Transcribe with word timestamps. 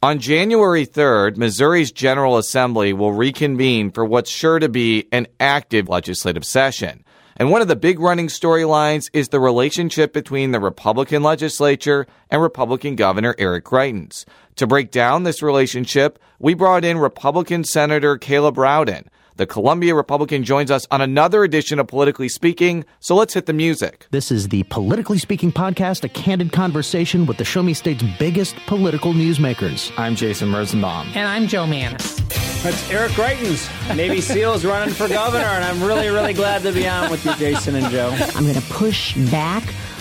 On 0.00 0.20
January 0.20 0.86
3rd, 0.86 1.36
Missouri's 1.36 1.90
General 1.90 2.38
Assembly 2.38 2.92
will 2.92 3.12
reconvene 3.12 3.90
for 3.90 4.04
what's 4.04 4.30
sure 4.30 4.60
to 4.60 4.68
be 4.68 5.08
an 5.10 5.26
active 5.40 5.88
legislative 5.88 6.44
session. 6.44 7.04
And 7.34 7.50
one 7.50 7.62
of 7.62 7.66
the 7.66 7.74
big 7.74 7.98
running 7.98 8.28
storylines 8.28 9.10
is 9.12 9.30
the 9.30 9.40
relationship 9.40 10.12
between 10.12 10.52
the 10.52 10.60
Republican 10.60 11.24
legislature 11.24 12.06
and 12.30 12.40
Republican 12.40 12.94
Governor 12.94 13.34
Eric 13.40 13.64
Greitens. 13.64 14.24
To 14.54 14.68
break 14.68 14.92
down 14.92 15.24
this 15.24 15.42
relationship, 15.42 16.20
we 16.38 16.54
brought 16.54 16.84
in 16.84 16.98
Republican 16.98 17.64
Senator 17.64 18.16
Caleb 18.16 18.56
Rowden. 18.56 19.10
The 19.38 19.46
Columbia 19.46 19.94
Republican 19.94 20.42
joins 20.42 20.68
us 20.68 20.84
on 20.90 21.00
another 21.00 21.44
edition 21.44 21.78
of 21.78 21.86
Politically 21.86 22.28
Speaking, 22.28 22.84
so 22.98 23.14
let's 23.14 23.34
hit 23.34 23.46
the 23.46 23.52
music. 23.52 24.08
This 24.10 24.32
is 24.32 24.48
the 24.48 24.64
Politically 24.64 25.18
Speaking 25.18 25.52
podcast, 25.52 26.02
a 26.02 26.08
candid 26.08 26.50
conversation 26.50 27.24
with 27.24 27.36
the 27.36 27.44
Show 27.44 27.62
Me 27.62 27.72
State's 27.72 28.02
biggest 28.18 28.56
political 28.66 29.12
newsmakers. 29.12 29.92
I'm 29.96 30.16
Jason 30.16 30.52
Rosenbaum. 30.52 31.12
And 31.14 31.28
I'm 31.28 31.46
Joe 31.46 31.68
Mannies. 31.68 32.16
That's 32.64 32.90
Eric 32.90 33.12
Greitens, 33.12 33.94
Navy 33.94 34.20
SEALs 34.20 34.64
running 34.64 34.92
for 34.92 35.06
governor, 35.06 35.44
and 35.44 35.64
I'm 35.64 35.80
really, 35.84 36.08
really 36.08 36.32
glad 36.32 36.62
to 36.62 36.72
be 36.72 36.88
on 36.88 37.08
with 37.08 37.24
you, 37.24 37.32
Jason 37.36 37.76
and 37.76 37.88
Joe. 37.92 38.10
I'm 38.34 38.42
going 38.42 38.56
to 38.56 38.72
push 38.72 39.14
back 39.30 39.72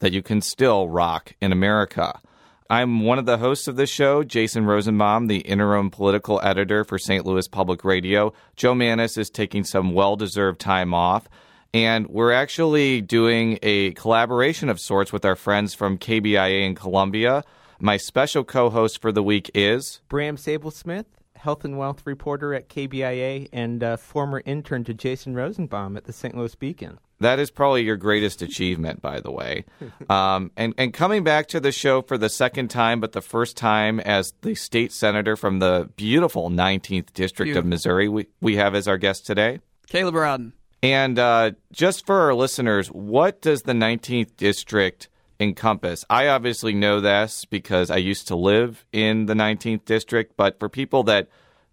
that 0.00 0.12
you 0.12 0.22
can 0.22 0.40
still 0.40 0.88
rock 0.88 1.34
in 1.40 1.52
America. 1.52 2.20
I'm 2.70 3.00
one 3.00 3.18
of 3.18 3.24
the 3.24 3.38
hosts 3.38 3.66
of 3.66 3.76
this 3.76 3.88
show, 3.88 4.22
Jason 4.22 4.66
Rosenbaum, 4.66 5.26
the 5.26 5.38
interim 5.38 5.90
political 5.90 6.38
editor 6.42 6.84
for 6.84 6.98
St. 6.98 7.24
Louis 7.24 7.48
Public 7.48 7.82
Radio. 7.82 8.34
Joe 8.56 8.74
Mannies 8.74 9.16
is 9.16 9.30
taking 9.30 9.64
some 9.64 9.94
well 9.94 10.16
deserved 10.16 10.60
time 10.60 10.92
off. 10.92 11.28
And 11.72 12.06
we're 12.08 12.32
actually 12.32 13.00
doing 13.00 13.58
a 13.62 13.92
collaboration 13.92 14.68
of 14.68 14.80
sorts 14.80 15.12
with 15.12 15.24
our 15.24 15.36
friends 15.36 15.74
from 15.74 15.98
KBIA 15.98 16.66
in 16.66 16.74
Columbia. 16.74 17.42
My 17.80 17.96
special 17.96 18.44
co 18.44 18.68
host 18.68 19.00
for 19.00 19.12
the 19.12 19.22
week 19.22 19.50
is 19.54 20.00
Bram 20.08 20.36
Sable-Smith, 20.36 21.06
health 21.36 21.64
and 21.64 21.78
wealth 21.78 22.02
reporter 22.04 22.52
at 22.52 22.68
KBIA 22.68 23.48
and 23.52 23.82
uh, 23.82 23.96
former 23.96 24.42
intern 24.44 24.84
to 24.84 24.94
Jason 24.94 25.34
Rosenbaum 25.34 25.96
at 25.96 26.04
the 26.04 26.12
St. 26.12 26.36
Louis 26.36 26.54
Beacon. 26.54 26.98
That 27.20 27.38
is 27.38 27.50
probably 27.50 27.82
your 27.82 27.96
greatest 27.96 28.42
achievement, 28.42 29.02
by 29.02 29.20
the 29.20 29.30
way. 29.30 29.64
Um, 30.08 30.52
and, 30.56 30.72
and 30.78 30.94
coming 30.94 31.24
back 31.24 31.48
to 31.48 31.60
the 31.60 31.72
show 31.72 32.00
for 32.00 32.16
the 32.16 32.28
second 32.28 32.68
time, 32.68 33.00
but 33.00 33.12
the 33.12 33.20
first 33.20 33.56
time 33.56 34.00
as 34.00 34.32
the 34.42 34.54
state 34.54 34.92
senator 34.92 35.36
from 35.36 35.58
the 35.58 35.90
beautiful 35.96 36.50
19th 36.50 37.12
District 37.12 37.48
beautiful. 37.48 37.58
of 37.58 37.66
Missouri, 37.66 38.08
we, 38.08 38.26
we 38.40 38.56
have 38.56 38.74
as 38.74 38.88
our 38.88 38.96
guest 38.96 39.26
today 39.26 39.60
Caleb 39.88 40.14
Rowden. 40.14 40.52
And 40.82 41.18
uh, 41.18 41.52
just 41.72 42.06
for 42.06 42.20
our 42.20 42.34
listeners, 42.34 42.88
what 42.88 43.42
does 43.42 43.62
the 43.62 43.72
19th 43.72 44.36
District 44.36 45.08
encompass? 45.40 46.04
I 46.08 46.28
obviously 46.28 46.74
know 46.74 47.00
this 47.00 47.44
because 47.44 47.90
I 47.90 47.96
used 47.96 48.28
to 48.28 48.36
live 48.36 48.84
in 48.92 49.26
the 49.26 49.34
19th 49.34 49.84
District, 49.84 50.36
but 50.36 50.58
for 50.58 50.68
people 50.68 51.02
that 51.04 51.28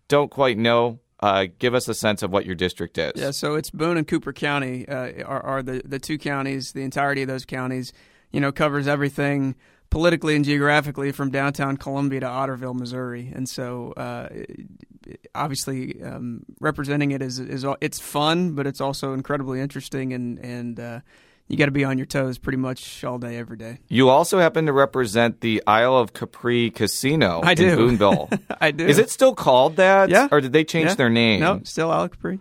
don't 0.08 0.32
quite 0.32 0.58
know, 0.58 1.00
uh, 1.22 1.48
give 1.60 1.74
us 1.74 1.88
a 1.88 1.94
sense 1.94 2.24
of 2.24 2.32
what 2.32 2.46
your 2.46 2.56
district 2.56 2.98
is. 2.98 3.14
Yeah, 3.16 3.32
so 3.32 3.56
it's 3.56 3.70
Boone 3.70 3.98
and 3.98 4.08
Cooper 4.08 4.34
County 4.34 4.88
uh, 4.88 5.24
are, 5.24 5.42
are, 5.42 5.64
the, 5.64 5.82
the 5.86 6.00
two 6.00 6.18
counties. 6.18 6.74
The 6.74 6.82
entirety 6.82 7.22
of 7.22 7.28
those 7.28 7.46
counties, 7.46 7.94
you 8.32 8.42
know, 8.42 8.52
covers 8.52 8.88
everything 8.88 9.56
politically 9.90 10.36
and 10.36 10.44
geographically 10.44 11.12
from 11.12 11.32
downtown 11.32 11.78
Columbia 11.78 12.20
to 12.20 12.26
Otterville, 12.26 12.76
Missouri. 12.76 13.32
And 13.34 13.48
so, 13.48 13.94
uh, 13.94 14.28
obviously, 15.34 16.02
um, 16.04 16.44
representing 16.60 17.12
it 17.12 17.22
is 17.22 17.40
is 17.40 17.66
it's 17.80 18.00
fun, 18.00 18.52
but 18.52 18.68
it's 18.68 18.82
also 18.82 19.14
incredibly 19.14 19.62
interesting 19.62 20.14
and 20.14 20.38
and 20.40 20.80
uh, 20.80 21.00
you 21.48 21.58
got 21.58 21.66
to 21.66 21.72
be 21.72 21.84
on 21.84 21.98
your 21.98 22.08
toes 22.08 22.38
pretty 22.38 22.58
much 22.58 23.04
all 23.04 23.20
day, 23.20 23.38
every 23.38 23.58
day. 23.58 23.80
You 23.88 24.10
also 24.10 24.40
happen 24.40 24.66
to 24.66 24.74
represent 24.74 25.42
the 25.42 25.62
Isle 25.68 25.98
of 25.98 26.14
Capri 26.14 26.72
Casino 26.72 27.42
I 27.44 27.54
do. 27.54 27.70
in 27.70 27.76
Boonville. 27.98 28.30
I 28.60 28.72
do. 28.72 28.86
Is 28.86 28.98
it 28.98 29.10
still 29.10 29.36
called 29.36 29.76
that? 29.76 30.10
Yeah. 30.10 30.28
Or 30.32 30.42
did 30.42 30.54
they 30.54 30.64
change 30.64 30.90
yeah. 30.90 30.96
their 30.96 31.10
name? 31.10 31.42
No, 31.42 31.62
still 31.64 31.92
Isle 31.92 32.06
of 32.06 32.12
Capri. 32.12 32.40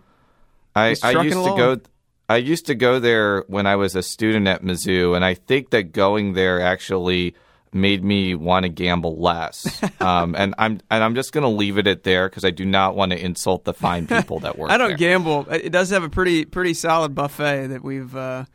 I, 0.75 0.95
I 1.03 1.21
used 1.21 1.37
to 1.37 1.55
go. 1.55 1.79
I 2.27 2.37
used 2.37 2.65
to 2.65 2.75
go 2.75 2.99
there 2.99 3.43
when 3.47 3.67
I 3.67 3.75
was 3.75 3.95
a 3.95 4.01
student 4.01 4.47
at 4.47 4.63
Mizzou, 4.63 5.15
and 5.15 5.23
I 5.23 5.35
think 5.35 5.69
that 5.69 5.91
going 5.91 6.33
there 6.33 6.59
actually 6.59 7.35
made 7.71 8.03
me 8.03 8.33
want 8.33 8.63
to 8.63 8.69
gamble 8.69 9.17
less. 9.17 9.83
um, 10.01 10.35
and 10.35 10.55
I'm 10.57 10.81
and 10.89 11.03
I'm 11.03 11.13
just 11.13 11.31
going 11.31 11.43
to 11.43 11.49
leave 11.49 11.77
it 11.77 11.85
at 11.85 12.03
there 12.03 12.27
because 12.27 12.43
I 12.43 12.49
do 12.49 12.65
not 12.65 12.95
want 12.95 13.11
to 13.11 13.23
insult 13.23 13.65
the 13.65 13.73
fine 13.73 14.07
people 14.07 14.39
that 14.39 14.57
work. 14.57 14.71
I 14.71 14.77
don't 14.77 14.89
there. 14.89 14.97
gamble. 14.97 15.45
It 15.51 15.69
does 15.69 15.91
have 15.91 16.03
a 16.03 16.09
pretty 16.09 16.45
pretty 16.45 16.73
solid 16.73 17.13
buffet 17.13 17.67
that 17.67 17.83
we've. 17.83 18.15
Uh, 18.15 18.45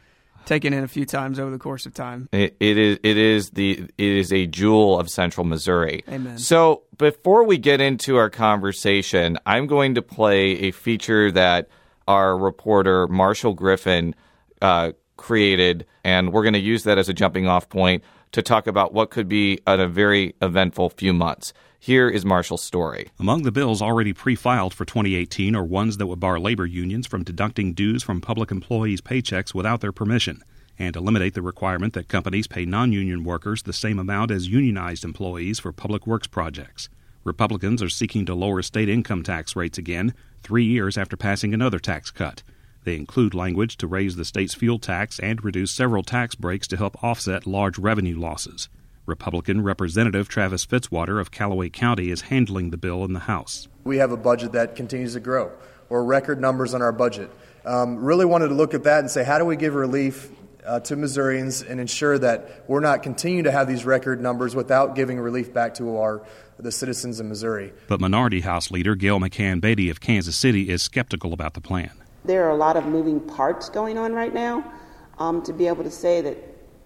taken 0.46 0.72
in 0.72 0.84
a 0.84 0.88
few 0.88 1.06
times 1.06 1.38
over 1.38 1.50
the 1.50 1.58
course 1.58 1.86
of 1.86 1.94
time. 1.94 2.28
It, 2.32 2.56
it 2.60 2.78
is 2.78 2.98
it 3.02 3.16
is 3.16 3.50
the 3.50 3.86
it 3.98 4.12
is 4.12 4.32
a 4.32 4.46
jewel 4.46 4.98
of 4.98 5.08
Central 5.08 5.44
Missouri. 5.44 6.04
Amen. 6.08 6.38
So 6.38 6.82
before 6.98 7.44
we 7.44 7.58
get 7.58 7.80
into 7.80 8.16
our 8.16 8.30
conversation, 8.30 9.38
I'm 9.46 9.66
going 9.66 9.94
to 9.94 10.02
play 10.02 10.52
a 10.60 10.70
feature 10.70 11.30
that 11.32 11.68
our 12.08 12.36
reporter 12.36 13.06
Marshall 13.06 13.54
Griffin 13.54 14.14
uh, 14.60 14.92
created, 15.16 15.86
and 16.04 16.32
we're 16.32 16.42
going 16.42 16.54
to 16.54 16.60
use 16.60 16.84
that 16.84 16.98
as 16.98 17.08
a 17.08 17.14
jumping 17.14 17.46
off 17.46 17.68
point 17.68 18.02
to 18.32 18.42
talk 18.42 18.66
about 18.66 18.92
what 18.92 19.10
could 19.10 19.28
be 19.28 19.60
a 19.66 19.86
very 19.86 20.34
eventful 20.40 20.90
few 20.90 21.12
months. 21.12 21.52
Here 21.82 22.10
is 22.10 22.26
Marshall's 22.26 22.62
story. 22.62 23.08
Among 23.18 23.42
the 23.42 23.50
bills 23.50 23.80
already 23.80 24.12
pre 24.12 24.34
filed 24.34 24.74
for 24.74 24.84
2018 24.84 25.56
are 25.56 25.64
ones 25.64 25.96
that 25.96 26.08
would 26.08 26.20
bar 26.20 26.38
labor 26.38 26.66
unions 26.66 27.06
from 27.06 27.24
deducting 27.24 27.72
dues 27.72 28.02
from 28.02 28.20
public 28.20 28.50
employees' 28.50 29.00
paychecks 29.00 29.54
without 29.54 29.80
their 29.80 29.90
permission 29.90 30.44
and 30.78 30.94
eliminate 30.94 31.32
the 31.32 31.40
requirement 31.40 31.94
that 31.94 32.06
companies 32.06 32.46
pay 32.46 32.66
non 32.66 32.92
union 32.92 33.24
workers 33.24 33.62
the 33.62 33.72
same 33.72 33.98
amount 33.98 34.30
as 34.30 34.46
unionized 34.46 35.06
employees 35.06 35.58
for 35.58 35.72
public 35.72 36.06
works 36.06 36.26
projects. 36.26 36.90
Republicans 37.24 37.82
are 37.82 37.88
seeking 37.88 38.26
to 38.26 38.34
lower 38.34 38.60
state 38.60 38.90
income 38.90 39.22
tax 39.22 39.56
rates 39.56 39.78
again, 39.78 40.12
three 40.42 40.66
years 40.66 40.98
after 40.98 41.16
passing 41.16 41.54
another 41.54 41.78
tax 41.78 42.10
cut. 42.10 42.42
They 42.84 42.96
include 42.96 43.32
language 43.32 43.78
to 43.78 43.86
raise 43.86 44.16
the 44.16 44.26
state's 44.26 44.54
fuel 44.54 44.78
tax 44.78 45.18
and 45.18 45.42
reduce 45.42 45.72
several 45.72 46.02
tax 46.02 46.34
breaks 46.34 46.68
to 46.68 46.76
help 46.76 47.02
offset 47.02 47.46
large 47.46 47.78
revenue 47.78 48.20
losses. 48.20 48.68
Republican 49.10 49.62
Representative 49.62 50.28
Travis 50.28 50.64
Fitzwater 50.64 51.20
of 51.20 51.30
Callaway 51.30 51.68
County 51.68 52.10
is 52.10 52.22
handling 52.22 52.70
the 52.70 52.76
bill 52.78 53.04
in 53.04 53.12
the 53.12 53.20
House. 53.20 53.68
We 53.84 53.98
have 53.98 54.12
a 54.12 54.16
budget 54.16 54.52
that 54.52 54.76
continues 54.76 55.14
to 55.14 55.20
grow, 55.20 55.50
or 55.90 56.04
record 56.04 56.40
numbers 56.40 56.72
on 56.72 56.80
our 56.80 56.92
budget. 56.92 57.30
Um, 57.66 57.96
really 57.96 58.24
wanted 58.24 58.48
to 58.48 58.54
look 58.54 58.72
at 58.72 58.84
that 58.84 59.00
and 59.00 59.10
say, 59.10 59.24
how 59.24 59.38
do 59.38 59.44
we 59.44 59.56
give 59.56 59.74
relief 59.74 60.30
uh, 60.64 60.78
to 60.80 60.94
Missourians 60.94 61.62
and 61.62 61.80
ensure 61.80 62.18
that 62.18 62.64
we're 62.68 62.80
not 62.80 63.02
continuing 63.02 63.44
to 63.44 63.50
have 63.50 63.66
these 63.66 63.84
record 63.84 64.20
numbers 64.20 64.54
without 64.54 64.94
giving 64.94 65.18
relief 65.18 65.52
back 65.52 65.74
to 65.74 65.96
our 65.98 66.22
the 66.58 66.70
citizens 66.70 67.18
in 67.18 67.28
Missouri. 67.28 67.72
But 67.88 68.00
Minority 68.00 68.40
House 68.40 68.70
Leader 68.70 68.94
Gail 68.94 69.18
McCann 69.18 69.60
Beatty 69.60 69.88
of 69.88 70.00
Kansas 70.00 70.36
City 70.36 70.68
is 70.68 70.82
skeptical 70.82 71.32
about 71.32 71.54
the 71.54 71.60
plan. 71.60 71.90
There 72.24 72.46
are 72.46 72.50
a 72.50 72.56
lot 72.56 72.76
of 72.76 72.84
moving 72.84 73.18
parts 73.18 73.70
going 73.70 73.96
on 73.96 74.12
right 74.12 74.32
now. 74.32 74.70
Um, 75.18 75.42
to 75.42 75.52
be 75.52 75.66
able 75.66 75.84
to 75.84 75.90
say 75.90 76.20
that 76.20 76.36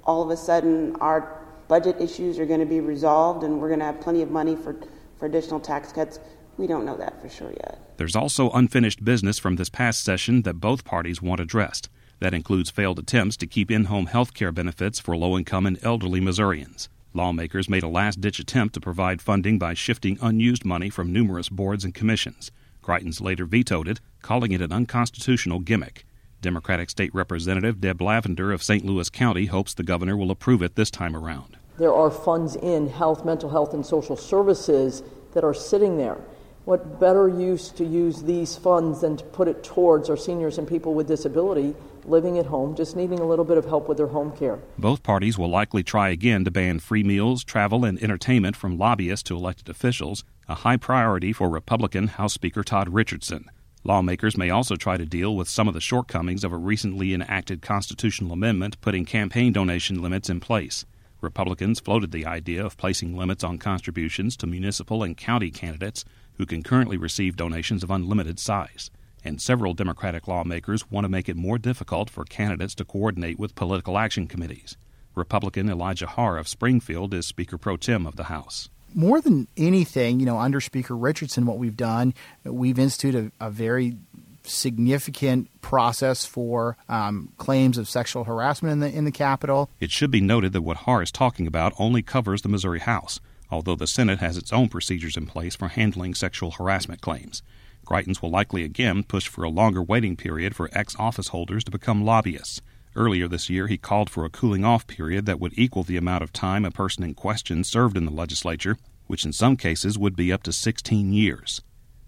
all 0.05 0.23
of 0.23 0.31
a 0.31 0.37
sudden 0.37 0.97
our 0.97 1.44
budget 1.69 2.01
issues 2.01 2.39
are 2.39 2.47
going 2.47 2.61
to 2.61 2.67
be 2.67 2.81
resolved 2.81 3.45
and 3.45 3.61
we're 3.61 3.69
going 3.69 3.81
to 3.81 3.87
have 3.87 4.01
plenty 4.01 4.23
of 4.23 4.31
money 4.31 4.57
for, 4.57 4.77
for 5.19 5.27
additional 5.27 5.61
tax 5.61 5.93
cuts. 5.93 6.19
We 6.57 6.67
don't 6.67 6.85
know 6.85 6.97
that 6.97 7.21
for 7.21 7.29
sure 7.29 7.53
yet. 7.53 7.79
There's 7.97 8.16
also 8.16 8.51
unfinished 8.51 9.05
business 9.05 9.39
from 9.39 9.57
this 9.57 9.69
past 9.69 10.05
session 10.05 10.43
that 10.43 10.55
both 10.55 10.84
parties 10.84 11.21
want 11.21 11.41
addressed. 11.41 11.89
That 12.21 12.34
includes 12.34 12.71
failed 12.71 12.99
attempts 12.99 13.37
to 13.39 13.47
keep 13.47 13.71
in 13.71 13.87
home 13.87 14.07
health 14.07 14.34
care 14.34 14.53
benefits 14.53 15.01
for 15.01 15.16
low 15.16 15.37
income 15.37 15.66
and 15.66 15.78
elderly 15.83 16.21
Missourians. 16.21 16.89
Lawmakers 17.13 17.69
made 17.69 17.83
a 17.83 17.89
last 17.89 18.21
ditch 18.21 18.39
attempt 18.39 18.75
to 18.75 18.81
provide 18.81 19.22
funding 19.22 19.59
by 19.59 19.75
shifting 19.75 20.19
unused 20.21 20.65
money 20.65 20.91
from 20.91 21.13
numerous 21.13 21.49
boards 21.49 21.84
and 21.84 21.95
commissions. 21.95 22.51
Greitens 22.83 23.21
later 23.21 23.45
vetoed 23.45 23.89
it, 23.89 24.01
calling 24.21 24.53
it 24.53 24.60
an 24.60 24.72
unconstitutional 24.72 25.60
gimmick. 25.60 26.05
Democratic 26.45 26.91
State 26.91 27.15
Representative 27.15 27.81
Deb 27.81 28.03
Lavender 28.03 28.53
of 28.53 28.63
St. 28.63 28.85
Louis 28.85 29.09
County 29.09 29.47
hopes 29.47 29.73
the 29.73 29.83
governor 29.83 30.15
will 30.15 30.31
approve 30.31 30.63
it 30.63 30.77
this 30.77 30.91
time 30.91 31.17
around. 31.17 31.57
There 31.79 31.95
are 31.95 32.11
funds 32.11 32.55
in 32.55 32.91
health, 32.91 33.25
mental 33.25 33.49
health, 33.49 33.73
and 33.73 33.85
social 33.85 34.15
services 34.15 35.03
that 35.33 35.43
are 35.43 35.55
sitting 35.55 35.97
there. 35.97 36.19
What 36.67 37.01
better 37.01 37.31
use 37.31 37.71
to 37.71 37.85
use 37.85 38.23
these 38.23 38.57
funds 38.57 39.01
than 39.01 39.17
to 39.17 39.25
put 39.25 39.49
it 39.49 39.65
towards 39.65 40.11
our 40.11 40.19
seniors 40.19 40.59
and 40.59 40.69
people 40.69 40.93
with 40.93 41.09
disability 41.09 41.75
living 42.05 42.39
at 42.39 42.45
home, 42.45 42.77
just 42.77 42.95
needing 42.95 43.21
a 43.21 43.27
little 43.27 43.47
bit 43.47 43.57
of 43.57 43.65
help 43.65 43.89
with 43.89 43.97
their 43.97 44.09
home 44.09 44.37
care? 44.37 44.59
Both 44.79 45.03
parties 45.03 45.39
will 45.39 45.49
likely 45.49 45.83
try 45.83 46.11
again 46.11 46.45
to 46.45 46.51
ban 46.51 46.79
free 46.79 47.03
meals, 47.03 47.43
travel, 47.43 47.87
and 47.87 47.99
entertainment 48.03 48.55
from 48.55 48.77
lobbyists 48.77 49.23
to 49.29 49.37
elected 49.37 49.71
officials, 49.71 50.25
a 50.47 50.57
high 50.57 50.77
priority 50.77 51.33
for 51.33 51.49
Republican 51.49 52.09
House 52.09 52.35
Speaker 52.35 52.63
Todd 52.63 52.91
Richardson. 52.91 53.49
Lawmakers 53.84 54.36
may 54.36 54.51
also 54.51 54.77
try 54.77 54.97
to 54.97 55.04
deal 55.07 55.36
with 55.36 55.48
some 55.48 55.69
of 55.69 55.75
the 55.75 55.81
shortcomings 55.81 56.42
of 56.42 56.53
a 56.53 56.57
recently 56.57 57.13
enacted 57.13 57.63
constitutional 57.63 58.33
amendment 58.33 58.81
putting 58.81 59.04
campaign 59.04 59.53
donation 59.53 60.01
limits 60.01 60.31
in 60.31 60.41
place. 60.41 60.84
Republicans 61.21 61.81
floated 61.81 62.10
the 62.10 62.27
idea 62.27 62.65
of 62.65 62.77
placing 62.77 63.16
limits 63.16 63.45
on 63.45 63.59
contributions 63.59 64.36
to 64.39 64.47
municipal 64.47 65.03
and 65.03 65.16
county 65.16 65.51
candidates 65.51 66.04
who 66.34 66.47
can 66.47 66.63
currently 66.63 66.97
receive 66.97 67.36
donations 67.36 67.83
of 67.83 67.91
unlimited 67.91 68.39
size 68.39 68.91
and 69.25 69.41
several 69.41 69.75
Democratic 69.75 70.28
lawmakers 70.28 70.91
want 70.91 71.04
to 71.04 71.09
make 71.09 71.28
it 71.28 71.36
more 71.36 71.59
difficult 71.59 72.10
for 72.10 72.25
candidates 72.25 72.75
to 72.75 72.84
coordinate 72.84 73.39
with 73.39 73.54
political 73.54 73.97
action 73.98 74.27
committees. 74.27 74.77
Republican 75.15 75.69
Elijah 75.69 76.07
Haahr 76.07 76.39
of 76.39 76.47
Springfield 76.47 77.15
is 77.15 77.27
Speaker 77.27 77.57
pro 77.57 77.77
tem 77.77 78.07
of 78.07 78.16
the 78.16 78.25
House. 78.25 78.69
More 78.95 79.21
than 79.21 79.49
anything, 79.57 80.21
you 80.21 80.27
know, 80.27 80.39
under 80.39 80.61
Speaker 80.61 80.97
Richardson, 80.97 81.47
what 81.47 81.59
we've 81.59 81.77
done, 81.77 82.15
we've 82.45 82.79
instituted 82.79 83.33
a, 83.41 83.47
a 83.47 83.51
very 83.51 83.97
significant 84.45 85.49
process 85.63 86.27
for 86.27 86.77
um, 86.89 87.33
claims 87.39 87.79
of 87.79 87.89
sexual 87.89 88.25
harassment 88.25 88.73
in 88.73 88.81
the 88.81 88.97
in 88.97 89.05
the 89.05 89.11
Capitol. 89.11 89.71
It 89.81 89.91
should 89.91 90.11
be 90.11 90.21
noted 90.21 90.53
that 90.53 90.63
what 90.63 90.79
Haahr 90.79 91.03
is 91.03 91.11
talking 91.11 91.47
about 91.47 91.73
only 91.79 92.03
covers 92.03 92.43
the 92.43 92.49
Missouri 92.49 92.81
House, 92.81 93.21
although 93.51 93.75
the 93.75 93.87
Senate 93.87 94.21
has 94.21 94.37
its 94.37 94.53
own 94.53 94.69
procedures 94.69 95.17
in 95.17 95.27
place 95.27 95.57
for 95.57 95.69
handling 95.69 96.15
sexual 96.15 96.53
harassment 96.53 97.01
claims. 97.01 97.43
Greitens 97.85 98.23
will 98.23 98.31
likely 98.31 98.65
again 98.65 99.03
push 99.03 99.29
for 99.29 99.45
a 99.45 99.51
longer 99.51 99.83
waiting 99.83 100.17
period 100.17 100.57
for 100.57 100.71
ex 100.73 100.95
office 100.99 101.29
holders 101.29 101.65
to 101.65 101.71
become 101.71 102.05
lobbyists. 102.05 102.61
Earlier 102.97 103.27
this 103.27 103.51
year, 103.51 103.67
he 103.67 103.77
called 103.77 104.09
for 104.09 104.25
a 104.25 104.31
cooling 104.31 104.65
off 104.65 104.87
period 104.87 105.27
that 105.27 105.41
would 105.41 105.59
equal 105.59 105.83
the 105.83 105.97
amount 105.97 106.23
of 106.23 106.33
time 106.33 106.65
a 106.65 106.71
person 106.71 107.03
in 107.03 107.15
question 107.15 107.65
served 107.65 107.97
in 107.97 108.05
the 108.05 108.13
legislature, 108.13 108.77
which 109.09 109.25
in 109.25 109.33
some 109.33 109.57
cases 109.57 109.99
would 109.99 110.15
be 110.15 110.33
up 110.33 110.45
to 110.45 110.53
16 110.53 111.13
years. 111.13 111.61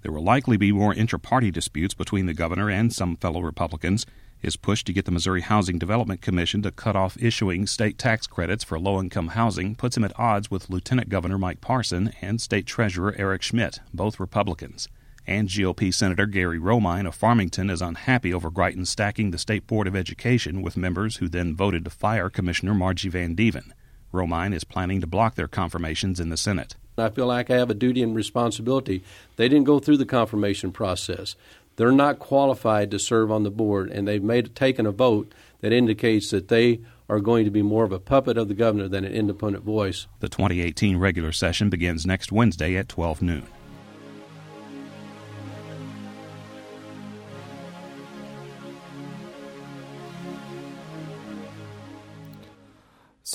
There 0.03 0.13
will 0.13 0.23
likely 0.23 0.57
be 0.57 0.71
more 0.71 0.95
inter 0.95 1.19
party 1.19 1.51
disputes 1.51 1.93
between 1.93 2.27
the 2.27 2.35
governor 2.35 2.71
and 2.71 2.93
some 2.93 3.17
fellow 3.17 3.41
Republicans. 3.41 4.07
His 4.39 4.57
push 4.57 4.85
to 4.85 4.93
get 4.93 5.07
the 5.07 5.11
Missouri 5.11 5.41
Housing 5.41 5.77
Development 5.77 6.21
Commission 6.21 6.63
to 6.63 6.71
cut 6.71 6.95
off 6.95 7.21
issuing 7.21 7.67
state 7.67 7.99
tax 7.99 8.29
credits 8.29 8.63
for 8.63 8.79
low 8.79 9.01
income 9.01 9.29
housing 9.29 9.75
puts 9.75 9.97
him 9.97 10.05
at 10.05 10.17
odds 10.17 10.53
with 10.53 10.71
Lieutenant 10.71 11.09
Governor 11.09 11.39
Mike 11.39 11.61
Parson 11.61 12.13
and 12.21 12.41
State 12.41 12.67
Treasurer 12.67 13.13
Eric 13.19 13.43
Schmitt, 13.43 13.81
both 13.93 14.21
Republicans 14.21 14.89
and 15.27 15.49
GOP 15.49 15.93
Senator 15.93 16.27
Gary 16.27 16.59
Romine 16.59 17.07
of 17.07 17.15
Farmington 17.15 17.71
is 17.71 17.83
unhappy 17.83 18.33
over 18.33 18.51
Greitens 18.51 18.89
stacking 18.89 19.31
the 19.31 19.39
State 19.39 19.67
Board 19.67 19.87
of 19.87 19.97
Education 19.97 20.63
with 20.63 20.77
members 20.77 21.17
who 21.17 21.29
then 21.29 21.55
voted 21.55 21.85
to 21.85 21.91
fire 21.91 22.31
Commissioner 22.31 22.75
Margie 22.75 23.11
Vandeven. 23.11 23.73
Romine 24.13 24.55
is 24.55 24.65
planning 24.65 25.01
to 25.01 25.07
block 25.07 25.35
their 25.35 25.49
confirmations 25.49 26.21
in 26.21 26.29
the 26.29 26.37
Senate. 26.37 26.77
I 26.99 27.11
feel 27.11 27.27
like 27.27 27.51
I 27.51 27.57
have 27.57 27.71
a 27.71 27.75
duty 27.75 28.03
and 28.03 28.15
responsibility. 28.15 29.03
They 29.37 29.49
didn't 29.49 29.67
go 29.67 29.79
through 29.79 29.99
the 29.99 30.07
confirmation 30.07 30.73
process. 30.73 31.37
They're 31.77 31.93
not 31.93 32.19
qualified 32.19 32.91
to 32.93 32.99
serve 32.99 33.31
on 33.31 33.43
the 33.43 33.51
board, 33.51 33.91
and 33.91 34.09
they've 34.09 34.23
made 34.23 34.55
taken 34.55 34.87
a 34.87 34.93
vote 34.93 35.33
that 35.61 35.73
indicates 35.73 36.31
that 36.31 36.49
they 36.49 36.81
are 37.09 37.21
going 37.21 37.45
to 37.45 37.51
be 37.51 37.63
more 37.63 37.85
of 37.85 37.93
a 37.93 38.01
puppet 38.01 38.39
of 38.39 38.49
the 38.49 38.55
governor 38.55 38.89
than 38.89 39.05
an 39.05 39.13
independent 39.13 39.65
voice. 39.65 40.07
The 40.21 40.29
2018 40.29 40.97
regular 40.97 41.33
session 41.33 41.69
begins 41.69 42.07
next 42.07 42.33
Wednesday 42.33 42.77
at 42.77 42.89
12 42.89 43.23
noon. 43.23 43.47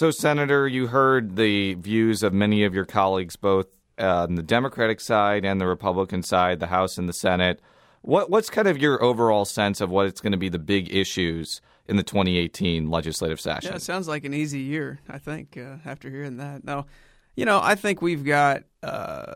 So, 0.01 0.09
Senator, 0.09 0.67
you 0.67 0.87
heard 0.87 1.35
the 1.35 1.75
views 1.75 2.23
of 2.23 2.33
many 2.33 2.63
of 2.63 2.73
your 2.73 2.85
colleagues, 2.85 3.35
both 3.35 3.67
uh, 3.99 4.23
on 4.23 4.33
the 4.33 4.41
Democratic 4.41 4.99
side 4.99 5.45
and 5.45 5.61
the 5.61 5.67
Republican 5.67 6.23
side, 6.23 6.59
the 6.59 6.65
House 6.65 6.97
and 6.97 7.07
the 7.07 7.13
Senate. 7.13 7.61
What, 8.01 8.31
what's 8.31 8.49
kind 8.49 8.67
of 8.67 8.79
your 8.79 9.03
overall 9.03 9.45
sense 9.45 9.79
of 9.79 9.91
what 9.91 10.07
it's 10.07 10.19
going 10.19 10.31
to 10.31 10.39
be 10.39 10.49
the 10.49 10.57
big 10.57 10.91
issues 10.91 11.61
in 11.87 11.97
the 11.97 12.03
2018 12.03 12.89
legislative 12.89 13.39
session? 13.39 13.69
Yeah, 13.69 13.75
it 13.75 13.83
sounds 13.83 14.07
like 14.07 14.25
an 14.25 14.33
easy 14.33 14.61
year. 14.61 14.99
I 15.07 15.19
think 15.19 15.55
uh, 15.55 15.75
after 15.85 16.09
hearing 16.09 16.37
that. 16.37 16.63
No, 16.63 16.87
you 17.35 17.45
know, 17.45 17.59
I 17.61 17.75
think 17.75 18.01
we've 18.01 18.25
got. 18.25 18.63
Uh, 18.81 19.35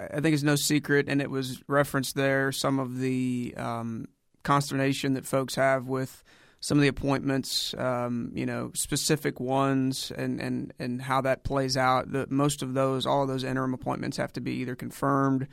I 0.00 0.20
think 0.20 0.32
it's 0.32 0.42
no 0.42 0.56
secret, 0.56 1.04
and 1.06 1.20
it 1.20 1.30
was 1.30 1.62
referenced 1.68 2.14
there. 2.14 2.50
Some 2.50 2.78
of 2.78 2.98
the 2.98 3.52
um, 3.58 4.08
consternation 4.42 5.12
that 5.12 5.26
folks 5.26 5.56
have 5.56 5.86
with 5.86 6.24
some 6.62 6.78
of 6.78 6.82
the 6.82 6.88
appointments, 6.88 7.74
um, 7.74 8.30
you 8.34 8.46
know, 8.46 8.70
specific 8.72 9.40
ones, 9.40 10.12
and, 10.16 10.40
and, 10.40 10.72
and 10.78 11.02
how 11.02 11.20
that 11.20 11.42
plays 11.42 11.76
out. 11.76 12.10
The, 12.12 12.28
most 12.30 12.62
of 12.62 12.72
those, 12.72 13.04
all 13.04 13.22
of 13.22 13.28
those 13.28 13.42
interim 13.42 13.74
appointments 13.74 14.16
have 14.18 14.32
to 14.34 14.40
be 14.40 14.52
either 14.52 14.76
confirmed, 14.76 15.48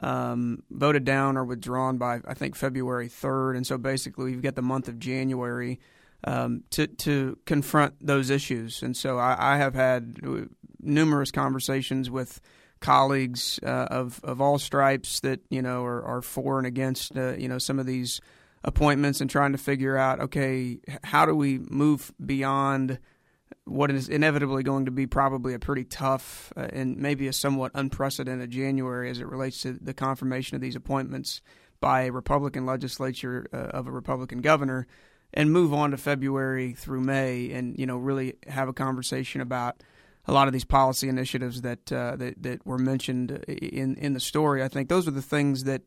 um, 0.00 0.62
voted 0.70 1.04
down, 1.04 1.36
or 1.36 1.44
withdrawn 1.44 1.98
by 1.98 2.20
I 2.24 2.34
think 2.34 2.54
February 2.54 3.08
third. 3.08 3.56
And 3.56 3.66
so 3.66 3.76
basically, 3.76 4.26
we've 4.26 4.42
got 4.42 4.54
the 4.54 4.62
month 4.62 4.86
of 4.86 5.00
January 5.00 5.80
um, 6.22 6.62
to 6.70 6.86
to 6.86 7.36
confront 7.46 7.94
those 8.00 8.30
issues. 8.30 8.80
And 8.80 8.96
so 8.96 9.18
I, 9.18 9.54
I 9.54 9.56
have 9.56 9.74
had 9.74 10.20
numerous 10.80 11.32
conversations 11.32 12.10
with 12.10 12.40
colleagues 12.78 13.58
uh, 13.64 13.88
of 13.90 14.20
of 14.22 14.40
all 14.40 14.60
stripes 14.60 15.18
that 15.20 15.40
you 15.50 15.62
know 15.62 15.84
are, 15.84 16.04
are 16.04 16.22
for 16.22 16.58
and 16.58 16.66
against 16.66 17.16
uh, 17.16 17.32
you 17.32 17.48
know 17.48 17.58
some 17.58 17.80
of 17.80 17.86
these 17.86 18.20
appointments 18.64 19.20
and 19.20 19.28
trying 19.28 19.52
to 19.52 19.58
figure 19.58 19.96
out 19.96 20.20
okay 20.20 20.78
how 21.04 21.26
do 21.26 21.34
we 21.34 21.58
move 21.58 22.12
beyond 22.24 22.98
what 23.64 23.90
is 23.90 24.08
inevitably 24.08 24.62
going 24.62 24.84
to 24.86 24.90
be 24.90 25.06
probably 25.06 25.54
a 25.54 25.58
pretty 25.58 25.84
tough 25.84 26.52
uh, 26.56 26.68
and 26.72 26.96
maybe 26.96 27.28
a 27.28 27.32
somewhat 27.32 27.70
unprecedented 27.74 28.50
January 28.50 29.10
as 29.10 29.20
it 29.20 29.26
relates 29.26 29.62
to 29.62 29.72
the 29.72 29.94
confirmation 29.94 30.54
of 30.54 30.60
these 30.60 30.76
appointments 30.76 31.40
by 31.80 32.02
a 32.02 32.12
Republican 32.12 32.66
legislature 32.66 33.46
uh, 33.52 33.56
of 33.56 33.86
a 33.86 33.90
Republican 33.90 34.40
governor 34.40 34.86
and 35.32 35.52
move 35.52 35.74
on 35.74 35.90
to 35.90 35.96
February 35.96 36.72
through 36.72 37.00
May 37.00 37.50
and 37.52 37.78
you 37.78 37.86
know 37.86 37.96
really 37.96 38.34
have 38.46 38.68
a 38.68 38.72
conversation 38.72 39.40
about 39.40 39.82
a 40.26 40.32
lot 40.32 40.46
of 40.46 40.52
these 40.52 40.64
policy 40.64 41.08
initiatives 41.08 41.62
that 41.62 41.92
uh, 41.92 42.16
that, 42.16 42.42
that 42.42 42.66
were 42.66 42.78
mentioned 42.78 43.30
in 43.48 43.96
in 43.96 44.14
the 44.14 44.20
story. 44.20 44.62
I 44.62 44.68
think 44.68 44.88
those 44.88 45.06
are 45.06 45.12
the 45.12 45.22
things 45.22 45.64
that 45.64 45.82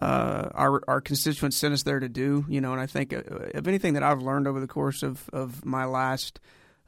uh, 0.00 0.48
our 0.54 0.82
our 0.88 1.00
constituents 1.00 1.56
sent 1.56 1.74
us 1.74 1.82
there 1.82 2.00
to 2.00 2.08
do. 2.08 2.44
You 2.48 2.60
know, 2.60 2.72
and 2.72 2.80
I 2.80 2.86
think 2.86 3.12
uh, 3.12 3.22
if 3.54 3.66
anything 3.66 3.94
that 3.94 4.02
I've 4.02 4.22
learned 4.22 4.46
over 4.46 4.60
the 4.60 4.66
course 4.66 5.02
of 5.02 5.28
of 5.32 5.64
my 5.64 5.84
last 5.84 6.40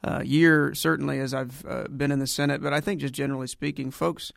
uh, 0.03 0.21
year, 0.23 0.73
certainly 0.73 1.19
as 1.19 1.33
I've 1.33 1.65
uh, 1.67 1.87
been 1.87 2.11
in 2.11 2.19
the 2.19 2.27
Senate, 2.27 2.61
but 2.61 2.73
I 2.73 2.81
think 2.81 3.01
just 3.01 3.13
generally 3.13 3.47
speaking, 3.47 3.91
folks. 3.91 4.31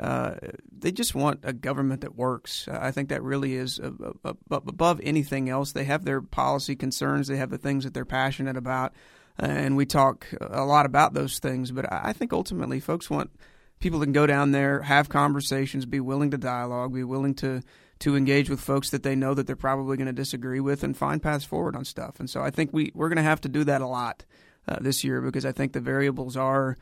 Uh, 0.00 0.36
they 0.70 0.92
just 0.92 1.12
want 1.12 1.40
a 1.42 1.52
government 1.52 2.02
that 2.02 2.14
works. 2.14 2.68
I 2.68 2.92
think 2.92 3.08
that 3.08 3.20
really 3.20 3.56
is 3.56 3.80
above 3.82 5.00
anything 5.02 5.48
else. 5.48 5.72
They 5.72 5.82
have 5.82 6.04
their 6.04 6.20
policy 6.20 6.76
concerns. 6.76 7.26
They 7.26 7.36
have 7.36 7.50
the 7.50 7.58
things 7.58 7.82
that 7.82 7.94
they're 7.94 8.04
passionate 8.04 8.56
about, 8.56 8.92
and 9.40 9.76
we 9.76 9.86
talk 9.86 10.28
a 10.40 10.64
lot 10.64 10.86
about 10.86 11.14
those 11.14 11.40
things. 11.40 11.72
But 11.72 11.92
I 11.92 12.12
think 12.12 12.32
ultimately, 12.32 12.78
folks 12.78 13.10
want 13.10 13.32
people 13.80 13.98
that 13.98 14.06
can 14.06 14.12
go 14.12 14.26
down 14.26 14.52
there, 14.52 14.82
have 14.82 15.08
conversations, 15.08 15.86
be 15.86 15.98
willing 15.98 16.30
to 16.30 16.38
dialogue, 16.38 16.94
be 16.94 17.04
willing 17.04 17.34
to 17.34 17.62
to 18.00 18.16
engage 18.16 18.48
with 18.48 18.60
folks 18.60 18.90
that 18.90 19.02
they 19.02 19.14
know 19.14 19.34
that 19.34 19.46
they're 19.46 19.56
probably 19.56 19.96
going 19.96 20.06
to 20.06 20.12
disagree 20.12 20.60
with 20.60 20.82
and 20.82 20.96
find 20.96 21.22
paths 21.22 21.44
forward 21.44 21.74
on 21.74 21.84
stuff. 21.84 22.20
And 22.20 22.30
so 22.30 22.42
I 22.42 22.50
think 22.50 22.70
we 22.72 22.92
we're 22.94 23.08
going 23.08 23.16
to 23.16 23.22
have 23.22 23.40
to 23.42 23.48
do 23.48 23.64
that 23.64 23.80
a 23.80 23.86
lot 23.86 24.24
uh, 24.68 24.78
this 24.80 25.02
year 25.04 25.20
because 25.20 25.44
I 25.44 25.52
think 25.52 25.72
the 25.72 25.80
variables 25.80 26.36
are 26.36 26.76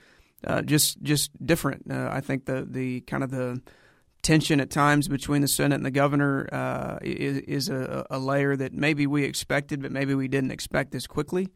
uh, 0.44 0.62
just 0.62 1.02
just 1.02 1.30
different. 1.44 1.90
Uh, 1.90 2.08
I 2.12 2.20
think 2.20 2.44
the 2.44 2.66
the 2.68 3.00
kind 3.02 3.22
of 3.22 3.30
the 3.30 3.62
tension 4.22 4.60
at 4.60 4.70
times 4.70 5.08
between 5.08 5.40
the 5.40 5.48
Senate 5.48 5.76
and 5.76 5.86
the 5.86 5.90
governor 5.90 6.48
uh, 6.50 6.98
is, 7.00 7.38
is 7.38 7.68
a, 7.68 8.04
a, 8.10 8.18
layer 8.18 8.56
that 8.56 8.72
maybe 8.72 9.06
we 9.06 9.22
expected, 9.22 9.80
but 9.80 9.92
maybe 9.92 10.16
we 10.16 10.26
didn't 10.26 10.50
expect 10.50 10.90
this 10.90 11.06
quickly. 11.06 11.48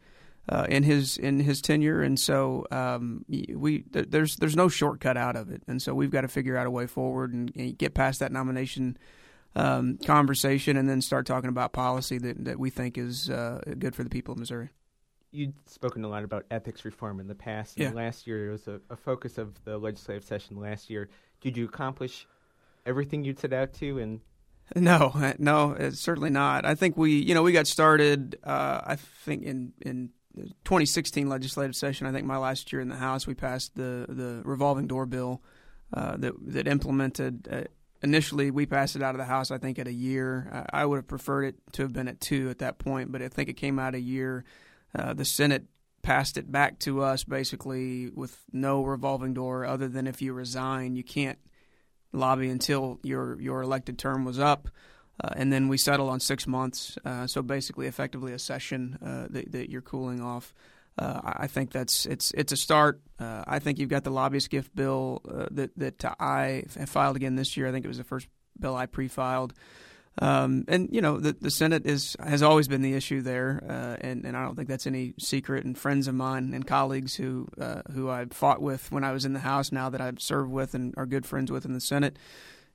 Uh, 0.48 0.66
in 0.68 0.82
his 0.82 1.16
in 1.18 1.38
his 1.38 1.60
tenure, 1.60 2.02
and 2.02 2.18
so 2.18 2.66
um, 2.72 3.24
we 3.28 3.84
there's 3.92 4.36
there's 4.36 4.56
no 4.56 4.68
shortcut 4.68 5.16
out 5.16 5.36
of 5.36 5.50
it, 5.50 5.62
and 5.68 5.80
so 5.80 5.94
we've 5.94 6.10
got 6.10 6.22
to 6.22 6.28
figure 6.28 6.56
out 6.56 6.66
a 6.66 6.70
way 6.70 6.86
forward 6.86 7.32
and, 7.32 7.52
and 7.54 7.78
get 7.78 7.94
past 7.94 8.18
that 8.18 8.32
nomination 8.32 8.96
um, 9.56 9.98
conversation 9.98 10.76
and 10.76 10.88
then 10.88 11.00
start 11.00 11.26
talking 11.26 11.48
about 11.48 11.72
policy 11.72 12.18
that, 12.18 12.44
that 12.44 12.58
we 12.58 12.70
think 12.70 12.96
is 12.96 13.30
uh, 13.30 13.60
good 13.78 13.94
for 13.94 14.04
the 14.04 14.10
people 14.10 14.32
of 14.32 14.38
Missouri. 14.38 14.70
You've 15.32 15.54
spoken 15.66 16.04
a 16.04 16.08
lot 16.08 16.24
about 16.24 16.44
ethics 16.50 16.84
reform 16.84 17.20
in 17.20 17.28
the 17.28 17.34
past. 17.34 17.76
And 17.76 17.94
yeah. 17.94 18.02
last 18.02 18.26
year, 18.26 18.48
it 18.48 18.52
was 18.52 18.66
a, 18.68 18.80
a, 18.90 18.96
focus 18.96 19.38
of 19.38 19.62
the 19.64 19.78
legislative 19.78 20.24
session 20.24 20.56
last 20.56 20.90
year. 20.90 21.08
Did 21.40 21.56
you 21.56 21.66
accomplish 21.66 22.26
everything 22.84 23.22
you'd 23.22 23.38
set 23.38 23.52
out 23.52 23.72
to? 23.74 23.98
And 23.98 24.20
no, 24.74 25.12
uh, 25.14 25.34
no, 25.38 25.90
certainly 25.92 26.30
not. 26.30 26.64
I 26.64 26.74
think 26.74 26.96
we, 26.96 27.12
you 27.12 27.34
know, 27.34 27.42
we 27.42 27.52
got 27.52 27.68
started. 27.68 28.38
Uh, 28.42 28.80
I 28.84 28.96
think 28.96 29.44
in 29.44 29.72
in 29.80 30.10
2016 30.64 31.28
legislative 31.28 31.74
session. 31.74 32.06
I 32.06 32.12
think 32.12 32.26
my 32.26 32.36
last 32.36 32.72
year 32.72 32.80
in 32.80 32.88
the 32.88 32.96
House, 32.96 33.26
we 33.26 33.34
passed 33.34 33.74
the 33.76 34.06
the 34.08 34.42
revolving 34.44 34.86
door 34.86 35.06
bill 35.06 35.42
uh, 35.92 36.16
that 36.16 36.32
that 36.52 36.68
implemented 36.68 37.48
uh, 37.50 37.64
initially 38.02 38.50
we 38.50 38.66
passed 38.66 38.96
it 38.96 39.02
out 39.02 39.14
of 39.14 39.18
the 39.18 39.24
House, 39.24 39.50
I 39.50 39.58
think, 39.58 39.78
at 39.78 39.86
a 39.86 39.92
year. 39.92 40.66
I 40.72 40.84
would 40.84 40.96
have 40.96 41.06
preferred 41.08 41.44
it 41.44 41.56
to 41.72 41.82
have 41.82 41.92
been 41.92 42.08
at 42.08 42.20
two 42.20 42.50
at 42.50 42.58
that 42.58 42.78
point, 42.78 43.12
but 43.12 43.22
I 43.22 43.28
think 43.28 43.48
it 43.48 43.54
came 43.54 43.78
out 43.78 43.94
a 43.94 44.00
year. 44.00 44.44
Uh, 44.94 45.14
the 45.14 45.24
Senate 45.24 45.64
passed 46.02 46.38
it 46.38 46.50
back 46.50 46.78
to 46.80 47.02
us 47.02 47.24
basically 47.24 48.08
with 48.08 48.38
no 48.52 48.82
revolving 48.82 49.34
door 49.34 49.66
other 49.66 49.88
than 49.88 50.06
if 50.06 50.22
you 50.22 50.32
resign, 50.32 50.96
you 50.96 51.04
can't 51.04 51.38
lobby 52.12 52.48
until 52.48 52.98
your 53.02 53.40
your 53.40 53.62
elected 53.62 53.98
term 53.98 54.24
was 54.24 54.38
up. 54.38 54.68
Uh, 55.22 55.34
and 55.36 55.52
then 55.52 55.68
we 55.68 55.76
settled 55.76 56.08
on 56.08 56.18
six 56.18 56.46
months. 56.46 56.96
Uh, 57.04 57.26
so 57.26 57.42
basically, 57.42 57.86
effectively, 57.86 58.32
a 58.32 58.38
session 58.38 58.98
uh, 59.04 59.26
that, 59.28 59.52
that, 59.52 59.68
you're 59.68 59.82
cooling 59.82 60.22
off. 60.22 60.54
Uh, 61.00 61.20
I 61.24 61.46
think 61.46 61.72
that's 61.72 62.04
it's 62.04 62.30
it's 62.32 62.52
a 62.52 62.56
start. 62.56 63.00
Uh, 63.18 63.42
I 63.46 63.58
think 63.58 63.78
you've 63.78 63.88
got 63.88 64.04
the 64.04 64.10
lobbyist 64.10 64.50
gift 64.50 64.76
bill 64.76 65.22
uh, 65.26 65.46
that 65.52 65.76
that 65.78 66.04
I 66.20 66.64
filed 66.68 67.16
again 67.16 67.36
this 67.36 67.56
year. 67.56 67.66
I 67.66 67.72
think 67.72 67.86
it 67.86 67.88
was 67.88 67.98
the 67.98 68.04
first 68.04 68.28
bill 68.58 68.76
I 68.76 68.84
pre-filed. 68.86 69.54
Um, 70.18 70.64
and 70.68 70.88
you 70.92 71.00
know 71.00 71.18
the 71.18 71.32
the 71.32 71.50
Senate 71.50 71.86
is 71.86 72.16
has 72.22 72.42
always 72.42 72.68
been 72.68 72.82
the 72.82 72.92
issue 72.92 73.22
there, 73.22 73.62
uh, 73.66 73.96
and 74.00 74.26
and 74.26 74.36
I 74.36 74.44
don't 74.44 74.56
think 74.56 74.68
that's 74.68 74.86
any 74.86 75.14
secret. 75.18 75.64
And 75.64 75.78
friends 75.78 76.06
of 76.06 76.14
mine 76.14 76.52
and 76.52 76.66
colleagues 76.66 77.14
who 77.14 77.48
uh, 77.58 77.82
who 77.92 78.10
I 78.10 78.26
fought 78.26 78.60
with 78.60 78.92
when 78.92 79.02
I 79.02 79.12
was 79.12 79.24
in 79.24 79.32
the 79.32 79.40
House, 79.40 79.72
now 79.72 79.88
that 79.88 80.02
I've 80.02 80.20
served 80.20 80.50
with 80.50 80.74
and 80.74 80.92
are 80.98 81.06
good 81.06 81.24
friends 81.24 81.50
with 81.50 81.64
in 81.64 81.72
the 81.72 81.80
Senate, 81.80 82.18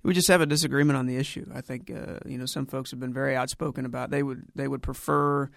we 0.01 0.15
just 0.15 0.29
have 0.29 0.41
a 0.41 0.47
disagreement 0.47 0.97
on 0.97 1.05
the 1.05 1.17
issue. 1.17 1.45
I 1.53 1.61
think 1.61 1.91
uh, 1.91 2.19
you 2.25 2.39
know 2.39 2.47
some 2.47 2.65
folks 2.65 2.89
have 2.89 2.99
been 2.99 3.13
very 3.13 3.35
outspoken 3.35 3.85
about 3.85 4.09
they 4.09 4.23
would 4.23 4.45
they 4.55 4.67
would 4.67 4.81
prefer. 4.81 5.51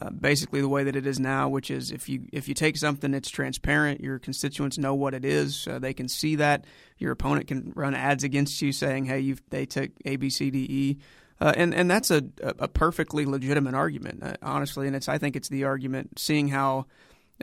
Uh, 0.00 0.10
basically, 0.10 0.60
the 0.60 0.68
way 0.68 0.82
that 0.82 0.96
it 0.96 1.06
is 1.06 1.20
now, 1.20 1.48
which 1.48 1.70
is 1.70 1.92
if 1.92 2.08
you 2.08 2.26
if 2.32 2.48
you 2.48 2.54
take 2.54 2.76
something 2.76 3.12
that's 3.12 3.30
transparent, 3.30 4.00
your 4.00 4.18
constituents 4.18 4.76
know 4.76 4.94
what 4.94 5.14
it 5.14 5.24
is. 5.24 5.68
Uh, 5.68 5.78
they 5.78 5.94
can 5.94 6.08
see 6.08 6.34
that. 6.34 6.64
Your 6.98 7.12
opponent 7.12 7.46
can 7.46 7.72
run 7.76 7.94
ads 7.94 8.24
against 8.24 8.60
you 8.60 8.72
saying, 8.72 9.04
"Hey, 9.04 9.20
you 9.20 9.36
they 9.50 9.66
took 9.66 9.92
A, 10.04 10.16
B, 10.16 10.30
C, 10.30 10.50
D, 10.50 10.66
E." 10.68 10.98
Uh, 11.40 11.52
and 11.56 11.72
and 11.72 11.88
that's 11.88 12.10
a 12.10 12.24
a 12.42 12.66
perfectly 12.66 13.24
legitimate 13.24 13.74
argument, 13.74 14.24
uh, 14.24 14.34
honestly. 14.42 14.88
And 14.88 14.96
it's 14.96 15.08
I 15.08 15.18
think 15.18 15.36
it's 15.36 15.48
the 15.48 15.62
argument 15.62 16.18
seeing 16.18 16.48
how 16.48 16.86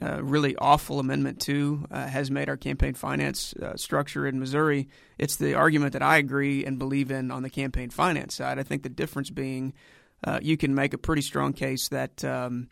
uh, 0.01 0.21
really 0.21 0.53
awful 0.57 0.99
Amendment 0.99 1.39
Two 1.39 1.85
uh, 1.89 2.05
has 2.07 2.29
made 2.29 2.49
our 2.49 2.57
campaign 2.57 2.95
finance 2.95 3.53
structure 3.77 4.27
in 4.27 4.41
Missouri. 4.41 4.89
It's 5.17 5.37
the 5.37 5.53
argument 5.53 5.93
that 5.93 6.03
I 6.03 6.17
agree 6.17 6.65
and 6.65 6.77
believe 6.77 7.11
in 7.11 7.31
on 7.31 7.43
the 7.43 7.49
campaign 7.49 7.91
finance 7.91 8.35
side. 8.35 8.59
I 8.59 8.63
think 8.63 8.83
the 8.83 8.89
difference 8.89 9.29
being 9.29 9.73
uh, 10.23 10.39
you 10.41 10.57
can 10.57 10.75
make 10.75 10.93
a 10.93 10.97
pretty 10.97 11.21
strong 11.21 11.53
case 11.53 11.89
that. 11.89 12.23
Um, 12.23 12.69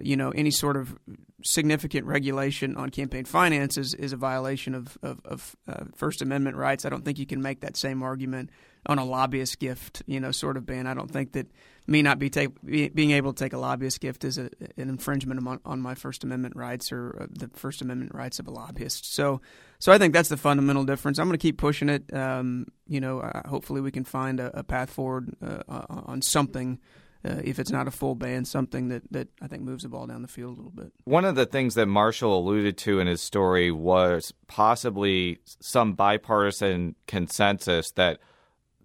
you 0.00 0.16
know, 0.16 0.30
any 0.30 0.50
sort 0.50 0.76
of 0.76 0.98
significant 1.44 2.04
regulation 2.04 2.76
on 2.76 2.90
campaign 2.90 3.24
finances 3.24 3.94
is, 3.94 4.12
a 4.12 4.16
violation 4.16 4.74
of, 4.74 4.98
of, 5.04 5.20
of 5.24 5.56
First 5.94 6.20
Amendment 6.20 6.56
rights. 6.56 6.84
I 6.84 6.88
don't 6.88 7.04
think 7.04 7.20
you 7.20 7.26
can 7.26 7.40
make 7.40 7.60
that 7.60 7.76
same 7.76 8.02
argument 8.02 8.50
on 8.86 8.98
a 8.98 9.04
lobbyist 9.04 9.58
gift, 9.58 10.02
you 10.06 10.18
know, 10.18 10.32
sort 10.32 10.56
of 10.56 10.66
ban. 10.66 10.86
I 10.86 10.94
don't 10.94 11.10
think 11.10 11.32
that 11.32 11.46
me 11.86 12.02
not 12.02 12.18
be 12.18 12.30
take, 12.30 12.50
being 12.64 13.12
able 13.12 13.32
to 13.32 13.44
take 13.44 13.52
a 13.52 13.58
lobbyist 13.58 14.00
gift 14.00 14.24
is 14.24 14.38
a, 14.38 14.50
an 14.76 14.88
infringement 14.88 15.46
on, 15.46 15.60
on, 15.64 15.80
my 15.80 15.94
First 15.94 16.24
Amendment 16.24 16.56
rights 16.56 16.92
or 16.92 17.16
uh, 17.22 17.26
the 17.30 17.48
First 17.48 17.82
Amendment 17.82 18.14
rights 18.14 18.38
of 18.38 18.46
a 18.46 18.50
lobbyist. 18.50 19.14
So, 19.14 19.40
so 19.78 19.92
I 19.92 19.98
think 19.98 20.12
that's 20.12 20.28
the 20.28 20.36
fundamental 20.36 20.84
difference. 20.84 21.18
I'm 21.18 21.28
going 21.28 21.38
to 21.38 21.42
keep 21.42 21.58
pushing 21.58 21.88
it. 21.88 22.12
Um, 22.12 22.66
you 22.88 23.00
know, 23.00 23.20
uh, 23.20 23.48
hopefully 23.48 23.80
we 23.80 23.90
can 23.90 24.04
find 24.04 24.40
a, 24.40 24.58
a 24.58 24.64
path 24.64 24.90
forward 24.90 25.34
uh, 25.42 25.62
on 25.88 26.22
something. 26.22 26.78
Uh, 27.24 27.40
if 27.42 27.58
it's 27.58 27.72
not 27.72 27.88
a 27.88 27.90
full 27.90 28.14
ban, 28.14 28.44
something 28.44 28.88
that, 28.88 29.02
that 29.10 29.28
I 29.42 29.48
think 29.48 29.62
moves 29.62 29.82
the 29.82 29.88
ball 29.88 30.06
down 30.06 30.22
the 30.22 30.28
field 30.28 30.54
a 30.54 30.60
little 30.60 30.70
bit. 30.70 30.92
One 31.04 31.24
of 31.24 31.34
the 31.34 31.46
things 31.46 31.74
that 31.74 31.86
Marshall 31.86 32.38
alluded 32.38 32.78
to 32.78 33.00
in 33.00 33.08
his 33.08 33.20
story 33.20 33.72
was 33.72 34.32
possibly 34.46 35.40
some 35.44 35.94
bipartisan 35.94 36.94
consensus 37.08 37.90
that 37.92 38.20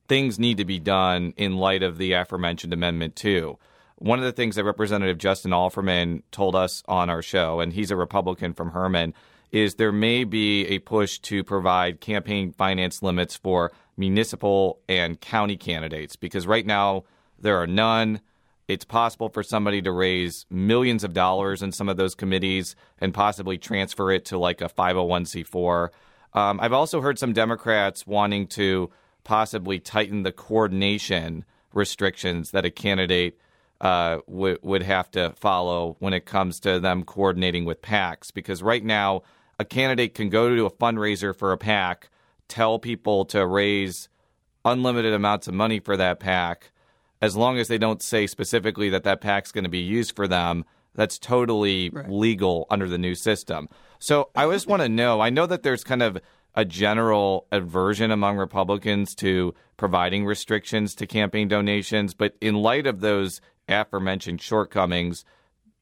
things 0.08 0.40
need 0.40 0.58
to 0.58 0.66
be 0.66 0.80
done 0.80 1.34
in 1.38 1.58
light 1.58 1.84
of 1.84 1.98
the 1.98 2.14
aforementioned 2.14 2.74
Amendment 2.74 3.16
2. 3.16 3.58
One 3.98 4.20
of 4.20 4.26
the 4.26 4.32
things 4.32 4.56
that 4.56 4.64
Representative 4.64 5.20
Justin 5.20 5.52
Alferman 5.52 6.24
told 6.32 6.56
us 6.56 6.84
on 6.88 7.10
our 7.10 7.22
show, 7.22 7.60
and 7.60 7.72
he's 7.72 7.92
a 7.92 7.96
Republican 7.96 8.54
from 8.54 8.72
Hermann, 8.72 9.14
is 9.52 9.76
there 9.76 9.92
may 9.92 10.24
be 10.24 10.66
a 10.66 10.80
push 10.80 11.20
to 11.20 11.44
provide 11.44 12.02
campaign 12.02 12.52
finance 12.52 13.04
limits 13.04 13.36
for 13.36 13.72
municipal 13.98 14.80
and 14.88 15.20
county 15.20 15.58
candidates 15.58 16.16
because 16.16 16.48
right 16.48 16.66
now 16.66 17.04
there 17.40 17.58
are 17.62 17.68
none. 17.68 18.22
It's 18.68 18.86
possible 18.86 19.30
for 19.30 19.44
somebody 19.44 19.82
to 19.82 19.92
raise 19.92 20.46
millions 20.50 21.04
of 21.04 21.14
dollars 21.14 21.62
in 21.62 21.72
some 21.72 21.90
of 21.90 21.98
those 21.98 22.16
committees 22.16 22.76
and 23.00 23.14
possibly 23.14 23.58
transfer 23.58 24.12
it 24.12 24.26
to 24.26 24.38
like 24.38 24.62
a 24.62 24.70
501c4. 24.70 25.90
Um, 26.34 26.60
I've 26.60 26.74
also 26.74 27.02
heard 27.02 27.20
some 27.20 27.34
Democrats 27.34 28.08
wanting 28.08 28.48
to 28.48 28.90
possibly 29.24 29.80
tighten 29.80 30.24
the 30.24 30.32
coordination 30.32 31.46
restrictions 31.74 32.52
that 32.52 32.66
a 32.66 32.72
candidate 32.72 33.38
uh, 33.82 34.20
w- 34.28 34.58
would 34.62 34.84
have 34.84 35.12
to 35.12 35.34
follow 35.36 35.98
when 36.00 36.14
it 36.14 36.26
comes 36.26 36.60
to 36.62 36.80
them 36.80 37.04
coordinating 37.04 37.66
with 37.66 37.82
PACs. 37.82 38.34
Because 38.34 38.64
right 38.64 38.84
now, 38.84 39.24
a 39.60 39.66
candidate 39.66 40.14
can 40.14 40.30
go 40.30 40.56
to 40.56 40.66
a 40.66 40.72
fundraiser 40.72 41.36
for 41.36 41.52
a 41.52 41.58
PAC, 41.58 42.10
tell 42.48 42.80
people 42.80 43.26
to 43.26 43.46
raise 43.46 44.10
unlimited 44.66 45.14
amounts 45.14 45.48
of 45.48 45.54
money 45.54 45.80
for 45.80 45.98
that 45.98 46.20
pack, 46.20 46.72
as 47.22 47.36
long 47.36 47.58
as 47.58 47.68
they 47.68 47.78
don't 47.78 48.02
say 48.02 48.28
specifically 48.28 48.90
that 48.90 49.04
that 49.04 49.22
PAC's 49.22 49.52
going 49.52 49.64
to 49.64 49.70
be 49.70 49.80
used 49.80 50.16
for 50.16 50.28
them. 50.28 50.66
That's 50.96 51.18
totally 51.18 51.90
right. 51.90 52.10
legal 52.10 52.68
under 52.70 52.88
the 52.88 52.98
new 52.98 53.16
system. 53.16 53.68
So 54.00 54.30
I 54.36 54.48
just 54.50 54.68
want 54.68 54.82
to 54.82 54.90
know. 54.90 55.22
I 55.22 55.30
know 55.30 55.46
that 55.46 55.64
there's 55.64 55.84
kind 55.84 56.04
of 56.04 56.20
a 56.56 56.66
general 56.66 57.48
aversion 57.52 58.12
among 58.12 58.38
Republicans 58.38 59.16
to 59.16 59.54
providing 59.78 60.26
restrictions 60.26 60.94
to 60.96 61.08
campaign 61.08 61.48
donations. 61.48 62.14
But 62.14 62.36
in 62.40 62.56
light 62.56 62.86
of 62.86 63.00
those 63.00 63.42
aforementioned 63.68 64.42
shortcomings, 64.42 65.26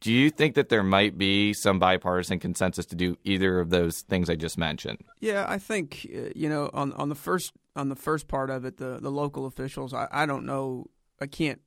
do 0.02 0.12
you 0.12 0.30
think 0.30 0.56
that 0.56 0.70
there 0.70 0.84
might 0.84 1.18
be 1.18 1.54
some 1.54 1.80
bipartisan 1.80 2.40
consensus 2.40 2.86
to 2.88 2.96
do 2.96 3.18
either 3.24 3.60
of 3.60 3.70
those 3.70 4.02
things 4.02 4.30
I 4.30 4.36
just 4.36 4.58
mentioned? 4.58 4.98
Yeah, 5.20 5.46
I 5.48 5.60
think 5.60 6.08
uh, 6.14 6.30
you 6.36 6.50
know 6.50 6.70
on 6.74 6.92
on 6.94 7.10
the 7.10 7.16
first 7.16 7.54
on 7.76 7.90
the 7.90 7.96
first 7.96 8.28
part 8.28 8.50
of 8.50 8.66
it, 8.66 8.78
the 8.78 9.00
the 9.00 9.12
local 9.12 9.46
officials. 9.46 9.94
I, 9.94 10.08
I 10.12 10.26
don't 10.26 10.46
know. 10.46 10.88
I 11.22 11.28
can't 11.28 11.62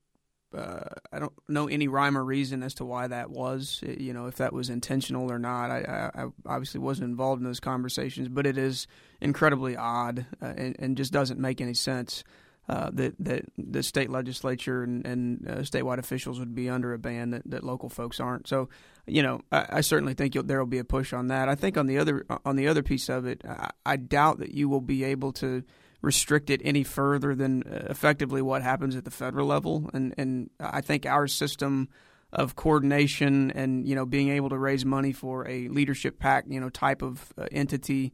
uh, 0.55 0.89
I 1.13 1.19
don't 1.19 1.33
know 1.49 1.69
any 1.69 1.89
rhyme 1.89 2.17
or 2.17 2.25
reason 2.25 2.63
as 2.63 2.75
to 2.75 2.85
why 2.85 3.07
that 3.07 3.31
was. 3.31 3.81
You 3.83 4.13
know, 4.13 4.27
if 4.27 4.37
that 4.37 4.53
was 4.53 4.71
intentional 4.71 5.31
or 5.31 5.39
not. 5.39 5.71
I, 5.71 6.11
I, 6.15 6.23
I 6.23 6.27
obviously 6.47 6.81
wasn't 6.81 7.11
involved 7.11 7.41
in 7.41 7.47
those 7.47 7.61
conversations, 7.61 8.29
but 8.29 8.47
it 8.47 8.59
is 8.59 8.87
incredibly 9.21 9.77
odd 9.77 10.27
uh, 10.43 10.55
and, 10.57 10.77
and, 10.79 10.97
just 10.97 11.13
doesn't 11.13 11.41
make 11.41 11.61
any 11.61 11.73
sense 11.73 12.25
uh, 12.69 12.91
that 12.93 13.15
that 13.19 13.45
the 13.59 13.83
state 13.83 14.11
legislature 14.11 14.83
and, 14.83 15.07
and 15.07 15.49
uh, 15.49 15.57
statewide 15.57 15.99
officials 15.99 16.39
would 16.39 16.55
be 16.55 16.71
under 16.71 16.95
a 16.95 16.99
ban 16.99 17.31
that, 17.31 17.43
that 17.45 17.63
local 17.63 17.89
folks 17.89 18.21
aren't. 18.21 18.49
So, 18.49 18.69
you 19.07 19.23
know, 19.23 19.43
I, 19.53 19.67
I 19.69 19.81
certainly 19.83 20.15
think 20.15 20.35
there 20.35 20.59
will 20.59 20.67
be 20.67 20.79
a 20.79 20.85
push 20.85 21.13
on 21.13 21.29
that. 21.29 21.49
I 21.49 21.55
think 21.55 21.77
on 21.77 21.87
the 21.87 21.99
other 21.99 22.25
on 22.45 22.57
the 22.57 22.69
other 22.69 22.83
piece 22.83 23.09
of 23.09 23.27
it, 23.27 23.43
I, 23.47 23.71
I 23.85 23.97
doubt 23.97 24.39
that 24.39 24.55
you 24.55 24.69
will 24.69 24.81
be 24.81 25.05
able 25.05 25.33
to 25.35 25.63
restrict 26.01 26.51
it 26.51 26.61
any 26.65 26.85
further 26.85 27.35
than 27.35 27.65
uh, 27.65 27.87
effectively 27.91 28.43
what 28.43 28.63
happens 28.63 28.97
at 28.97 29.05
the 29.05 29.11
federal 29.11 29.47
level. 29.47 29.91
And 29.93 30.15
and 30.17 30.51
I 30.59 30.81
think 30.81 31.07
our 31.07 31.27
system 31.27 31.89
of 32.33 32.57
coordination 32.57 33.51
and 33.53 33.87
you 33.87 33.95
know 33.95 34.07
being 34.07 34.31
able 34.31 34.49
to 34.49 34.59
raise 34.59 34.85
money 34.85 35.13
for 35.13 35.47
a 35.49 35.69
leadership 35.69 36.19
PAC 36.19 36.45
you 36.49 36.61
know 36.61 36.69
type 36.69 37.03
of 37.03 37.33
uh, 37.37 37.47
entity. 37.53 38.13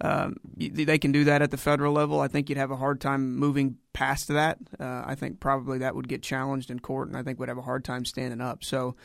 Um, 0.00 0.36
they 0.56 0.98
can 0.98 1.12
do 1.12 1.24
that 1.24 1.42
at 1.42 1.50
the 1.50 1.56
federal 1.56 1.92
level. 1.92 2.20
I 2.20 2.28
think 2.28 2.48
you'd 2.48 2.58
have 2.58 2.70
a 2.70 2.76
hard 2.76 3.00
time 3.00 3.36
moving 3.36 3.76
past 3.92 4.28
that. 4.28 4.58
Uh, 4.78 5.02
I 5.04 5.14
think 5.14 5.40
probably 5.40 5.78
that 5.78 5.94
would 5.94 6.08
get 6.08 6.22
challenged 6.22 6.70
in 6.70 6.80
court, 6.80 7.08
and 7.08 7.16
I 7.16 7.22
think 7.22 7.38
would 7.38 7.48
have 7.48 7.58
a 7.58 7.62
hard 7.62 7.84
time 7.84 8.04
standing 8.04 8.40
up. 8.40 8.64
So, 8.64 8.96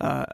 uh, 0.00 0.26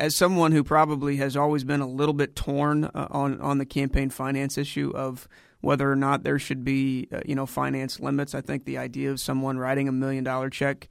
as 0.00 0.14
someone 0.14 0.52
who 0.52 0.62
probably 0.62 1.16
has 1.16 1.36
always 1.36 1.64
been 1.64 1.80
a 1.80 1.88
little 1.88 2.14
bit 2.14 2.36
torn 2.36 2.84
uh, 2.84 3.08
on 3.10 3.40
on 3.40 3.58
the 3.58 3.66
campaign 3.66 4.10
finance 4.10 4.58
issue 4.58 4.92
of 4.94 5.28
whether 5.60 5.90
or 5.90 5.96
not 5.96 6.22
there 6.22 6.38
should 6.38 6.64
be 6.64 7.08
uh, 7.12 7.20
you 7.24 7.34
know 7.34 7.46
finance 7.46 7.98
limits. 8.00 8.34
I 8.34 8.42
think 8.42 8.64
the 8.64 8.78
idea 8.78 9.10
of 9.10 9.20
someone 9.20 9.58
writing 9.58 9.88
a 9.88 9.92
million 9.92 10.24
dollar 10.24 10.50
check 10.50 10.88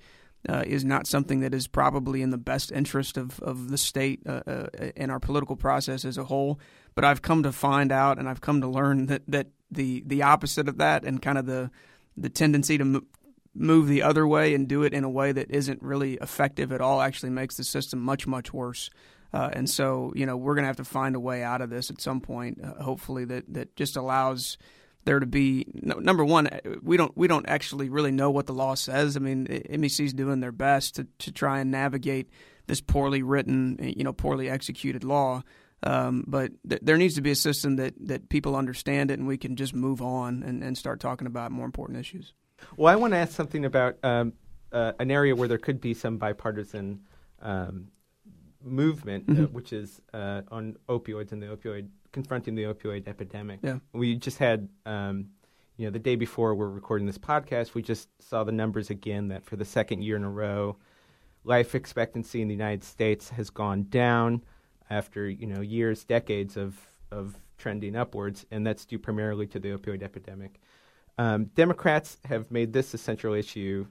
uh, 0.47 0.63
is 0.65 0.85
not 0.85 1.07
something 1.07 1.39
that 1.39 1.53
is 1.53 1.67
probably 1.67 2.21
in 2.21 2.29
the 2.29 2.37
best 2.37 2.71
interest 2.71 3.17
of, 3.17 3.39
of 3.39 3.69
the 3.69 3.77
state 3.77 4.21
uh, 4.27 4.41
uh, 4.45 4.67
and 4.95 5.11
our 5.11 5.19
political 5.19 5.55
process 5.55 6.05
as 6.05 6.17
a 6.17 6.25
whole. 6.25 6.59
But 6.95 7.03
I've 7.03 7.21
come 7.21 7.43
to 7.43 7.51
find 7.51 7.91
out 7.91 8.17
and 8.17 8.27
I've 8.27 8.41
come 8.41 8.61
to 8.61 8.67
learn 8.67 9.07
that, 9.07 9.23
that 9.27 9.47
the 9.69 10.03
the 10.05 10.23
opposite 10.23 10.69
of 10.69 10.77
that 10.77 11.03
and 11.03 11.21
kind 11.21 11.37
of 11.37 11.45
the 11.45 11.69
the 12.15 12.29
tendency 12.29 12.77
to 12.77 13.03
move 13.53 13.87
the 13.87 14.01
other 14.01 14.27
way 14.27 14.53
and 14.53 14.67
do 14.67 14.83
it 14.83 14.93
in 14.93 15.03
a 15.03 15.09
way 15.09 15.31
that 15.31 15.49
isn't 15.49 15.81
really 15.81 16.15
effective 16.15 16.71
at 16.71 16.81
all 16.81 17.01
actually 17.01 17.29
makes 17.29 17.57
the 17.57 17.63
system 17.63 17.99
much 17.99 18.27
much 18.27 18.53
worse. 18.53 18.89
Uh, 19.33 19.49
and 19.51 19.69
so, 19.69 20.13
you 20.15 20.25
know, 20.25 20.37
we're 20.37 20.55
going 20.55 20.63
to 20.63 20.67
have 20.67 20.77
to 20.77 20.85
find 20.85 21.13
a 21.15 21.19
way 21.19 21.43
out 21.43 21.59
of 21.59 21.69
this 21.69 21.89
at 21.89 21.99
some 21.99 22.21
point, 22.21 22.57
uh, 22.63 22.81
hopefully, 22.81 23.25
that, 23.25 23.43
that 23.53 23.75
just 23.75 23.97
allows 23.97 24.57
there 25.03 25.19
to 25.19 25.25
be 25.25 25.65
no, 25.73 25.95
number 25.95 26.23
one. 26.23 26.47
We 26.81 26.95
don't 26.95 27.15
we 27.17 27.27
don't 27.27 27.47
actually 27.47 27.89
really 27.89 28.11
know 28.11 28.31
what 28.31 28.47
the 28.47 28.53
law 28.53 28.75
says. 28.75 29.17
I 29.17 29.19
mean, 29.19 29.45
MEC's 29.69 30.13
doing 30.13 30.39
their 30.39 30.51
best 30.51 30.95
to, 30.95 31.07
to 31.19 31.31
try 31.31 31.59
and 31.59 31.69
navigate 31.69 32.29
this 32.67 32.81
poorly 32.81 33.23
written, 33.23 33.77
you 33.81 34.03
know, 34.03 34.13
poorly 34.13 34.49
executed 34.49 35.03
law. 35.03 35.43
Um, 35.85 36.23
but 36.27 36.51
th- 36.67 36.81
there 36.83 36.97
needs 36.97 37.15
to 37.15 37.21
be 37.21 37.31
a 37.31 37.35
system 37.35 37.75
that, 37.75 37.93
that 38.07 38.29
people 38.29 38.55
understand 38.55 39.11
it 39.11 39.19
and 39.19 39.27
we 39.27 39.37
can 39.37 39.55
just 39.55 39.73
move 39.73 40.01
on 40.01 40.43
and, 40.43 40.63
and 40.63 40.77
start 40.77 40.99
talking 40.99 41.27
about 41.27 41.51
more 41.51 41.65
important 41.65 41.99
issues. 41.99 42.33
Well, 42.75 42.91
I 42.91 42.95
want 42.95 43.13
to 43.13 43.17
ask 43.17 43.33
something 43.33 43.65
about 43.65 43.97
um, 44.03 44.33
uh, 44.71 44.93
an 44.99 45.11
area 45.11 45.35
where 45.35 45.47
there 45.47 45.57
could 45.57 45.79
be 45.79 45.93
some 45.93 46.17
bipartisan 46.17 47.01
um, 47.41 47.89
movement, 48.63 49.25
uh, 49.29 49.31
mm-hmm. 49.33 49.43
uh, 49.43 49.47
which 49.47 49.73
is 49.73 50.01
uh, 50.13 50.41
on 50.49 50.75
opioids 50.89 51.31
and 51.31 51.41
the 51.41 51.47
opioid 51.47 51.89
confronting 52.11 52.55
the 52.55 52.63
opioid 52.63 53.07
epidemic. 53.07 53.59
Yeah. 53.61 53.79
We 53.93 54.15
just 54.15 54.39
had 54.39 54.69
um, 54.85 55.27
you 55.77 55.85
know, 55.85 55.91
the 55.91 55.99
day 55.99 56.15
before 56.15 56.55
we're 56.55 56.69
recording 56.69 57.05
this 57.05 57.17
podcast, 57.17 57.73
we 57.73 57.81
just 57.81 58.07
saw 58.19 58.43
the 58.43 58.51
numbers 58.51 58.89
again 58.89 59.27
that 59.29 59.45
for 59.45 59.57
the 59.57 59.65
second 59.65 60.03
year 60.03 60.15
in 60.15 60.23
a 60.23 60.29
row, 60.29 60.77
life 61.43 61.75
expectancy 61.75 62.41
in 62.41 62.47
the 62.47 62.53
United 62.53 62.83
States 62.83 63.29
has 63.29 63.49
gone 63.49 63.83
down 63.89 64.41
after 64.89 65.29
you 65.29 65.47
know 65.47 65.61
years, 65.61 66.03
decades 66.03 66.57
of 66.57 66.79
of 67.11 67.35
trending 67.57 67.95
upwards, 67.95 68.45
and 68.51 68.65
that's 68.65 68.85
due 68.85 68.99
primarily 68.99 69.47
to 69.47 69.59
the 69.59 69.69
opioid 69.69 70.03
epidemic. 70.03 70.59
Um, 71.17 71.45
Democrats 71.55 72.17
have 72.25 72.51
made 72.51 72.73
this 72.73 72.93
a 72.93 72.97
central 72.97 73.33
issue 73.33 73.87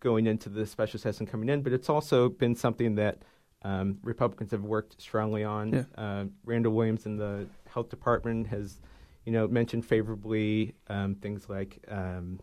going 0.00 0.26
into 0.26 0.48
the 0.48 0.66
special 0.66 0.98
session 0.98 1.26
coming 1.26 1.48
in, 1.48 1.62
but 1.62 1.72
it's 1.72 1.88
also 1.88 2.28
been 2.28 2.54
something 2.54 2.94
that 2.94 3.22
um, 3.62 3.98
Republicans 4.02 4.50
have 4.50 4.62
worked 4.62 5.00
strongly 5.00 5.44
on. 5.44 5.72
Yeah. 5.72 5.84
Uh, 5.96 6.24
Randall 6.44 6.72
Williams 6.72 7.06
in 7.06 7.16
the 7.16 7.46
health 7.66 7.88
department 7.88 8.46
has, 8.48 8.80
you 9.24 9.32
know, 9.32 9.48
mentioned 9.48 9.84
favorably 9.86 10.74
um, 10.88 11.14
things 11.16 11.48
like 11.48 11.78
um, 11.88 12.40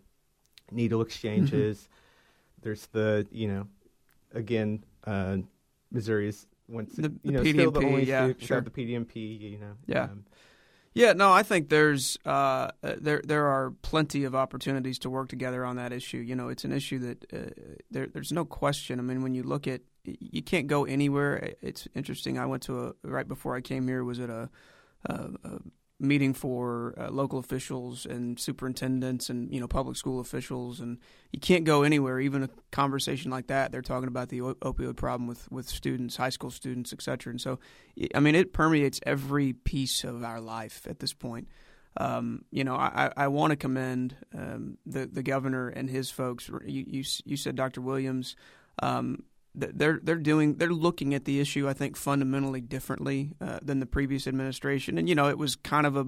needle 0.71 1.01
exchanges. 1.01 1.77
Mm-hmm. 1.77 2.61
There's 2.63 2.85
the, 2.87 3.27
you 3.31 3.47
know, 3.47 3.67
again, 4.33 4.83
uh, 5.05 5.37
Missouri's 5.91 6.47
once 6.71 6.95
The- 6.95 7.13
you 7.23 7.31
the 7.31 7.31
know 7.31 7.43
still 7.43 7.71
the 7.71 7.79
PDMP, 7.81 7.85
only 7.87 8.03
yeah, 8.05 8.33
sure. 8.39 8.61
the 8.61 8.69
PDMP. 8.71 9.15
You 9.39 9.57
know, 9.59 9.73
Yeah. 9.87 10.03
um, 10.05 10.25
Yeah, 10.93 11.13
no, 11.13 11.31
I 11.31 11.43
think 11.43 11.69
there's 11.69 12.17
uh, 12.25 12.29
uh, 12.83 12.95
there 12.99 13.21
there 13.25 13.45
are 13.47 13.71
plenty 13.81 14.25
of 14.25 14.35
opportunities 14.35 14.99
to 14.99 15.09
work 15.09 15.29
together 15.29 15.63
on 15.63 15.75
that 15.77 15.93
issue. 15.93 16.17
You 16.17 16.35
know, 16.35 16.49
it's 16.49 16.65
an 16.65 16.73
issue 16.73 16.99
that 16.99 17.25
uh, 17.33 17.71
there 17.89 18.07
there's 18.07 18.31
no 18.33 18.43
question. 18.45 18.99
I 18.99 19.03
mean, 19.03 19.21
when 19.23 19.33
you 19.33 19.43
look 19.43 19.67
at 19.67 19.81
you 20.03 20.41
can't 20.41 20.67
go 20.67 20.83
anywhere. 20.85 21.53
It's 21.61 21.87
interesting. 21.95 22.37
I 22.39 22.45
went 22.47 22.63
to 22.63 22.87
a 22.87 22.93
right 23.03 23.27
before 23.27 23.55
I 23.55 23.61
came 23.61 23.87
here 23.87 24.03
was 24.03 24.19
at 24.19 24.29
a, 24.31 24.49
a, 25.05 25.13
a 25.43 25.59
meeting 26.01 26.33
for 26.33 26.95
uh, 26.97 27.09
local 27.11 27.37
officials 27.37 28.07
and 28.07 28.39
superintendents 28.39 29.29
and 29.29 29.53
you 29.53 29.59
know 29.59 29.67
public 29.67 29.95
school 29.95 30.19
officials, 30.19 30.79
and 30.79 30.97
you 31.31 31.39
can't 31.39 31.63
go 31.63 31.83
anywhere. 31.83 32.19
Even 32.19 32.43
a 32.43 32.49
conversation 32.71 33.29
like 33.29 33.47
that, 33.47 33.71
they're 33.71 33.81
talking 33.81 34.07
about 34.07 34.29
the 34.29 34.39
opioid 34.39 34.97
problem 34.97 35.27
with 35.27 35.49
with 35.51 35.69
students, 35.69 36.17
high 36.17 36.29
school 36.29 36.49
students, 36.49 36.91
et 36.91 37.01
cetera. 37.01 37.29
And 37.31 37.39
so, 37.39 37.59
I 38.15 38.19
mean, 38.19 38.35
it 38.35 38.51
permeates 38.51 38.99
every 39.05 39.53
piece 39.53 40.03
of 40.03 40.23
our 40.23 40.41
life 40.41 40.85
at 40.89 40.99
this 40.99 41.13
point. 41.13 41.47
Um, 41.97 42.45
you 42.51 42.63
know, 42.63 42.75
I, 42.75 43.11
I 43.15 43.27
want 43.27 43.51
to 43.51 43.57
commend 43.57 44.15
um, 44.33 44.77
the 44.85 45.05
the 45.05 45.23
governor 45.23 45.69
and 45.69 45.89
his 45.89 46.09
folks. 46.09 46.49
You 46.65 46.85
you, 46.87 47.03
you 47.25 47.37
said 47.37 47.55
Dr. 47.55 47.81
Williams. 47.81 48.35
Um, 48.81 49.23
they're 49.53 49.99
they're 50.01 50.15
doing 50.15 50.55
they're 50.55 50.69
looking 50.69 51.13
at 51.13 51.25
the 51.25 51.39
issue 51.39 51.67
I 51.67 51.73
think 51.73 51.97
fundamentally 51.97 52.61
differently 52.61 53.33
uh, 53.41 53.59
than 53.61 53.79
the 53.79 53.85
previous 53.85 54.27
administration. 54.27 54.97
And 54.97 55.09
you 55.09 55.15
know 55.15 55.27
it 55.27 55.37
was 55.37 55.55
kind 55.55 55.85
of 55.85 55.97
a 55.97 56.07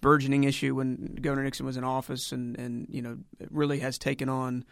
burgeoning 0.00 0.44
issue 0.44 0.74
when 0.74 1.16
Governor 1.20 1.44
Nixon 1.44 1.66
was 1.66 1.76
in 1.76 1.84
office 1.84 2.32
and 2.32 2.58
and 2.58 2.86
you 2.90 3.02
know 3.02 3.18
it 3.38 3.48
really 3.52 3.78
has 3.80 3.98
taken 3.98 4.28
on 4.28 4.64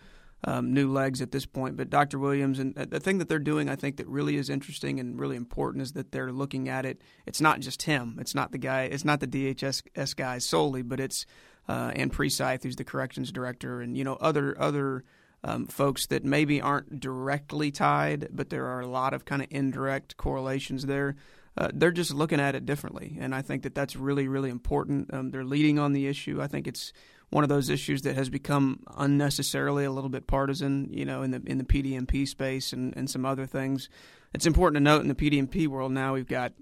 um, 0.42 0.72
new 0.72 0.90
legs 0.90 1.20
at 1.20 1.32
this 1.32 1.46
point. 1.46 1.76
But 1.76 1.90
Dr. 1.90 2.18
Williams 2.18 2.58
and 2.58 2.76
uh, 2.76 2.86
the 2.88 2.98
thing 3.00 3.18
that 3.18 3.28
they're 3.28 3.38
doing 3.38 3.68
I 3.68 3.76
think 3.76 3.96
that 3.98 4.08
really 4.08 4.36
is 4.36 4.50
interesting 4.50 4.98
and 4.98 5.18
really 5.18 5.36
important 5.36 5.82
is 5.82 5.92
that 5.92 6.10
they're 6.10 6.32
looking 6.32 6.68
at 6.68 6.84
it. 6.84 7.02
It's 7.26 7.40
not 7.40 7.60
just 7.60 7.82
him. 7.82 8.18
It's 8.20 8.34
not 8.34 8.50
the 8.50 8.58
guy 8.58 8.82
it's 8.84 9.04
not 9.04 9.20
the 9.20 9.28
DHS 9.28 10.16
guys 10.16 10.44
solely 10.44 10.82
but 10.82 10.98
it's 10.98 11.26
uh, 11.68 11.92
Precythe 12.10 12.64
who's 12.64 12.74
the 12.74 12.84
corrections 12.84 13.30
director 13.30 13.80
and 13.80 13.96
you 13.96 14.02
know 14.02 14.14
other 14.14 14.60
other 14.60 15.04
um, 15.42 15.66
folks 15.66 16.06
that 16.06 16.24
maybe 16.24 16.60
aren't 16.60 17.00
directly 17.00 17.70
tied, 17.70 18.28
but 18.30 18.50
there 18.50 18.66
are 18.66 18.80
a 18.80 18.86
lot 18.86 19.14
of 19.14 19.24
kind 19.24 19.42
of 19.42 19.48
indirect 19.50 20.16
correlations 20.16 20.86
there. 20.86 21.16
Uh, 21.56 21.68
they're 21.74 21.90
just 21.90 22.12
looking 22.12 22.40
at 22.40 22.54
it 22.54 22.64
differently, 22.64 23.16
and 23.20 23.34
I 23.34 23.42
think 23.42 23.64
that 23.64 23.74
that's 23.74 23.96
really, 23.96 24.28
really 24.28 24.50
important. 24.50 25.12
Um, 25.12 25.30
they're 25.30 25.44
leading 25.44 25.78
on 25.78 25.92
the 25.92 26.06
issue. 26.06 26.40
I 26.40 26.46
think 26.46 26.66
it's 26.66 26.92
one 27.30 27.44
of 27.44 27.48
those 27.48 27.70
issues 27.70 28.02
that 28.02 28.16
has 28.16 28.28
become 28.28 28.80
unnecessarily 28.96 29.84
a 29.84 29.90
little 29.90 30.10
bit 30.10 30.26
partisan, 30.26 30.88
you 30.92 31.04
know, 31.04 31.22
in 31.22 31.30
the 31.30 31.42
in 31.46 31.58
the 31.58 31.64
PDMP 31.64 32.26
space 32.26 32.72
and, 32.72 32.96
and 32.96 33.08
some 33.08 33.24
other 33.24 33.46
things. 33.46 33.88
It's 34.34 34.46
important 34.46 34.76
to 34.76 34.80
note 34.80 35.02
in 35.02 35.08
the 35.08 35.14
PDMP 35.14 35.66
world 35.66 35.92
now 35.92 36.14
we've 36.14 36.28
got 36.28 36.52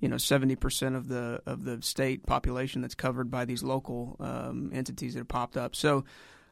you 0.00 0.08
know 0.08 0.18
seventy 0.18 0.56
percent 0.56 0.94
of 0.94 1.08
the 1.08 1.40
of 1.46 1.64
the 1.64 1.80
state 1.82 2.26
population 2.26 2.82
that's 2.82 2.94
covered 2.94 3.30
by 3.30 3.44
these 3.44 3.62
local 3.62 4.16
um, 4.20 4.70
entities 4.74 5.14
that 5.14 5.20
have 5.20 5.28
popped 5.28 5.56
up. 5.56 5.76
So 5.76 6.04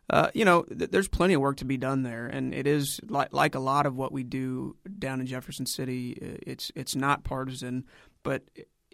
uh, 0.09 0.31
you 0.35 0.45
know, 0.45 0.63
th- 0.63 0.91
there's 0.91 1.09
plenty 1.09 1.35
of 1.35 1.41
work 1.41 1.59
to 1.59 1.65
be 1.65 1.77
done 1.77 2.03
there, 2.03 2.27
and 2.27 2.55
it 2.55 2.67
is 2.67 3.01
like 3.09 3.33
like 3.33 3.55
a 3.55 3.61
lot 3.61 3.87
of 3.87 3.97
what 3.97 4.13
we 4.13 4.23
do 4.23 4.77
down 4.99 5.21
in 5.21 5.27
Jefferson 5.27 5.67
City. 5.67 6.13
It's 6.47 6.71
it's 6.75 6.95
not 6.95 7.25
partisan, 7.25 7.85
but 8.23 8.43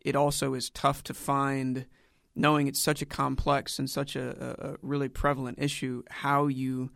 it 0.03 0.17
also 0.17 0.55
is 0.55 0.71
tough 0.71 1.03
to 1.05 1.15
find, 1.15 1.87
knowing 2.35 2.67
it's 2.67 2.81
such 2.81 3.03
a 3.03 3.07
complex 3.07 3.79
and 3.79 3.89
such 3.89 4.17
a, 4.17 4.57
a 4.59 4.77
really 4.83 5.09
prevalent 5.09 5.59
issue. 5.61 6.03
How 6.11 6.47
you 6.47 6.91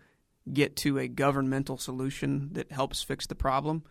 get 0.52 0.76
to 0.76 0.98
a 0.98 1.08
governmental 1.08 1.76
solution 1.76 2.50
that 2.52 2.70
helps 2.70 3.02
fix 3.02 3.26
the 3.26 3.34
problem 3.34 3.82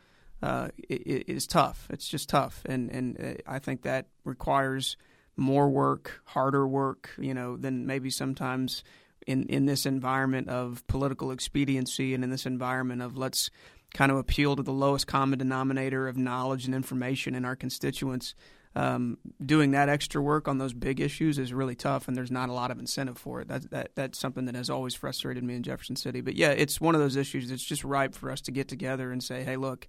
uh, 0.41 0.69
it, 0.89 1.01
it 1.07 1.29
is 1.29 1.47
tough. 1.47 1.87
It's 1.89 2.07
just 2.07 2.29
tough, 2.29 2.61
and 2.65 2.89
and 2.91 3.19
uh, 3.19 3.33
I 3.47 3.59
think 3.59 3.83
that 3.83 4.07
requires 4.23 4.97
more 5.37 5.69
work, 5.69 6.21
harder 6.25 6.67
work, 6.67 7.09
you 7.17 7.33
know, 7.33 7.57
than 7.57 7.85
maybe 7.85 8.09
sometimes 8.09 8.83
in 9.25 9.43
in 9.47 9.65
this 9.65 9.85
environment 9.85 10.49
of 10.49 10.85
political 10.87 11.31
expediency 11.31 12.13
and 12.13 12.23
in 12.23 12.29
this 12.29 12.45
environment 12.45 13.01
of 13.01 13.17
let's 13.17 13.49
kind 13.93 14.11
of 14.11 14.17
appeal 14.17 14.55
to 14.55 14.63
the 14.63 14.73
lowest 14.73 15.07
common 15.07 15.39
denominator 15.39 16.07
of 16.07 16.17
knowledge 16.17 16.65
and 16.65 16.75
information 16.75 17.35
in 17.35 17.45
our 17.45 17.55
constituents. 17.55 18.35
Um, 18.77 19.17
doing 19.43 19.71
that 19.71 19.87
extra 19.87 20.21
work 20.21 20.49
on 20.49 20.57
those 20.57 20.73
big 20.73 20.99
issues 20.99 21.39
is 21.39 21.53
really 21.53 21.75
tough, 21.75 22.09
and 22.09 22.17
there's 22.17 22.29
not 22.29 22.49
a 22.49 22.53
lot 22.53 22.71
of 22.71 22.79
incentive 22.79 23.17
for 23.17 23.39
it. 23.39 23.47
That, 23.47 23.71
that 23.71 23.91
that's 23.95 24.19
something 24.19 24.45
that 24.45 24.55
has 24.55 24.69
always 24.69 24.93
frustrated 24.93 25.45
me 25.45 25.55
in 25.55 25.63
Jefferson 25.63 25.95
City. 25.95 26.19
But 26.19 26.35
yeah, 26.35 26.49
it's 26.49 26.81
one 26.81 26.93
of 26.93 26.99
those 26.99 27.15
issues 27.15 27.49
that's 27.49 27.63
just 27.63 27.85
ripe 27.85 28.13
for 28.15 28.29
us 28.29 28.41
to 28.41 28.51
get 28.51 28.67
together 28.67 29.13
and 29.13 29.23
say, 29.23 29.45
"Hey, 29.45 29.55
look, 29.55 29.87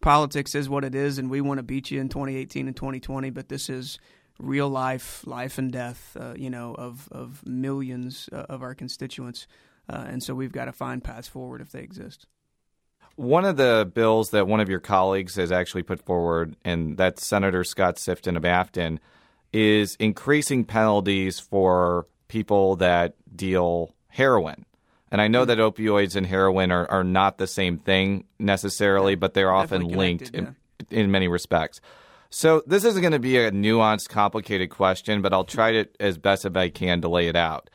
politics 0.00 0.54
is 0.54 0.68
what 0.68 0.84
it 0.84 0.94
is, 0.94 1.18
and 1.18 1.28
we 1.28 1.40
want 1.40 1.58
to 1.58 1.64
beat 1.64 1.90
you 1.90 2.00
in 2.00 2.08
2018 2.08 2.68
and 2.68 2.76
2020, 2.76 3.30
but 3.30 3.48
this 3.48 3.68
is 3.68 3.98
real 4.40 4.68
life, 4.68 5.26
life 5.26 5.58
and 5.58 5.70
death, 5.70 6.16
uh, 6.18 6.34
you 6.36 6.50
know, 6.50 6.74
of 6.74 7.08
of 7.12 7.46
millions 7.46 8.28
uh, 8.32 8.46
of 8.48 8.62
our 8.62 8.74
constituents, 8.74 9.46
uh, 9.88 10.04
and 10.08 10.22
so 10.22 10.34
we've 10.34 10.52
got 10.52 10.64
to 10.64 10.72
find 10.72 11.04
paths 11.04 11.28
forward 11.28 11.60
if 11.60 11.70
they 11.70 11.80
exist." 11.80 12.26
One 13.16 13.44
of 13.44 13.56
the 13.56 13.90
bills 13.92 14.30
that 14.30 14.46
one 14.46 14.60
of 14.60 14.68
your 14.68 14.80
colleagues 14.80 15.34
has 15.36 15.52
actually 15.52 15.82
put 15.82 16.00
forward, 16.04 16.56
and 16.64 16.96
that's 16.96 17.26
Senator 17.26 17.64
Scott 17.64 17.96
Sifton 17.96 18.36
of 18.36 18.44
Afton, 18.44 18.98
is 19.52 19.96
increasing 19.96 20.64
penalties 20.64 21.38
for 21.38 22.06
people 22.28 22.76
that 22.76 23.14
deal 23.34 23.94
heroin. 24.08 24.64
And 25.10 25.20
I 25.20 25.28
know 25.28 25.44
that 25.44 25.58
opioids 25.58 26.14
and 26.14 26.24
heroin 26.24 26.70
are, 26.70 26.88
are 26.88 27.04
not 27.04 27.36
the 27.38 27.48
same 27.48 27.78
thing 27.78 28.24
necessarily, 28.38 29.16
but 29.16 29.34
they're 29.34 29.52
often 29.52 29.88
linked 29.88 30.30
in, 30.30 30.54
in 30.88 31.10
many 31.10 31.26
respects. 31.26 31.80
So 32.30 32.62
this 32.64 32.84
isn't 32.84 33.02
going 33.02 33.12
to 33.12 33.18
be 33.18 33.36
a 33.36 33.50
nuanced, 33.50 34.08
complicated 34.08 34.70
question, 34.70 35.20
but 35.20 35.32
I'll 35.32 35.44
try 35.44 35.72
to 35.72 35.88
as 35.98 36.16
best 36.16 36.44
as 36.44 36.54
I 36.54 36.68
can 36.68 37.00
to 37.02 37.08
lay 37.08 37.26
it 37.26 37.36
out. 37.36 37.68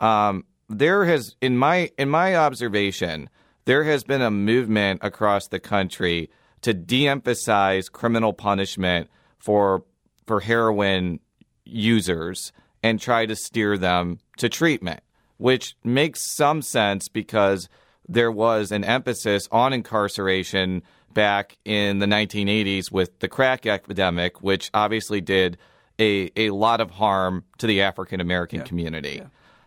Um, 0.00 0.44
there 0.68 1.04
has, 1.04 1.36
in 1.40 1.56
my 1.56 1.90
in 1.96 2.08
my 2.08 2.36
observation, 2.36 3.30
there 3.66 3.84
has 3.84 4.02
been 4.02 4.22
a 4.22 4.30
movement 4.30 5.00
across 5.02 5.48
the 5.48 5.60
country 5.60 6.30
to 6.62 6.74
de-emphasize 6.74 7.88
criminal 7.88 8.32
punishment 8.32 9.08
for 9.38 9.84
for 10.26 10.40
heroin 10.40 11.20
users 11.64 12.52
and 12.82 13.00
try 13.00 13.26
to 13.26 13.36
steer 13.36 13.78
them 13.78 14.18
to 14.38 14.48
treatment, 14.48 15.00
which 15.36 15.76
makes 15.84 16.22
some 16.22 16.62
sense 16.62 17.08
because 17.08 17.68
there 18.08 18.32
was 18.32 18.72
an 18.72 18.82
emphasis 18.82 19.48
on 19.52 19.72
incarceration 19.72 20.82
back 21.12 21.58
in 21.64 21.98
the 21.98 22.06
1980s 22.06 22.90
with 22.90 23.18
the 23.20 23.28
crack 23.28 23.66
epidemic, 23.66 24.42
which 24.42 24.70
obviously 24.72 25.20
did 25.20 25.58
a, 25.98 26.30
a 26.36 26.50
lot 26.50 26.80
of 26.80 26.90
harm 26.90 27.44
to 27.58 27.66
the 27.66 27.82
African 27.82 28.20
American 28.20 28.62
community. 28.62 29.22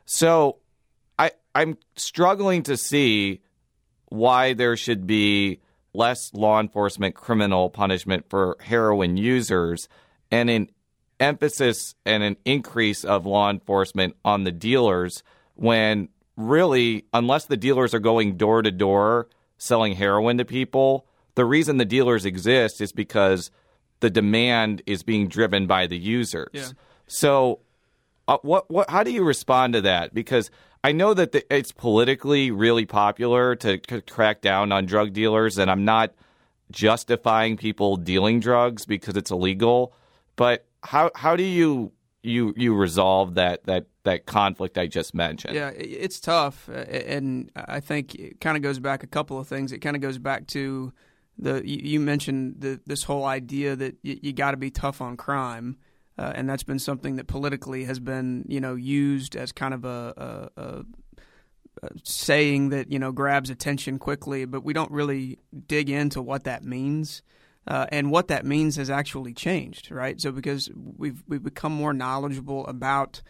So 0.06 0.58
I, 1.18 1.32
I'm 1.54 1.78
struggling 1.96 2.64
to 2.64 2.78
see 2.78 3.42
why 4.10 4.54
there 4.54 4.76
should 4.76 5.08
be 5.08 5.60
less 5.94 6.34
law 6.34 6.60
enforcement 6.60 7.16
criminal 7.16 7.70
punishment 7.70 8.26
for 8.30 8.58
heroin 8.60 9.16
users 9.16 9.88
and 10.32 10.50
an 10.50 10.70
emphasis 11.20 11.96
and 12.06 12.24
an 12.24 12.36
increase 12.46 13.06
of 13.06 13.26
law 13.26 13.50
enforcement 13.50 14.16
on 14.26 14.44
the 14.44 14.52
dealers 14.52 15.24
when 15.56 16.10
really, 16.36 17.06
unless 17.14 17.46
the 17.46 17.58
dealers 17.58 17.94
are 17.94 18.00
going 18.00 18.38
door 18.38 18.62
to 18.62 18.72
door 18.72 19.28
selling 19.58 19.94
heroin 19.94 20.38
to 20.40 20.46
people, 20.46 21.08
the 21.36 21.46
reason 21.46 21.78
the 21.78 21.86
dealers 21.86 22.26
exist 22.26 22.82
is 22.82 22.92
because 22.92 23.52
the 24.00 24.10
demand 24.10 24.82
is 24.86 25.04
being 25.04 25.28
driven 25.28 25.68
by 25.68 25.88
the 25.88 25.98
users. 25.98 26.50
Yeah. 26.54 26.68
So, 27.08 27.60
uh, 28.28 28.38
what 28.42 28.70
what? 28.70 28.90
How 28.90 29.04
do 29.04 29.12
you 29.12 29.24
respond 29.24 29.74
to 29.74 29.82
that? 29.82 30.14
Because 30.14 30.52
I 30.84 30.92
know 30.92 31.14
that 31.14 31.32
the, 31.32 31.56
it's 31.56 31.72
politically 31.72 32.52
really 32.52 32.86
popular 32.86 33.56
to, 33.58 33.78
to 33.78 34.02
crack 34.02 34.42
down 34.42 34.72
on 34.72 34.86
drug 34.86 35.14
dealers, 35.14 35.58
and 35.58 35.72
I'm 35.72 35.86
not 35.86 36.14
justifying 36.72 37.56
people 37.56 37.96
dealing 37.96 38.40
drugs 38.40 38.86
because 38.86 39.16
it's 39.16 39.32
illegal. 39.32 39.94
But 40.36 40.66
how 40.84 41.12
how 41.16 41.36
do 41.36 41.44
you 41.44 41.94
you 42.22 42.54
you 42.58 42.76
resolve 42.76 43.36
that 43.36 43.64
that 43.66 43.86
that 44.04 44.26
conflict 44.26 44.78
I 44.78 44.88
just 44.88 45.14
mentioned? 45.14 45.56
Yeah, 45.56 45.70
it's 45.70 46.20
tough, 46.20 46.68
and 46.68 47.52
I 47.56 47.80
think 47.80 48.16
it 48.16 48.42
kind 48.42 48.58
of 48.58 48.64
goes 48.64 48.80
back 48.80 49.04
a 49.04 49.08
couple 49.08 49.40
of 49.40 49.48
things. 49.48 49.72
It 49.72 49.80
kind 49.80 49.96
of 49.96 50.02
goes 50.02 50.18
back 50.18 50.48
to 50.48 50.92
the 51.38 51.62
you 51.66 52.00
mentioned 52.00 52.56
the, 52.60 52.80
this 52.86 53.04
whole 53.04 53.26
idea 53.26 53.76
that 53.76 53.98
you, 54.02 54.20
you 54.22 54.34
got 54.34 54.52
to 54.52 54.58
be 54.58 54.72
tough 54.72 55.02
on 55.02 55.18
crime. 55.18 55.78
Uh, 56.16 56.32
and 56.36 56.48
that's 56.48 56.64
been 56.64 56.78
something 56.78 57.16
that 57.16 57.26
politically 57.26 57.86
has 57.86 58.00
been, 58.00 58.46
you 58.48 58.62
know, 58.62 58.76
used 58.76 59.36
as 59.36 59.52
kind 59.52 59.74
of 59.74 59.84
a, 59.84 60.52
a, 60.56 60.62
a, 60.62 60.86
a, 61.82 61.90
saying 62.04 62.70
that 62.70 62.92
you 62.92 63.00
know 63.00 63.12
grabs 63.12 63.50
attention 63.50 63.98
quickly, 63.98 64.46
but 64.46 64.64
we 64.64 64.74
don't 64.74 64.92
really 64.92 65.40
dig 65.68 65.90
into 65.90 66.22
what 66.22 66.44
that 66.44 66.64
means. 66.64 67.24
Uh, 67.66 67.86
and 67.94 68.12
what 68.12 68.28
that 68.28 68.46
means 68.46 68.76
has 68.76 68.90
actually 68.90 69.34
changed, 69.34 69.90
right? 69.90 70.20
So 70.20 70.32
because 70.32 70.70
we've 70.76 71.24
we've 71.28 71.42
become 71.42 71.72
more 71.72 71.94
knowledgeable 71.94 72.68
about, 72.68 73.22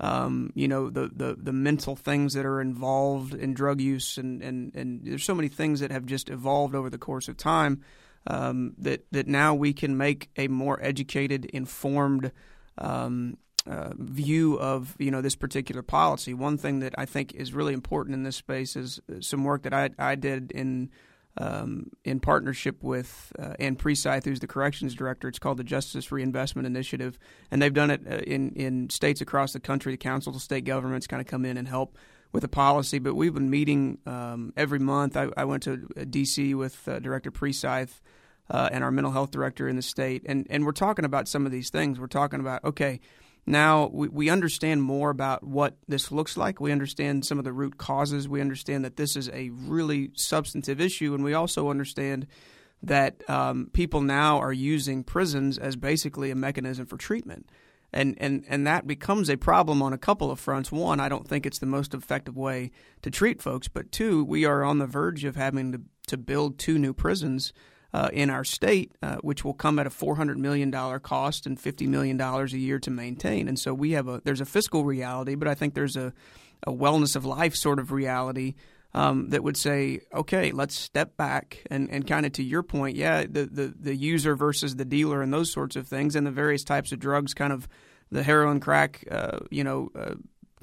um, 0.00 0.50
you 0.54 0.66
know, 0.66 0.88
the, 0.88 1.10
the 1.14 1.36
the 1.38 1.52
mental 1.52 1.94
things 1.94 2.32
that 2.32 2.46
are 2.46 2.60
involved 2.60 3.34
in 3.34 3.52
drug 3.52 3.80
use, 3.80 4.16
and, 4.16 4.42
and 4.42 4.74
and 4.74 5.04
there's 5.04 5.24
so 5.24 5.34
many 5.34 5.48
things 5.48 5.80
that 5.80 5.90
have 5.90 6.06
just 6.06 6.30
evolved 6.30 6.74
over 6.74 6.88
the 6.88 6.98
course 6.98 7.28
of 7.28 7.36
time 7.36 7.82
um, 8.26 8.74
that 8.78 9.04
that 9.12 9.28
now 9.28 9.54
we 9.54 9.74
can 9.74 9.98
make 9.98 10.30
a 10.36 10.48
more 10.48 10.78
educated, 10.82 11.44
informed. 11.46 12.32
Um, 12.78 13.36
uh, 13.66 13.92
view 13.98 14.58
of 14.58 14.96
you 14.98 15.10
know 15.10 15.20
this 15.20 15.36
particular 15.36 15.82
policy. 15.82 16.32
One 16.32 16.56
thing 16.56 16.80
that 16.80 16.94
I 16.96 17.04
think 17.04 17.34
is 17.34 17.52
really 17.52 17.74
important 17.74 18.14
in 18.14 18.22
this 18.22 18.36
space 18.36 18.74
is 18.74 19.00
some 19.20 19.44
work 19.44 19.64
that 19.64 19.74
I, 19.74 19.90
I 19.98 20.14
did 20.14 20.50
in 20.50 20.90
um, 21.36 21.90
in 22.04 22.20
partnership 22.20 22.82
with 22.82 23.32
uh, 23.38 23.54
Ann 23.58 23.76
who's 23.76 24.40
the 24.40 24.46
corrections 24.46 24.94
director. 24.94 25.28
It's 25.28 25.38
called 25.38 25.58
the 25.58 25.64
Justice 25.64 26.10
Reinvestment 26.10 26.66
Initiative, 26.66 27.18
and 27.50 27.62
they've 27.62 27.72
done 27.72 27.90
it 27.90 28.02
uh, 28.06 28.18
in 28.18 28.50
in 28.50 28.90
states 28.90 29.20
across 29.20 29.52
the 29.52 29.60
country. 29.60 29.92
The 29.92 29.98
councils 29.98 30.36
of 30.36 30.42
state 30.42 30.64
governments 30.64 31.06
kind 31.06 31.20
of 31.20 31.26
come 31.26 31.44
in 31.44 31.56
and 31.56 31.68
help 31.68 31.96
with 32.32 32.44
a 32.44 32.48
policy. 32.48 32.98
But 32.98 33.14
we've 33.14 33.34
been 33.34 33.50
meeting 33.50 33.98
um, 34.06 34.52
every 34.56 34.78
month. 34.78 35.16
I, 35.16 35.28
I, 35.36 35.44
went 35.44 35.62
to 35.64 35.88
uh, 35.96 36.04
D.C. 36.08 36.54
with 36.54 36.86
uh, 36.88 36.98
Director 36.98 37.30
Precythe 37.30 38.00
uh, 38.48 38.68
and 38.72 38.84
our 38.84 38.90
mental 38.90 39.12
health 39.12 39.30
director 39.30 39.68
in 39.68 39.76
the 39.76 39.82
state, 39.82 40.22
and 40.26 40.46
and 40.50 40.66
we're 40.66 40.72
talking 40.72 41.04
about 41.04 41.28
some 41.28 41.46
of 41.46 41.52
these 41.52 41.70
things. 41.70 41.98
We're 41.98 42.06
talking 42.06 42.40
about 42.40 42.64
okay. 42.64 43.00
Now 43.46 43.88
we, 43.92 44.08
we 44.08 44.30
understand 44.30 44.82
more 44.82 45.10
about 45.10 45.42
what 45.42 45.76
this 45.88 46.12
looks 46.12 46.36
like. 46.36 46.60
We 46.60 46.72
understand 46.72 47.24
some 47.24 47.38
of 47.38 47.44
the 47.44 47.52
root 47.52 47.78
causes. 47.78 48.28
We 48.28 48.40
understand 48.40 48.84
that 48.84 48.96
this 48.96 49.16
is 49.16 49.28
a 49.30 49.50
really 49.50 50.10
substantive 50.14 50.80
issue, 50.80 51.14
and 51.14 51.24
we 51.24 51.34
also 51.34 51.70
understand 51.70 52.26
that 52.82 53.28
um, 53.28 53.70
people 53.72 54.00
now 54.00 54.38
are 54.38 54.52
using 54.52 55.04
prisons 55.04 55.58
as 55.58 55.76
basically 55.76 56.30
a 56.30 56.34
mechanism 56.34 56.86
for 56.86 56.96
treatment. 56.96 57.50
And, 57.92 58.16
and 58.18 58.44
and 58.48 58.66
that 58.68 58.86
becomes 58.86 59.28
a 59.28 59.36
problem 59.36 59.82
on 59.82 59.92
a 59.92 59.98
couple 59.98 60.30
of 60.30 60.38
fronts. 60.38 60.70
One, 60.70 61.00
I 61.00 61.08
don't 61.08 61.26
think 61.26 61.44
it's 61.44 61.58
the 61.58 61.66
most 61.66 61.92
effective 61.92 62.36
way 62.36 62.70
to 63.02 63.10
treat 63.10 63.42
folks, 63.42 63.66
but 63.66 63.90
two, 63.90 64.24
we 64.24 64.44
are 64.44 64.62
on 64.62 64.78
the 64.78 64.86
verge 64.86 65.24
of 65.24 65.34
having 65.34 65.72
to, 65.72 65.80
to 66.06 66.16
build 66.16 66.58
two 66.58 66.78
new 66.78 66.92
prisons 66.92 67.52
uh, 67.92 68.08
in 68.12 68.30
our 68.30 68.44
state, 68.44 68.92
uh, 69.02 69.16
which 69.16 69.44
will 69.44 69.54
come 69.54 69.78
at 69.78 69.86
a 69.86 69.90
$400 69.90 70.36
million 70.36 70.70
cost 71.00 71.46
and 71.46 71.58
$50 71.58 71.88
million 71.88 72.20
a 72.20 72.46
year 72.46 72.78
to 72.78 72.90
maintain. 72.90 73.48
And 73.48 73.58
so 73.58 73.74
we 73.74 73.92
have 73.92 74.08
a 74.08 74.20
there's 74.24 74.40
a 74.40 74.46
fiscal 74.46 74.84
reality, 74.84 75.34
but 75.34 75.48
I 75.48 75.54
think 75.54 75.74
there's 75.74 75.96
a, 75.96 76.12
a 76.66 76.72
wellness 76.72 77.16
of 77.16 77.24
life 77.24 77.54
sort 77.54 77.78
of 77.78 77.90
reality 77.92 78.54
um, 78.92 79.30
that 79.30 79.42
would 79.42 79.56
say, 79.56 80.00
okay, 80.12 80.50
let's 80.52 80.76
step 80.76 81.16
back 81.16 81.64
and, 81.70 81.90
and 81.90 82.06
kind 82.06 82.26
of 82.26 82.32
to 82.32 82.42
your 82.42 82.62
point, 82.62 82.96
yeah, 82.96 83.22
the, 83.22 83.46
the, 83.46 83.74
the 83.78 83.94
user 83.94 84.34
versus 84.34 84.76
the 84.76 84.84
dealer 84.84 85.22
and 85.22 85.32
those 85.32 85.52
sorts 85.52 85.76
of 85.76 85.86
things, 85.86 86.16
and 86.16 86.26
the 86.26 86.32
various 86.32 86.64
types 86.64 86.90
of 86.90 86.98
drugs, 86.98 87.32
kind 87.32 87.52
of 87.52 87.68
the 88.10 88.22
heroin, 88.22 88.58
crack, 88.58 89.04
uh, 89.10 89.38
you 89.50 89.62
know, 89.62 89.90
uh, 89.94 90.14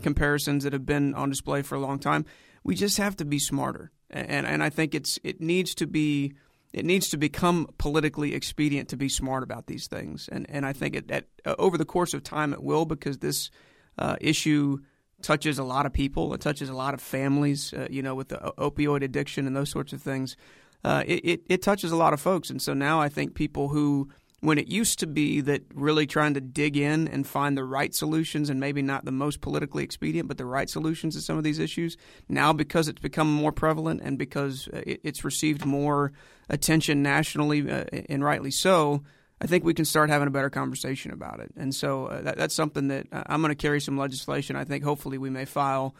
comparisons 0.01 0.63
that 0.63 0.73
have 0.73 0.85
been 0.85 1.13
on 1.13 1.29
display 1.29 1.61
for 1.61 1.75
a 1.75 1.79
long 1.79 1.99
time. 1.99 2.25
We 2.63 2.75
just 2.75 2.97
have 2.97 3.15
to 3.17 3.25
be 3.25 3.39
smarter, 3.39 3.91
and 4.09 4.45
and 4.45 4.61
I 4.61 4.69
think 4.69 4.93
it's 4.93 5.17
it 5.23 5.39
needs 5.39 5.73
to 5.75 5.87
be 5.87 6.33
it 6.77 6.85
needs 6.85 7.09
to 7.09 7.17
become 7.17 7.67
politically 7.77 8.33
expedient 8.33 8.89
to 8.89 8.97
be 8.97 9.09
smart 9.09 9.43
about 9.43 9.65
these 9.65 9.87
things, 9.87 10.29
and 10.31 10.45
and 10.49 10.65
I 10.65 10.73
think 10.73 10.95
it, 10.95 11.11
at, 11.11 11.25
uh, 11.45 11.55
over 11.57 11.77
the 11.77 11.85
course 11.85 12.13
of 12.13 12.23
time 12.23 12.53
it 12.53 12.61
will 12.61 12.85
because 12.85 13.17
this 13.17 13.49
uh, 13.97 14.15
issue 14.21 14.77
touches 15.21 15.57
a 15.57 15.63
lot 15.63 15.85
of 15.85 15.93
people, 15.93 16.33
it 16.33 16.41
touches 16.41 16.69
a 16.69 16.75
lot 16.75 16.93
of 16.93 17.01
families, 17.01 17.73
uh, 17.73 17.87
you 17.89 18.03
know, 18.03 18.13
with 18.13 18.27
the 18.29 18.37
opioid 18.57 19.03
addiction 19.03 19.47
and 19.47 19.55
those 19.55 19.71
sorts 19.71 19.91
of 19.91 20.01
things. 20.01 20.37
Uh, 20.83 21.03
it, 21.07 21.25
it, 21.25 21.41
it 21.49 21.61
touches 21.63 21.91
a 21.91 21.95
lot 21.95 22.13
of 22.13 22.21
folks, 22.21 22.51
and 22.51 22.61
so 22.61 22.73
now 22.73 23.01
I 23.01 23.09
think 23.09 23.33
people 23.33 23.69
who 23.69 24.09
when 24.41 24.58
it 24.58 24.67
used 24.67 25.00
to 25.00 25.08
be 25.08 25.41
that 25.41 25.63
really 25.73 26.06
trying 26.06 26.34
to 26.36 26.41
dig 26.41 26.78
in 26.78 27.08
and 27.08 27.26
find 27.26 27.58
the 27.58 27.63
right 27.63 27.93
solutions 27.95 28.50
and 28.50 28.60
maybe 28.60 28.82
not 28.82 29.04
the 29.06 29.12
most 29.12 29.41
politically 29.41 29.84
expedient 29.84 30.28
but 30.28 30.38
the 30.38 30.45
right 30.45 30.69
solutions 30.69 31.15
to 31.15 31.21
some 31.21 31.38
of 31.38 31.43
these 31.43 31.60
issues 31.60 31.97
now 32.30 32.54
because 32.54 32.88
it's 32.88 33.02
become 33.02 33.32
more 33.32 33.52
prevalent 33.52 34.02
and 34.04 34.17
because 34.17 34.67
uh, 34.73 34.82
it's 34.86 35.23
received 35.23 35.65
more 35.65 36.12
attention 36.50 37.02
nationally 37.02 37.69
uh, 37.69 37.84
and 38.10 38.23
rightly 38.23 38.52
so 38.52 39.04
I 39.39 39.45
think 39.45 39.63
we 39.63 39.73
can 39.73 39.86
start 39.86 40.10
having 40.10 40.28
a 40.28 40.32
better 40.32 40.50
conversation 40.50 41.12
about 41.12 41.39
it. 41.39 41.52
And 41.56 41.73
so 41.73 42.08
uh, 42.08 42.21
that, 42.21 42.38
that's 42.38 42.56
something 42.56 42.88
that 42.88 43.08
uh, 43.12 43.23
I'm 43.28 43.41
going 43.41 43.50
to 43.50 43.56
carry 43.56 43.80
some 43.80 43.97
legislation. 43.97 44.56
I 44.56 44.63
think 44.63 44.84
hopefully 44.84 45.19
we 45.19 45.30
may 45.30 45.45
file 45.45 45.95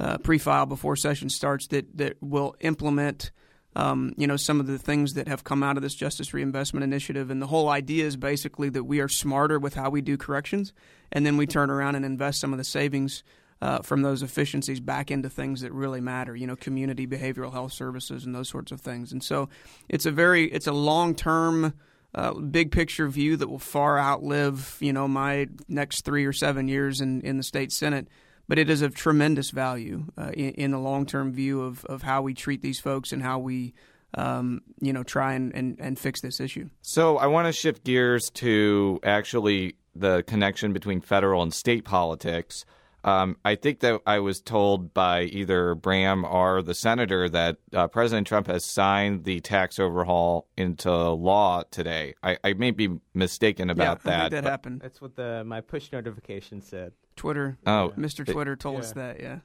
uh, 0.00 0.18
pre-file 0.18 0.66
before 0.66 0.96
session 0.96 1.28
starts 1.28 1.68
that 1.68 1.96
that 1.98 2.16
will 2.20 2.56
implement 2.60 3.30
um, 3.76 4.14
you 4.16 4.26
know, 4.26 4.36
some 4.36 4.58
of 4.58 4.66
the 4.66 4.78
things 4.78 5.14
that 5.14 5.28
have 5.28 5.44
come 5.44 5.62
out 5.62 5.76
of 5.76 5.82
this 5.82 5.94
Justice 5.94 6.34
Reinvestment 6.34 6.82
Initiative. 6.82 7.30
And 7.30 7.40
the 7.40 7.46
whole 7.46 7.68
idea 7.68 8.04
is 8.04 8.16
basically 8.16 8.68
that 8.70 8.84
we 8.84 9.00
are 9.00 9.08
smarter 9.08 9.58
with 9.58 9.74
how 9.74 9.90
we 9.90 10.00
do 10.00 10.16
corrections, 10.16 10.72
and 11.12 11.24
then 11.24 11.36
we 11.36 11.46
turn 11.46 11.70
around 11.70 11.94
and 11.94 12.04
invest 12.04 12.40
some 12.40 12.52
of 12.52 12.58
the 12.58 12.64
savings 12.64 13.22
uh, 13.62 13.80
from 13.80 14.02
those 14.02 14.22
efficiencies 14.22 14.80
back 14.80 15.10
into 15.10 15.28
things 15.28 15.60
that 15.60 15.72
really 15.72 16.00
matter. 16.00 16.34
You 16.34 16.46
know, 16.46 16.56
community 16.56 17.06
behavioral 17.06 17.52
health 17.52 17.72
services 17.72 18.24
and 18.24 18.34
those 18.34 18.48
sorts 18.48 18.72
of 18.72 18.80
things. 18.80 19.12
And 19.12 19.22
so, 19.22 19.48
it's 19.88 20.06
a 20.06 20.10
very 20.10 20.44
it's 20.50 20.66
a 20.66 20.72
long 20.72 21.14
term. 21.14 21.74
Uh, 22.12 22.34
big 22.34 22.72
picture 22.72 23.06
view 23.06 23.36
that 23.36 23.48
will 23.48 23.60
far 23.60 23.96
outlive, 23.96 24.76
you 24.80 24.92
know, 24.92 25.06
my 25.06 25.46
next 25.68 26.04
three 26.04 26.26
or 26.26 26.32
seven 26.32 26.66
years 26.66 27.00
in, 27.00 27.20
in 27.20 27.36
the 27.36 27.42
state 27.44 27.70
senate 27.70 28.08
but 28.50 28.58
it 28.58 28.68
is 28.68 28.82
of 28.82 28.96
tremendous 28.96 29.50
value 29.50 30.06
uh, 30.18 30.32
in, 30.34 30.50
in, 30.54 30.70
the 30.72 30.78
long 30.78 31.06
term 31.06 31.32
view 31.32 31.62
of, 31.62 31.84
of 31.84 32.02
how 32.02 32.20
we 32.20 32.34
treat 32.34 32.62
these 32.62 32.80
folks 32.80 33.12
and 33.12 33.22
how 33.22 33.38
we 33.38 33.72
um, 34.14 34.60
you 34.80 34.92
know 34.92 35.04
try 35.04 35.34
and, 35.34 35.54
and, 35.54 35.78
and 35.78 36.00
fix 36.00 36.20
this 36.20 36.40
issue. 36.40 36.68
So 36.82 37.16
I 37.16 37.28
want 37.28 37.46
to 37.46 37.52
shift 37.52 37.84
gears 37.84 38.28
to 38.34 38.98
actually 39.04 39.76
the 39.94 40.24
connection 40.24 40.72
between 40.72 41.00
federal 41.00 41.42
and 41.42 41.54
state 41.54 41.84
politics. 41.84 42.64
Um, 43.04 43.36
I 43.44 43.54
think 43.54 43.80
that 43.80 44.00
I 44.04 44.18
was 44.18 44.40
told 44.40 44.92
by 44.92 45.22
either 45.22 45.76
Bram 45.76 46.24
or 46.24 46.60
the 46.60 46.74
senator 46.74 47.28
that 47.28 47.56
uh, 47.72 47.86
President 47.86 48.26
Trump 48.26 48.48
has 48.48 48.64
signed 48.64 49.24
the 49.24 49.40
tax 49.40 49.78
overhaul 49.78 50.48
into 50.56 50.90
law 50.90 51.62
today. 51.70 52.14
I, 52.22 52.36
I 52.42 52.52
may 52.54 52.72
be 52.72 52.98
mistaken 53.14 53.70
about 53.70 54.00
yeah, 54.04 54.10
that. 54.10 54.30
that 54.32 54.44
happened. 54.44 54.80
That's 54.80 55.00
what 55.00 55.14
the 55.14 55.44
my 55.46 55.60
push 55.60 55.92
notification 55.92 56.60
said. 56.60 56.92
Twitter. 57.20 57.58
Oh, 57.66 57.92
Mr. 57.98 58.24
Twitter 58.30 58.56
told 58.56 58.76
yeah. 58.76 58.80
us 58.80 58.92
that. 58.92 59.20
Yeah. 59.20 59.38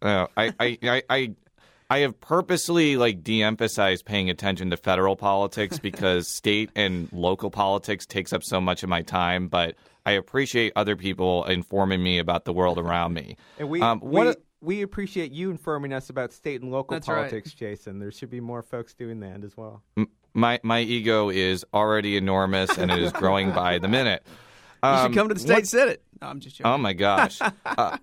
Uh, 0.00 0.26
I, 0.36 0.54
I, 0.58 0.78
I, 0.82 1.02
I, 1.10 1.34
I 1.90 1.98
have 1.98 2.18
purposely 2.18 2.96
like 2.96 3.22
de-emphasized 3.22 4.06
paying 4.06 4.30
attention 4.30 4.70
to 4.70 4.78
federal 4.78 5.16
politics 5.16 5.78
because 5.82 6.28
state 6.28 6.70
and 6.74 7.12
local 7.12 7.50
politics 7.50 8.06
takes 8.06 8.32
up 8.32 8.42
so 8.42 8.58
much 8.58 8.82
of 8.82 8.88
my 8.88 9.02
time. 9.02 9.48
But 9.48 9.74
I 10.06 10.12
appreciate 10.12 10.72
other 10.76 10.96
people 10.96 11.44
informing 11.44 12.02
me 12.02 12.18
about 12.18 12.46
the 12.46 12.54
world 12.54 12.78
around 12.78 13.12
me. 13.12 13.36
And 13.58 13.68
we, 13.68 13.82
um, 13.82 14.00
we, 14.02 14.34
we 14.62 14.80
appreciate 14.80 15.30
you 15.30 15.50
informing 15.50 15.92
us 15.92 16.08
about 16.08 16.32
state 16.32 16.62
and 16.62 16.70
local 16.72 16.98
politics, 17.00 17.50
right. 17.50 17.56
Jason. 17.56 17.98
There 17.98 18.10
should 18.10 18.30
be 18.30 18.40
more 18.40 18.62
folks 18.62 18.94
doing 18.94 19.20
that 19.20 19.44
as 19.44 19.56
well. 19.58 19.82
My 20.32 20.60
my 20.62 20.80
ego 20.80 21.28
is 21.28 21.66
already 21.74 22.16
enormous 22.16 22.78
and 22.78 22.90
it 22.90 23.00
is 23.00 23.12
growing 23.12 23.50
by 23.52 23.78
the 23.78 23.88
minute. 23.88 24.22
You 24.82 24.88
Um, 24.88 25.06
should 25.12 25.18
come 25.18 25.28
to 25.28 25.34
the 25.34 25.40
state 25.40 25.54
what- 25.54 25.66
senate. 25.66 26.02
No, 26.20 26.28
I'm 26.28 26.40
just 26.40 26.56
joking. 26.56 26.70
Oh 26.72 26.78
my 26.78 26.92
gosh. 26.92 27.38
uh, 27.64 27.98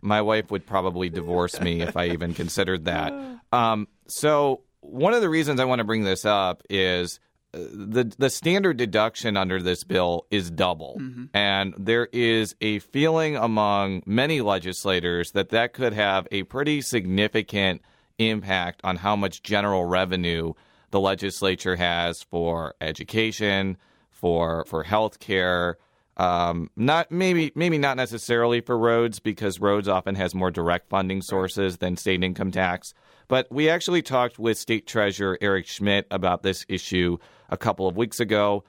my 0.00 0.20
wife 0.20 0.50
would 0.50 0.66
probably 0.66 1.08
divorce 1.08 1.60
me 1.60 1.80
if 1.80 1.96
I 1.96 2.08
even 2.08 2.34
considered 2.34 2.84
that. 2.86 3.12
Um, 3.52 3.86
so 4.08 4.62
one 4.80 5.14
of 5.14 5.20
the 5.20 5.28
reasons 5.28 5.60
I 5.60 5.64
want 5.64 5.78
to 5.78 5.84
bring 5.84 6.02
this 6.02 6.24
up 6.24 6.64
is 6.68 7.20
uh, 7.54 7.58
the 7.72 8.12
the 8.18 8.28
standard 8.28 8.78
deduction 8.78 9.36
under 9.36 9.62
this 9.62 9.84
bill 9.84 10.26
is 10.32 10.50
double, 10.50 11.00
and 11.32 11.72
there 11.78 12.08
is 12.12 12.56
a 12.60 12.80
feeling 12.80 13.36
among 13.36 14.02
many 14.06 14.40
legislators 14.40 15.30
that 15.32 15.50
that 15.50 15.72
could 15.72 15.92
have 15.92 16.26
a 16.32 16.42
pretty 16.42 16.80
significant 16.80 17.82
impact 18.18 18.80
on 18.82 18.96
how 18.96 19.14
much 19.14 19.44
general 19.44 19.84
revenue 19.84 20.52
the 20.90 20.98
legislature 20.98 21.76
has 21.76 22.22
for 22.22 22.74
education, 22.80 23.76
for 24.10 24.64
for 24.66 24.82
health 24.82 25.20
care, 25.20 25.78
um, 26.16 26.70
not 26.76 27.10
maybe 27.10 27.52
maybe 27.54 27.78
not 27.78 27.96
necessarily 27.96 28.60
for 28.60 28.78
roads 28.78 29.18
because 29.18 29.60
roads 29.60 29.88
often 29.88 30.14
has 30.14 30.34
more 30.34 30.50
direct 30.50 30.88
funding 30.88 31.22
sources 31.22 31.78
than 31.78 31.96
state 31.96 32.22
income 32.22 32.50
tax. 32.50 32.94
But 33.26 33.50
we 33.50 33.68
actually 33.68 34.02
talked 34.02 34.38
with 34.38 34.58
State 34.58 34.86
Treasurer 34.86 35.38
Eric 35.40 35.66
Schmitt 35.66 36.06
about 36.10 36.42
this 36.42 36.64
issue 36.68 37.18
a 37.48 37.56
couple 37.56 37.88
of 37.88 37.96
weeks 37.96 38.20
ago, 38.20 38.64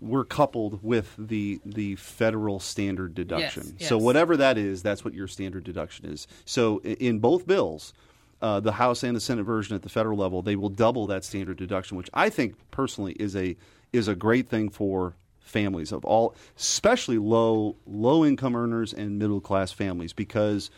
we're 0.00 0.24
coupled 0.24 0.82
with 0.82 1.14
the 1.18 1.60
the 1.64 1.96
federal 1.96 2.60
standard 2.60 3.14
deduction. 3.14 3.76
Yes, 3.78 3.88
So 3.88 3.98
whatever 3.98 4.36
that 4.36 4.58
is, 4.58 4.82
that's 4.82 5.04
what 5.04 5.14
your 5.14 5.28
standard 5.28 5.64
deduction 5.64 6.06
is. 6.06 6.26
So 6.44 6.80
in 6.80 7.18
both 7.18 7.46
bills, 7.46 7.94
uh, 8.42 8.60
the 8.60 8.72
House 8.72 9.02
and 9.02 9.16
the 9.16 9.20
Senate 9.20 9.44
version 9.44 9.74
at 9.74 9.82
the 9.82 9.88
federal 9.88 10.18
level, 10.18 10.42
they 10.42 10.56
will 10.56 10.68
double 10.68 11.06
that 11.06 11.24
standard 11.24 11.56
deduction, 11.56 11.96
which 11.96 12.10
I 12.12 12.28
think 12.28 12.56
personally 12.70 13.12
is 13.14 13.34
a 13.36 13.56
is 13.92 14.08
a 14.08 14.14
great 14.14 14.48
thing 14.48 14.68
for 14.68 15.14
families 15.44 15.92
of 15.92 16.04
all, 16.04 16.34
especially 16.58 17.18
low 17.18 17.76
low 17.86 18.24
income 18.24 18.56
earners 18.56 18.92
and 18.92 19.18
middle 19.18 19.40
class 19.40 19.70
families, 19.70 20.12
because 20.12 20.70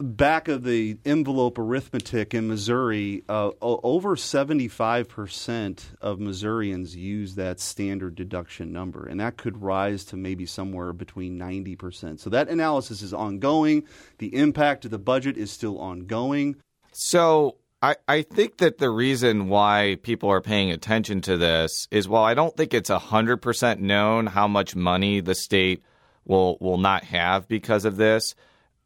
back 0.00 0.48
of 0.48 0.64
the 0.64 0.98
envelope 1.04 1.58
arithmetic 1.58 2.34
in 2.34 2.48
Missouri, 2.48 3.22
uh, 3.28 3.50
over 3.60 4.16
75% 4.16 5.80
of 6.00 6.18
Missourians 6.18 6.96
use 6.96 7.34
that 7.34 7.60
standard 7.60 8.14
deduction 8.14 8.72
number, 8.72 9.06
and 9.06 9.20
that 9.20 9.36
could 9.36 9.60
rise 9.60 10.04
to 10.06 10.16
maybe 10.16 10.46
somewhere 10.46 10.92
between 10.92 11.38
90%. 11.38 12.18
So 12.18 12.30
that 12.30 12.48
analysis 12.48 13.02
is 13.02 13.12
ongoing. 13.12 13.84
The 14.18 14.34
impact 14.34 14.86
of 14.86 14.90
the 14.90 14.98
budget 14.98 15.36
is 15.36 15.50
still 15.50 15.78
ongoing. 15.78 16.56
So 16.92 17.56
I, 17.82 17.96
I 18.06 18.22
think 18.22 18.58
that 18.58 18.78
the 18.78 18.90
reason 18.90 19.48
why 19.48 19.96
people 20.02 20.28
are 20.30 20.42
paying 20.42 20.70
attention 20.70 21.22
to 21.22 21.38
this 21.38 21.88
is 21.90 22.08
while 22.08 22.24
I 22.24 22.34
don't 22.34 22.54
think 22.54 22.74
it's 22.74 22.90
hundred 22.90 23.38
percent 23.38 23.80
known 23.80 24.26
how 24.26 24.46
much 24.46 24.76
money 24.76 25.20
the 25.20 25.34
state 25.34 25.82
will 26.26 26.58
will 26.60 26.78
not 26.78 27.04
have 27.04 27.48
because 27.48 27.86
of 27.86 27.96
this. 27.96 28.34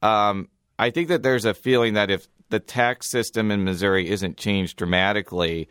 Um, 0.01 0.49
I 0.79 0.91
think 0.91 1.09
that 1.09 1.23
there's 1.23 1.45
a 1.45 1.55
feeling 1.55 1.95
that 1.95 2.11
if 2.11 2.29
the 2.51 2.61
tax 2.61 3.11
system 3.11 3.51
in 3.51 3.65
Missouri 3.65 4.09
isn't 4.09 4.37
changed 4.37 4.77
dramatically, 4.77 5.69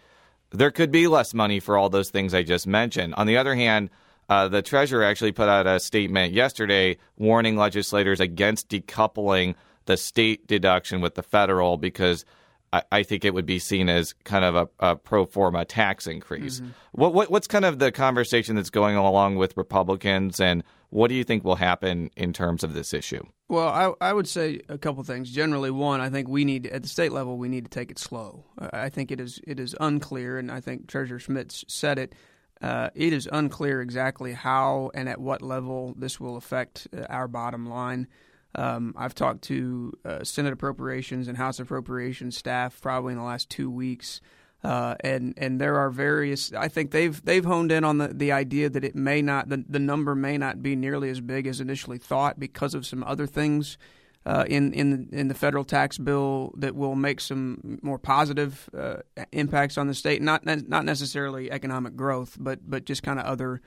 there 0.51 0.71
could 0.71 0.91
be 0.91 1.07
less 1.07 1.33
money 1.33 1.59
for 1.61 1.77
all 1.77 1.89
those 1.89 2.09
things 2.09 2.33
I 2.33 2.43
just 2.43 2.67
mentioned. 2.67 3.13
On 3.15 3.27
the 3.27 3.37
other 3.37 3.55
hand, 3.55 3.89
uh, 4.27 4.49
the 4.49 4.61
treasurer 4.61 5.03
actually 5.03 5.31
put 5.31 5.47
out 5.47 5.65
a 5.65 5.79
statement 5.79 6.33
yesterday 6.33 6.97
warning 7.17 7.55
legislators 7.55 8.19
against 8.19 8.69
decoupling 8.69 9.55
the 9.85 9.95
state 9.95 10.45
deduction 10.47 10.99
with 10.99 11.15
the 11.15 11.23
federal 11.23 11.77
because 11.77 12.25
I, 12.73 12.83
I 12.91 13.03
think 13.03 13.23
it 13.23 13.33
would 13.35 13.45
be 13.45 13.59
seen 13.59 13.87
as 13.87 14.13
kind 14.23 14.43
of 14.43 14.55
a, 14.55 14.67
a 14.79 14.95
pro 14.95 15.25
forma 15.25 15.63
tax 15.63 16.07
increase. 16.07 16.61
What, 16.91 17.13
what 17.13 17.29
what's 17.29 17.47
kind 17.47 17.65
of 17.65 17.77
the 17.77 17.91
conversation 17.91 18.55
that's 18.55 18.71
going 18.71 18.95
along 18.95 19.35
with 19.35 19.55
Republicans, 19.55 20.39
and 20.39 20.63
what 20.89 21.07
do 21.07 21.15
you 21.15 21.23
think 21.23 21.43
will 21.43 21.55
happen 21.55 22.09
in 22.17 22.33
terms 22.33 22.63
of 22.63 22.73
this 22.73 22.93
issue? 22.93 23.23
Well, 23.47 23.67
I, 23.67 24.09
I 24.09 24.13
would 24.13 24.27
say 24.27 24.61
a 24.67 24.79
couple 24.79 25.03
things. 25.03 25.29
Generally, 25.29 25.71
one, 25.71 26.01
I 26.01 26.09
think 26.09 26.27
we 26.27 26.43
need 26.43 26.65
at 26.67 26.81
the 26.81 26.89
state 26.89 27.11
level 27.11 27.37
we 27.37 27.47
need 27.47 27.65
to 27.65 27.69
take 27.69 27.91
it 27.91 27.99
slow. 27.99 28.45
I 28.57 28.89
think 28.89 29.11
it 29.11 29.21
is 29.21 29.39
it 29.45 29.59
is 29.59 29.75
unclear, 29.79 30.39
and 30.39 30.51
I 30.51 30.59
think 30.59 30.87
Treasurer 30.87 31.19
Schmitt 31.19 31.63
said 31.67 31.99
it. 31.99 32.15
Uh, 32.59 32.89
it 32.95 33.13
is 33.13 33.27
unclear 33.31 33.81
exactly 33.81 34.33
how 34.33 34.89
and 34.95 35.09
at 35.09 35.19
what 35.19 35.41
level 35.41 35.93
this 35.97 36.19
will 36.19 36.37
affect 36.37 36.87
uh, 36.97 37.05
our 37.09 37.27
bottom 37.27 37.67
line. 37.67 38.07
Um, 38.55 38.93
I've 38.97 39.15
talked 39.15 39.43
to 39.43 39.93
uh, 40.05 40.23
Senate 40.23 40.53
Appropriations 40.53 41.27
and 41.27 41.37
House 41.37 41.59
Appropriations 41.59 42.37
staff 42.37 42.79
probably 42.81 43.13
in 43.13 43.19
the 43.19 43.25
last 43.25 43.49
two 43.49 43.69
weeks, 43.69 44.21
uh, 44.63 44.95
and 44.99 45.33
and 45.37 45.59
there 45.59 45.77
are 45.77 45.89
various. 45.89 46.53
I 46.53 46.67
think 46.67 46.91
they've 46.91 47.23
they've 47.25 47.43
honed 47.43 47.71
in 47.71 47.83
on 47.83 47.97
the, 47.97 48.09
the 48.09 48.31
idea 48.31 48.69
that 48.69 48.83
it 48.83 48.95
may 48.95 49.21
not 49.21 49.49
the, 49.49 49.63
the 49.67 49.79
number 49.79 50.13
may 50.15 50.37
not 50.37 50.61
be 50.61 50.75
nearly 50.75 51.09
as 51.09 51.19
big 51.19 51.47
as 51.47 51.59
initially 51.59 51.97
thought 51.97 52.39
because 52.39 52.73
of 52.73 52.85
some 52.85 53.03
other 53.03 53.25
things 53.25 53.77
uh, 54.25 54.45
in 54.47 54.71
in 54.73 55.09
in 55.11 55.27
the 55.27 55.33
federal 55.33 55.63
tax 55.63 55.97
bill 55.97 56.53
that 56.57 56.75
will 56.75 56.95
make 56.95 57.19
some 57.19 57.79
more 57.81 57.99
positive 57.99 58.69
uh, 58.77 58.97
impacts 59.31 59.77
on 59.77 59.87
the 59.87 59.93
state. 59.93 60.21
Not 60.21 60.45
not 60.45 60.85
necessarily 60.85 61.51
economic 61.51 61.95
growth, 61.95 62.37
but 62.39 62.59
but 62.69 62.85
just 62.85 63.03
kind 63.03 63.19
of 63.19 63.25
other 63.25 63.61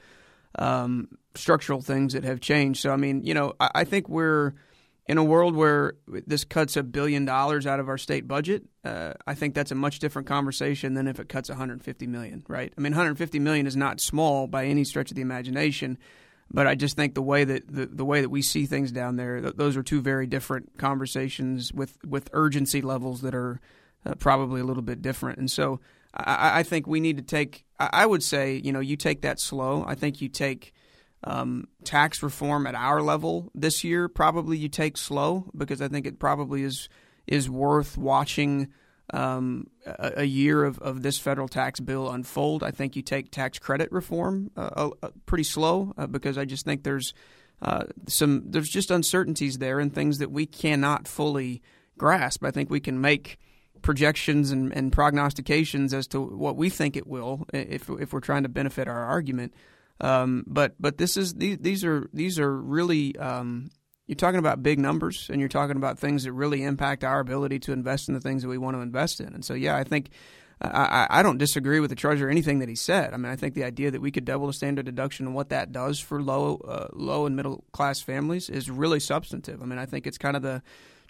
um, 0.59 1.09
structural 1.35 1.83
things 1.83 2.15
that 2.15 2.25
have 2.25 2.41
changed. 2.41 2.81
So 2.81 2.91
I 2.91 2.97
mean, 2.97 3.23
you 3.25 3.35
know, 3.35 3.55
I, 3.61 3.71
I 3.75 3.85
think 3.85 4.09
we're 4.09 4.55
in 5.09 5.19
a 5.19 5.25
world 5.25 5.55
where 5.55 5.95
this 6.09 6.45
cuts 6.45 6.77
a 6.77 6.83
billion 6.83 7.25
dollars 7.25 7.67
out 7.67 7.79
of 7.79 7.89
our 7.89 7.99
state 7.99 8.27
budget, 8.27 8.65
uh, 8.85 9.15
I 9.27 9.35
think 9.35 9.55
that's 9.55 9.71
a 9.71 9.77
much 9.77 10.01
different 10.01 10.27
conversation 10.27 10.95
than 10.95 11.07
if 11.07 11.21
it 11.21 11.29
cuts 11.29 11.49
150 11.49 12.07
million, 12.07 12.45
right? 12.49 12.73
I 12.77 12.81
mean, 12.81 12.93
150 12.93 13.39
million 13.39 13.67
is 13.67 13.77
not 13.77 14.01
small 14.01 14.47
by 14.47 14.67
any 14.67 14.85
stretch 14.85 15.11
of 15.11 15.15
the 15.15 15.23
imagination, 15.23 15.97
but 16.51 16.67
I 16.67 16.75
just 16.75 16.97
think 16.97 17.15
the 17.15 17.23
way 17.23 17.45
that 17.45 17.69
the, 17.69 17.87
the 17.87 18.05
way 18.05 18.21
that 18.21 18.31
we 18.31 18.43
see 18.43 18.67
things 18.67 18.91
down 18.91 19.17
there, 19.17 19.41
th- 19.41 19.55
those 19.57 19.77
are 19.77 19.83
two 19.83 20.01
very 20.01 20.27
different 20.27 20.77
conversations 20.77 21.73
with 21.73 21.99
with 22.05 22.29
urgency 22.33 22.83
levels 22.83 23.21
that 23.23 23.35
are 23.35 23.61
uh, 24.05 24.15
probably 24.15 24.61
a 24.61 24.65
little 24.65 24.83
bit 24.83 25.03
different. 25.03 25.39
And 25.39 25.51
so 25.51 25.81
I, 26.15 26.61
I 26.61 26.63
think 26.63 26.87
we 26.87 27.01
need 27.01 27.17
to 27.17 27.23
take. 27.23 27.65
I 27.79 27.91
I 27.93 28.07
would 28.07 28.23
say, 28.23 28.61
you 28.63 28.73
know, 28.73 28.81
you 28.81 28.97
take 28.97 29.23
that 29.23 29.41
slow. 29.41 29.85
I 29.87 29.95
think 29.95 30.21
you 30.21 30.29
take 30.29 30.73
um, 31.25 31.69
tax 31.85 32.23
reform 32.23 32.67
at 32.67 32.75
our 32.75 33.03
level 33.03 33.51
this 33.55 33.85
year. 33.85 34.09
Probably 34.09 34.57
you 34.59 34.69
take 34.69 34.97
slow 34.97 35.51
because 35.57 35.81
I 35.81 35.89
think 35.89 36.07
it 36.07 36.19
probably 36.19 36.63
is 36.63 36.89
is 37.27 37.51
worth 37.51 37.99
watching 37.99 38.69
um, 39.13 39.69
a, 39.85 40.13
a 40.19 40.25
year 40.25 40.65
of, 40.65 40.79
of 40.79 41.03
this 41.03 41.19
federal 41.19 41.49
tax 41.49 41.81
bill 41.81 42.11
unfold. 42.11 42.63
I 42.63 42.71
think 42.71 42.97
you 42.97 43.03
take 43.03 43.31
tax 43.31 43.59
credit 43.59 43.91
reform 43.93 44.51
uh, 44.57 44.91
uh, 45.03 45.09
pretty 45.27 45.45
slow 45.45 45.93
uh, 45.97 46.07
because 46.07 46.39
I 46.39 46.45
just 46.45 46.65
think 46.65 46.83
there's 46.83 47.15
uh, 47.63 47.85
some 48.07 48.45
there's 48.47 48.69
just 48.69 48.91
uncertainties 48.91 49.59
there 49.59 49.81
and 49.81 49.95
things 49.95 50.19
that 50.19 50.31
we 50.31 50.47
cannot 50.47 51.09
fully 51.09 51.63
grasp. 51.99 52.45
I 52.45 52.51
think 52.51 52.71
we 52.71 52.81
can 52.81 53.01
make 53.01 53.39
projections 53.83 54.51
and, 54.51 54.73
and 54.75 54.93
prognostications 54.93 55.95
as 55.95 56.07
to 56.09 56.21
what 56.21 56.57
we 56.57 56.69
think 56.69 56.97
it 56.97 57.07
will 57.07 57.47
if 57.53 57.89
if 57.89 58.13
we're 58.13 58.21
trying 58.21 58.43
to 58.43 58.49
benefit 58.49 58.89
our 58.89 59.05
argument. 59.05 59.55
Um, 60.01 60.45
but 60.47 60.75
but 60.79 60.99
this 60.99 61.17
is 61.17 61.35
these 61.35 61.59
these 61.59 61.85
are 61.85 62.09
these 62.13 62.39
are 62.39 62.55
really 62.55 63.17
um, 63.17 63.71
you're 64.07 64.17
talking 64.17 64.39
about 64.39 64.63
big 64.63 64.79
numbers 64.79 65.29
and 65.31 65.41
you're 65.41 65.49
talking 65.49 65.77
about 65.77 65.99
things 65.99 66.25
that 66.25 66.33
really 66.33 66.63
impact 66.63 67.03
our 67.03 67.21
ability 67.21 67.59
to 67.61 67.73
invest 67.73 68.09
in 68.09 68.15
the 68.15 68.21
things 68.21 68.43
that 68.43 68.49
we 68.49 68.59
want 68.59 68.77
to 68.77 68.81
invest 68.81 69.21
in. 69.21 69.35
And 69.35 69.45
so 69.45 69.55
yeah, 69.55 69.77
I 69.77 69.85
think 69.85 70.11
I, 70.61 71.07
I 71.11 71.23
don't 71.23 71.37
disagree 71.37 71.81
with 71.81 71.91
the 71.91 71.97
treasurer 71.97 72.31
anything 72.31 72.61
that 72.61 72.69
he 72.69 72.77
said. 72.77 73.13
I 73.13 73.19
mean, 73.19 73.31
I 73.31 73.37
think 73.37 73.55
the 73.55 73.65
idea 73.65 73.91
that 73.91 74.01
we 74.01 74.11
could 74.11 74.25
double 74.25 74.47
the 74.47 74.55
standard 74.55 74.87
deduction 74.87 75.27
and 75.27 75.35
what 75.35 75.51
that 75.51 75.71
does 75.71 76.01
for 76.01 76.23
low 76.23 76.57
uh, 76.57 76.89
low 76.93 77.27
and 77.27 77.37
middle 77.37 77.65
class 77.73 78.01
families 78.01 78.49
is 78.49 78.71
really 78.71 79.01
substantive. 79.01 79.63
I 79.63 79.67
mean, 79.67 79.79
I 79.79 79.87
think 79.87 80.07
it's 80.07 80.19
kind 80.19 80.37
of 80.37 80.43
the 80.43 80.63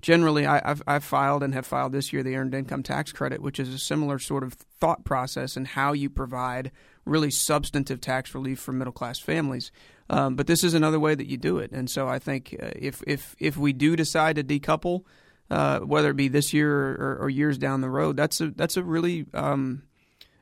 generally 0.03 0.47
I, 0.47 0.67
have 0.67 0.83
I've 0.87 1.05
filed 1.05 1.45
and 1.45 1.55
have 1.55 1.67
filed 1.67 1.93
this 1.93 2.13
year 2.13 2.25
the 2.25 2.35
earned 2.35 2.55
income 2.55 2.83
tax 2.83 3.13
credit, 3.13 3.41
which 3.41 3.61
is 3.61 3.73
a 3.73 3.79
similar 3.79 4.19
sort 4.19 4.43
of 4.43 4.55
thought 4.55 5.05
process 5.05 5.57
and 5.57 5.67
how 5.67 5.93
you 5.93 6.11
provide 6.11 6.73
really 7.07 7.31
substantive 7.31 8.01
tax 8.01 8.35
relief 8.35 8.61
for 8.61 8.73
middle 8.73 8.93
class 8.93 9.19
families. 9.19 9.71
Um, 10.11 10.37
but 10.37 10.47
this 10.47 10.63
is 10.63 10.75
another 10.75 11.01
way 11.01 11.15
that 11.15 11.27
you 11.27 11.37
do 11.37 11.59
it, 11.59 11.73
and 11.73 11.91
so 11.91 12.07
I 12.07 12.19
think 12.19 12.55
uh, 12.63 12.71
if 12.77 13.03
if 13.07 13.35
if 13.39 13.57
we 13.57 13.73
do 13.73 13.97
decide 13.97 14.37
to 14.37 14.45
decouple, 14.45 15.03
uh, 15.51 15.81
whether 15.81 16.11
it 16.11 16.17
be 16.17 16.29
this 16.29 16.53
year 16.53 16.71
or, 16.73 17.19
or, 17.23 17.31
years 17.31 17.59
down 17.59 17.81
the 17.81 17.91
road, 17.91 18.17
that's 18.17 18.41
a 18.41 18.51
that's 18.51 18.77
a 18.77 18.85
really 18.85 19.27
um, 19.35 19.83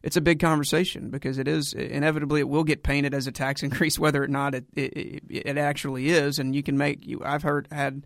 it's 0.02 0.16
a 0.18 0.20
big 0.20 0.38
conversation 0.38 1.08
because 1.08 1.38
it 1.38 1.48
is 1.48 1.72
inevitably 1.72 2.40
it 2.40 2.48
will 2.48 2.64
get 2.64 2.82
painted 2.82 3.14
as 3.14 3.26
a 3.26 3.32
tax 3.32 3.62
increase, 3.68 3.98
whether 3.98 4.22
or 4.22 4.28
not 4.28 4.54
it 4.54 4.66
it, 4.74 5.22
it 5.30 5.58
actually 5.58 6.10
is, 6.10 6.38
and 6.38 6.54
you 6.54 6.62
can 6.62 6.76
make 6.76 7.06
you. 7.06 7.22
I've 7.24 7.42
heard 7.42 7.68
had 7.72 8.04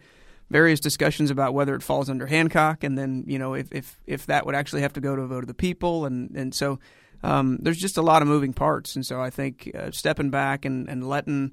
various 0.50 0.80
discussions 0.80 1.30
about 1.30 1.54
whether 1.54 1.74
it 1.74 1.82
falls 1.82 2.08
under 2.08 2.26
Hancock, 2.26 2.84
and 2.84 2.96
then 2.96 3.24
you 3.26 3.38
know 3.38 3.54
if 3.54 3.72
if 3.72 3.98
if 4.06 4.26
that 4.26 4.46
would 4.46 4.54
actually 4.54 4.82
have 4.82 4.92
to 4.92 5.00
go 5.00 5.16
to 5.16 5.22
a 5.22 5.26
vote 5.26 5.42
of 5.42 5.48
the 5.48 5.54
people, 5.54 6.06
and 6.06 6.30
and 6.36 6.54
so 6.54 6.78
um, 7.22 7.58
there's 7.60 7.78
just 7.78 7.96
a 7.96 8.02
lot 8.02 8.22
of 8.22 8.28
moving 8.28 8.52
parts, 8.52 8.94
and 8.94 9.04
so 9.04 9.20
I 9.20 9.30
think 9.30 9.70
uh, 9.74 9.90
stepping 9.90 10.30
back 10.30 10.64
and 10.64 10.88
and 10.88 11.08
letting 11.08 11.52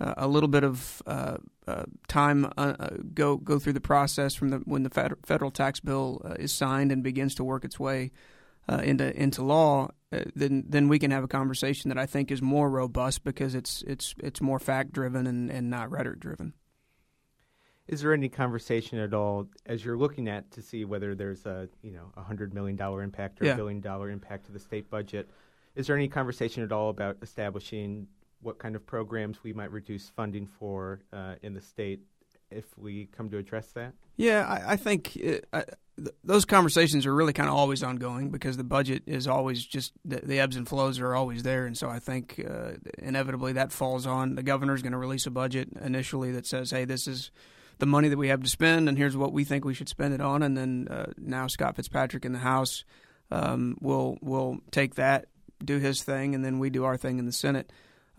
uh, 0.00 0.14
a 0.16 0.28
little 0.28 0.48
bit 0.48 0.64
of 0.64 1.02
uh, 1.06 1.36
uh 1.66 1.84
time 2.08 2.50
uh, 2.56 2.88
go 3.12 3.36
go 3.36 3.58
through 3.58 3.72
the 3.72 3.80
process 3.80 4.34
from 4.34 4.50
the 4.50 4.58
when 4.58 4.82
the 4.82 4.90
fed- 4.90 5.14
federal 5.24 5.50
tax 5.50 5.80
bill 5.80 6.22
uh, 6.24 6.34
is 6.38 6.52
signed 6.52 6.92
and 6.92 7.02
begins 7.02 7.34
to 7.36 7.44
work 7.44 7.64
its 7.64 7.78
way 7.78 8.10
into 8.84 9.12
into 9.20 9.42
law, 9.42 9.88
then 10.36 10.64
then 10.68 10.86
we 10.86 11.00
can 11.00 11.10
have 11.10 11.24
a 11.24 11.28
conversation 11.28 11.88
that 11.88 11.98
I 11.98 12.06
think 12.06 12.30
is 12.30 12.40
more 12.40 12.70
robust 12.70 13.24
because 13.24 13.56
it's 13.56 13.82
it's 13.82 14.14
it's 14.18 14.40
more 14.40 14.60
fact 14.60 14.92
driven 14.92 15.26
and, 15.26 15.50
and 15.50 15.68
not 15.68 15.90
rhetoric 15.90 16.20
driven. 16.20 16.54
Is 17.90 18.00
there 18.02 18.12
any 18.14 18.28
conversation 18.28 18.98
at 19.00 19.12
all 19.12 19.48
as 19.66 19.84
you're 19.84 19.98
looking 19.98 20.28
at 20.28 20.50
to 20.52 20.62
see 20.62 20.84
whether 20.84 21.14
there's 21.16 21.44
a 21.44 21.68
you 21.82 21.90
know 21.90 22.12
a 22.16 22.22
hundred 22.22 22.54
million 22.54 22.76
dollar 22.76 23.02
impact 23.02 23.42
or 23.42 23.46
Yeah. 23.46 23.54
a 23.54 23.56
billion 23.56 23.80
dollar 23.80 24.10
impact 24.10 24.46
to 24.46 24.52
the 24.52 24.60
state 24.60 24.88
budget? 24.88 25.28
Is 25.74 25.86
there 25.88 25.96
any 25.96 26.08
conversation 26.08 26.62
at 26.62 26.70
all 26.72 26.90
about 26.90 27.16
establishing 27.22 28.06
what 28.42 28.58
kind 28.58 28.76
of 28.76 28.86
programs 28.86 29.42
we 29.42 29.52
might 29.52 29.72
reduce 29.72 30.08
funding 30.08 30.46
for 30.46 31.00
uh, 31.12 31.34
in 31.42 31.52
the 31.54 31.60
state 31.60 32.00
if 32.50 32.64
we 32.78 33.06
come 33.16 33.28
to 33.30 33.38
address 33.38 33.72
that? 33.72 33.92
Yeah, 34.16 34.46
I, 34.46 34.72
I 34.72 34.76
think 34.76 35.16
it, 35.16 35.46
I, 35.52 35.64
th- 35.96 36.14
those 36.24 36.44
conversations 36.44 37.06
are 37.06 37.14
really 37.14 37.32
kind 37.32 37.48
of 37.48 37.54
always 37.56 37.82
ongoing 37.82 38.30
because 38.30 38.56
the 38.56 38.64
budget 38.64 39.02
is 39.06 39.26
always 39.26 39.64
just 39.64 39.92
the, 40.04 40.20
the 40.22 40.38
ebbs 40.40 40.54
and 40.56 40.68
flows 40.68 41.00
are 41.00 41.14
always 41.14 41.42
there, 41.42 41.66
and 41.66 41.76
so 41.76 41.88
I 41.88 41.98
think 41.98 42.40
uh, 42.48 42.72
inevitably 42.98 43.52
that 43.54 43.72
falls 43.72 44.06
on 44.06 44.36
the 44.36 44.42
governor's 44.42 44.80
going 44.82 44.92
to 44.92 44.98
release 44.98 45.26
a 45.26 45.30
budget 45.30 45.68
initially 45.80 46.30
that 46.32 46.46
says, 46.46 46.70
"Hey, 46.70 46.84
this 46.84 47.06
is." 47.08 47.30
The 47.80 47.86
money 47.86 48.08
that 48.08 48.16
we 48.16 48.28
have 48.28 48.42
to 48.42 48.48
spend, 48.48 48.88
and 48.88 48.96
here's 48.96 49.16
what 49.16 49.32
we 49.32 49.44
think 49.44 49.64
we 49.64 49.74
should 49.74 49.88
spend 49.88 50.14
it 50.14 50.20
on. 50.20 50.42
And 50.42 50.56
then 50.56 50.86
uh, 50.90 51.12
now 51.18 51.46
Scott 51.46 51.76
Fitzpatrick 51.76 52.24
in 52.24 52.32
the 52.32 52.38
House 52.38 52.84
um, 53.30 53.76
will 53.80 54.18
will 54.20 54.58
take 54.70 54.94
that, 54.96 55.26
do 55.64 55.78
his 55.78 56.02
thing, 56.02 56.34
and 56.34 56.44
then 56.44 56.58
we 56.58 56.70
do 56.70 56.84
our 56.84 56.96
thing 56.96 57.18
in 57.18 57.26
the 57.26 57.32
Senate. 57.32 57.72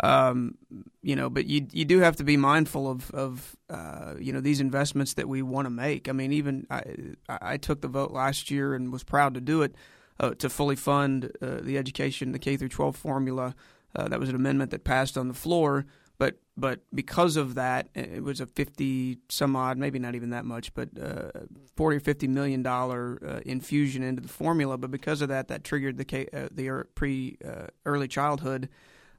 Um, 0.04 0.58
you 1.04 1.16
know, 1.16 1.30
but 1.30 1.46
you 1.46 1.68
you 1.72 1.86
do 1.86 2.00
have 2.00 2.16
to 2.18 2.24
be 2.24 2.38
mindful 2.38 2.90
of 2.90 3.12
of 3.12 3.56
uh, 3.70 4.16
you 4.20 4.34
know 4.34 4.42
these 4.42 4.60
investments 4.60 5.14
that 5.14 5.30
we 5.30 5.42
want 5.42 5.68
to 5.68 5.70
make. 5.70 6.10
I 6.10 6.12
mean, 6.12 6.34
even 6.34 6.66
I, 6.70 6.84
I 7.30 7.58
took 7.58 7.82
the 7.82 7.88
vote 7.88 8.12
last 8.12 8.50
year 8.50 8.74
and 8.74 8.92
was 8.92 9.04
proud 9.04 9.36
to 9.36 9.42
do 9.42 9.62
it 9.62 9.76
uh, 10.20 10.32
to 10.36 10.50
fully 10.50 10.76
fund 10.76 11.32
uh, 11.42 11.60
the 11.62 11.78
education, 11.78 12.32
the 12.32 12.40
K 12.40 12.58
through 12.58 12.70
12 12.70 12.96
formula. 12.96 13.56
Uh, 13.96 14.08
that 14.08 14.20
was 14.20 14.30
an 14.30 14.36
amendment 14.36 14.72
that 14.72 14.84
passed 14.84 15.18
on 15.18 15.28
the 15.28 15.34
floor. 15.34 15.86
But 16.22 16.36
but 16.56 16.82
because 16.94 17.36
of 17.36 17.56
that, 17.56 17.88
it 17.96 18.24
was 18.24 18.42
a 18.42 18.46
fifty 18.46 19.18
some 19.28 19.56
odd, 19.56 19.80
maybe 19.80 19.98
not 19.98 20.14
even 20.14 20.30
that 20.30 20.46
much, 20.46 20.72
but 20.76 20.90
uh, 20.96 21.32
forty 21.76 21.98
or 21.98 22.00
fifty 22.00 22.28
million 22.28 22.62
dollar 22.62 23.20
uh, 23.28 23.40
infusion 23.44 24.04
into 24.04 24.22
the 24.22 24.28
formula. 24.28 24.78
But 24.78 24.92
because 24.92 25.24
of 25.24 25.30
that, 25.30 25.48
that 25.48 25.64
triggered 25.64 25.98
the 25.98 26.30
uh, 26.32 26.50
the 26.52 26.86
pre 26.94 27.40
uh, 27.44 27.68
early 27.88 28.08
childhood 28.08 28.70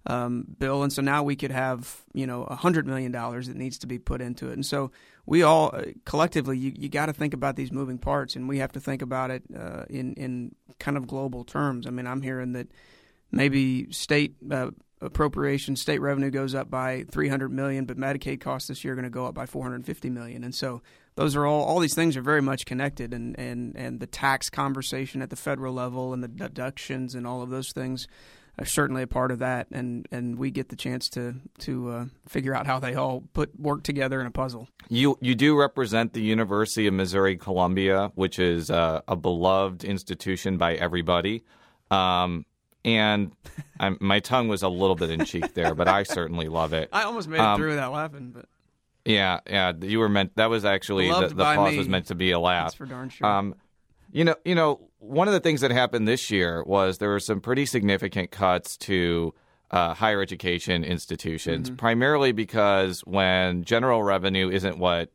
um, 0.06 0.46
bill, 0.60 0.84
and 0.84 0.92
so 0.92 1.02
now 1.02 1.24
we 1.24 1.34
could 1.34 1.50
have 1.50 2.02
you 2.14 2.24
know 2.24 2.44
hundred 2.44 2.86
million 2.86 3.10
dollars 3.10 3.48
that 3.48 3.56
needs 3.56 3.78
to 3.78 3.88
be 3.88 3.98
put 3.98 4.20
into 4.20 4.50
it. 4.50 4.52
And 4.52 4.64
so 4.64 4.92
we 5.26 5.42
all 5.42 5.72
uh, 5.74 5.86
collectively, 6.04 6.56
you, 6.56 6.72
you 6.76 6.88
got 6.88 7.06
to 7.06 7.12
think 7.12 7.34
about 7.34 7.56
these 7.56 7.72
moving 7.72 7.98
parts, 7.98 8.36
and 8.36 8.48
we 8.48 8.58
have 8.58 8.70
to 8.70 8.80
think 8.80 9.02
about 9.02 9.32
it 9.32 9.42
uh, 9.58 9.86
in 9.90 10.14
in 10.14 10.54
kind 10.78 10.96
of 10.96 11.08
global 11.08 11.42
terms. 11.42 11.88
I 11.88 11.90
mean, 11.90 12.06
I'm 12.06 12.22
hearing 12.22 12.52
that 12.52 12.68
maybe 13.32 13.90
state 13.90 14.36
appropriation, 15.02 15.76
state 15.76 16.00
revenue 16.00 16.30
goes 16.30 16.54
up 16.54 16.70
by 16.70 17.04
300 17.10 17.50
million, 17.50 17.84
but 17.84 17.96
Medicaid 17.96 18.40
costs 18.40 18.68
this 18.68 18.84
year 18.84 18.92
are 18.92 18.96
going 18.96 19.04
to 19.04 19.10
go 19.10 19.26
up 19.26 19.34
by 19.34 19.46
450 19.46 20.10
million. 20.10 20.44
And 20.44 20.54
so 20.54 20.82
those 21.14 21.36
are 21.36 21.44
all 21.44 21.64
all 21.64 21.78
these 21.80 21.94
things 21.94 22.16
are 22.16 22.22
very 22.22 22.40
much 22.40 22.64
connected, 22.64 23.12
and 23.12 23.38
and 23.38 23.76
and 23.76 24.00
the 24.00 24.06
tax 24.06 24.48
conversation 24.48 25.20
at 25.20 25.30
the 25.30 25.36
federal 25.36 25.74
level 25.74 26.12
and 26.12 26.22
the 26.22 26.28
deductions 26.28 27.14
and 27.14 27.26
all 27.26 27.42
of 27.42 27.50
those 27.50 27.72
things 27.72 28.06
are 28.58 28.64
certainly 28.64 29.02
a 29.02 29.06
part 29.06 29.30
of 29.30 29.38
that. 29.40 29.66
And 29.70 30.06
and 30.10 30.38
we 30.38 30.50
get 30.50 30.68
the 30.70 30.76
chance 30.76 31.08
to 31.10 31.34
to 31.60 31.90
uh, 31.90 32.04
figure 32.26 32.54
out 32.54 32.66
how 32.66 32.78
they 32.78 32.94
all 32.94 33.24
put 33.34 33.58
work 33.58 33.82
together 33.82 34.20
in 34.20 34.26
a 34.26 34.30
puzzle. 34.30 34.68
You 34.88 35.18
you 35.20 35.34
do 35.34 35.58
represent 35.58 36.14
the 36.14 36.22
University 36.22 36.86
of 36.86 36.94
Missouri 36.94 37.36
Columbia, 37.36 38.12
which 38.14 38.38
is 38.38 38.70
uh, 38.70 39.02
a 39.06 39.16
beloved 39.16 39.84
institution 39.84 40.56
by 40.56 40.74
everybody. 40.74 41.44
Um, 41.90 42.46
and 42.84 43.32
I'm, 43.78 43.96
my 44.00 44.20
tongue 44.20 44.48
was 44.48 44.62
a 44.62 44.68
little 44.68 44.96
bit 44.96 45.10
in 45.10 45.24
cheek 45.24 45.54
there, 45.54 45.74
but 45.74 45.88
I 45.88 46.02
certainly 46.02 46.48
love 46.48 46.72
it. 46.72 46.88
I 46.92 47.04
almost 47.04 47.28
made 47.28 47.38
it 47.38 47.40
um, 47.40 47.58
through 47.58 47.70
without 47.70 47.92
laughing, 47.92 48.32
but 48.34 48.46
yeah, 49.04 49.40
yeah, 49.48 49.72
you 49.80 49.98
were 49.98 50.08
meant. 50.08 50.36
That 50.36 50.50
was 50.50 50.64
actually 50.64 51.08
the, 51.08 51.28
the 51.28 51.44
pause 51.44 51.72
me. 51.72 51.78
was 51.78 51.88
meant 51.88 52.06
to 52.06 52.14
be 52.14 52.30
a 52.30 52.38
laugh. 52.38 52.66
That's 52.66 52.74
for 52.74 52.86
darn 52.86 53.08
sure. 53.08 53.26
Um, 53.26 53.54
you 54.12 54.24
know, 54.24 54.36
you 54.44 54.54
know, 54.54 54.80
one 54.98 55.26
of 55.26 55.34
the 55.34 55.40
things 55.40 55.62
that 55.62 55.70
happened 55.70 56.06
this 56.06 56.30
year 56.30 56.62
was 56.64 56.98
there 56.98 57.08
were 57.08 57.20
some 57.20 57.40
pretty 57.40 57.66
significant 57.66 58.30
cuts 58.30 58.76
to 58.76 59.34
uh, 59.70 59.94
higher 59.94 60.20
education 60.20 60.84
institutions, 60.84 61.68
mm-hmm. 61.68 61.76
primarily 61.76 62.32
because 62.32 63.00
when 63.00 63.64
general 63.64 64.02
revenue 64.02 64.50
isn't 64.50 64.78
what 64.78 65.10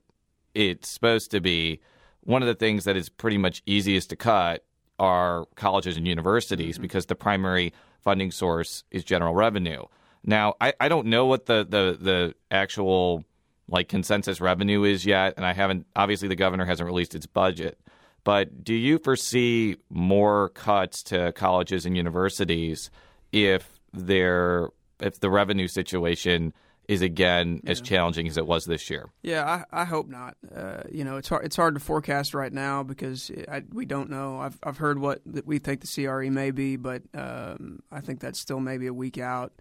it's 0.53 0.89
supposed 0.89 1.32
to 1.32 1.39
be, 1.39 1.80
one 2.21 2.41
of 2.41 2.47
the 2.47 2.56
things 2.56 2.84
that 2.84 2.97
is 2.97 3.08
pretty 3.08 3.38
much 3.38 3.62
easiest 3.65 4.10
to 4.10 4.15
cut 4.15 4.65
are 4.99 5.45
colleges 5.55 5.97
and 5.97 6.07
universities 6.07 6.75
mm-hmm. 6.75 6.81
because 6.81 7.05
the 7.05 7.15
primary 7.15 7.73
funding 8.01 8.31
source 8.31 8.83
is 8.91 9.03
general 9.03 9.33
revenue. 9.33 9.83
Now, 10.23 10.55
I, 10.60 10.73
I 10.79 10.89
don't 10.89 11.07
know 11.07 11.25
what 11.25 11.45
the, 11.45 11.65
the, 11.67 11.97
the 11.99 12.36
actual 12.51 13.23
like 13.69 13.89
consensus 13.89 14.39
revenue 14.39 14.83
is 14.83 15.05
yet, 15.05 15.33
and 15.38 15.45
I 15.45 15.53
haven't. 15.53 15.86
Obviously, 15.95 16.27
the 16.27 16.36
governor 16.36 16.65
hasn't 16.65 16.88
released 16.88 17.15
its 17.15 17.25
budget. 17.25 17.77
But 18.23 18.63
do 18.63 18.73
you 18.73 18.97
foresee 18.97 19.77
more 19.89 20.49
cuts 20.49 21.03
to 21.03 21.31
colleges 21.33 21.86
and 21.86 21.95
universities 21.95 22.89
if 23.31 23.79
their 23.93 24.69
if 24.99 25.19
the 25.19 25.29
revenue 25.29 25.67
situation 25.67 26.53
is 26.88 27.02
again 27.02 27.62
yeah. 27.63 27.71
as 27.71 27.82
challenging 27.82 28.28
as 28.28 28.38
it 28.38 28.45
was 28.45 28.65
this 28.65 28.89
year. 28.89 29.10
Yeah, 29.21 29.63
I, 29.71 29.82
I 29.82 29.86
hope 29.86 30.08
not. 30.08 30.38
Uh, 30.54 30.84
you 30.89 31.04
know, 31.04 31.17
it's 31.17 31.28
hard. 31.28 31.45
It's 31.45 31.56
hard 31.56 31.73
to 31.73 31.80
forecast 31.80 32.34
right 32.34 32.54
now 32.54 32.84
because 32.84 33.30
I, 33.50 33.63
we 33.71 33.86
don't 33.86 34.10
know. 34.10 34.39
I've 34.39 34.58
I've 34.63 34.78
heard 34.78 35.00
what 35.00 35.21
we 35.45 35.60
think 35.60 35.82
the 35.82 35.88
CRE 35.88 36.30
may 36.30 36.52
be, 36.52 36.78
but 36.78 37.04
um, 37.13 37.84
I 37.91 38.00
think 38.00 38.19
that's 38.19 38.39
still 38.39 38.60
maybe 38.60 38.88
a 38.88 38.93
week 38.93 39.17
out. 39.17 39.54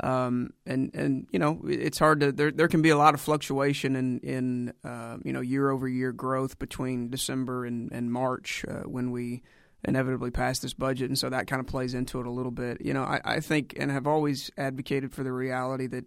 Um, 0.00 0.52
and 0.66 0.94
and 0.94 1.26
you 1.32 1.38
know, 1.38 1.60
it's 1.66 1.98
hard 1.98 2.20
to 2.20 2.32
there. 2.32 2.50
There 2.50 2.68
can 2.68 2.82
be 2.82 2.90
a 2.90 2.98
lot 2.98 3.14
of 3.14 3.20
fluctuation 3.20 3.96
in 3.96 4.18
in 4.20 4.72
uh, 4.84 5.16
you 5.24 5.32
know 5.32 5.40
year 5.40 5.70
over 5.70 5.88
year 5.88 6.12
growth 6.12 6.58
between 6.58 7.08
December 7.08 7.64
and 7.64 7.90
and 7.92 8.12
March 8.12 8.64
uh, 8.68 8.82
when 8.82 9.10
we 9.10 9.42
inevitably 9.84 10.30
pass 10.30 10.58
this 10.58 10.74
budget, 10.74 11.08
and 11.08 11.18
so 11.18 11.30
that 11.30 11.46
kind 11.46 11.60
of 11.60 11.66
plays 11.66 11.94
into 11.94 12.20
it 12.20 12.26
a 12.26 12.30
little 12.30 12.52
bit. 12.52 12.80
You 12.80 12.92
know, 12.92 13.04
I, 13.04 13.20
I 13.24 13.40
think 13.40 13.74
and 13.78 13.90
have 13.90 14.06
always 14.06 14.50
advocated 14.58 15.12
for 15.12 15.24
the 15.24 15.32
reality 15.32 15.86
that 15.88 16.04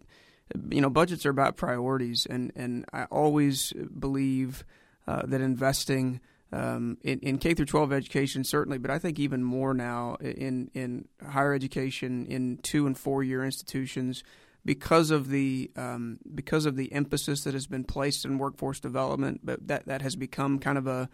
you 0.69 0.81
know, 0.81 0.89
budgets 0.89 1.25
are 1.25 1.29
about 1.29 1.57
priorities, 1.57 2.25
and 2.29 2.51
and 2.55 2.85
I 2.93 3.05
always 3.05 3.73
believe 3.97 4.63
uh, 5.07 5.23
that 5.25 5.41
investing 5.41 6.21
um, 6.53 6.97
in, 7.03 7.37
K 7.37 7.53
through 7.53 7.65
12 7.65 7.93
education 7.93 8.43
certainly, 8.43 8.77
but 8.77 8.91
I 8.91 8.99
think 8.99 9.19
even 9.19 9.43
more 9.43 9.73
now 9.73 10.15
in 10.19 10.69
in 10.73 11.07
higher 11.25 11.53
education 11.53 12.25
in 12.25 12.57
two 12.57 12.85
and 12.85 12.97
four 12.97 13.23
year 13.23 13.43
institutions 13.43 14.23
because 14.65 15.11
of 15.11 15.29
the 15.29 15.71
um, 15.75 16.19
because 16.35 16.65
of 16.65 16.75
the 16.75 16.91
emphasis 16.91 17.43
that 17.45 17.53
has 17.53 17.67
been 17.67 17.83
placed 17.83 18.25
in 18.25 18.37
workforce 18.37 18.79
development, 18.79 19.41
but 19.43 19.67
that 19.67 19.85
that 19.85 20.01
has 20.01 20.15
become 20.15 20.59
kind 20.59 20.77
of 20.77 20.87
a 20.87 21.09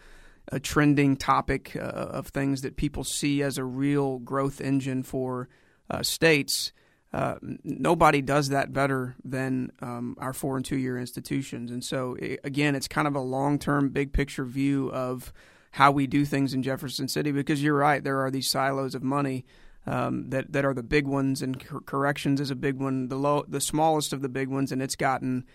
a 0.51 0.59
trending 0.59 1.17
topic 1.17 1.75
uh, 1.75 1.81
of 1.81 2.27
things 2.27 2.61
that 2.61 2.77
people 2.77 3.03
see 3.03 3.43
as 3.43 3.57
a 3.57 3.63
real 3.63 4.17
growth 4.19 4.61
engine 4.61 5.03
for 5.03 5.49
uh, 5.89 6.01
states. 6.01 6.71
Uh, 7.13 7.35
nobody 7.63 8.21
does 8.21 8.49
that 8.49 8.73
better 8.73 9.15
than 9.23 9.71
um, 9.81 10.15
our 10.19 10.33
four 10.33 10.57
and 10.57 10.65
two 10.65 10.75
year 10.75 10.99
institutions. 10.99 11.71
And 11.71 11.83
so, 11.83 12.15
it, 12.19 12.39
again, 12.43 12.75
it's 12.75 12.87
kind 12.87 13.07
of 13.07 13.15
a 13.15 13.21
long 13.21 13.59
term, 13.59 13.89
big 13.89 14.11
picture 14.11 14.43
view 14.43 14.91
of 14.91 15.31
how 15.71 15.91
we 15.91 16.07
do 16.07 16.25
things 16.25 16.53
in 16.53 16.63
Jefferson 16.63 17.07
City 17.07 17.31
because 17.31 17.63
you're 17.63 17.77
right, 17.77 18.03
there 18.03 18.19
are 18.19 18.31
these 18.31 18.49
silos 18.49 18.95
of 18.95 19.03
money. 19.03 19.45
Um, 19.89 20.31
that 20.31 20.51
that 20.51 20.65
are 20.65 20.73
the 20.73 20.83
big 20.83 21.07
ones, 21.07 21.41
and 21.41 21.65
cor- 21.65 21.79
corrections 21.79 22.41
is 22.41 22.51
a 22.51 22.55
big 22.55 22.77
one. 22.77 23.07
The 23.07 23.15
low, 23.15 23.45
the 23.47 23.61
smallest 23.61 24.11
of 24.11 24.21
the 24.21 24.27
big 24.27 24.49
ones, 24.49 24.73
and 24.73 24.81
it's 24.81 24.97
gotten 24.97 25.45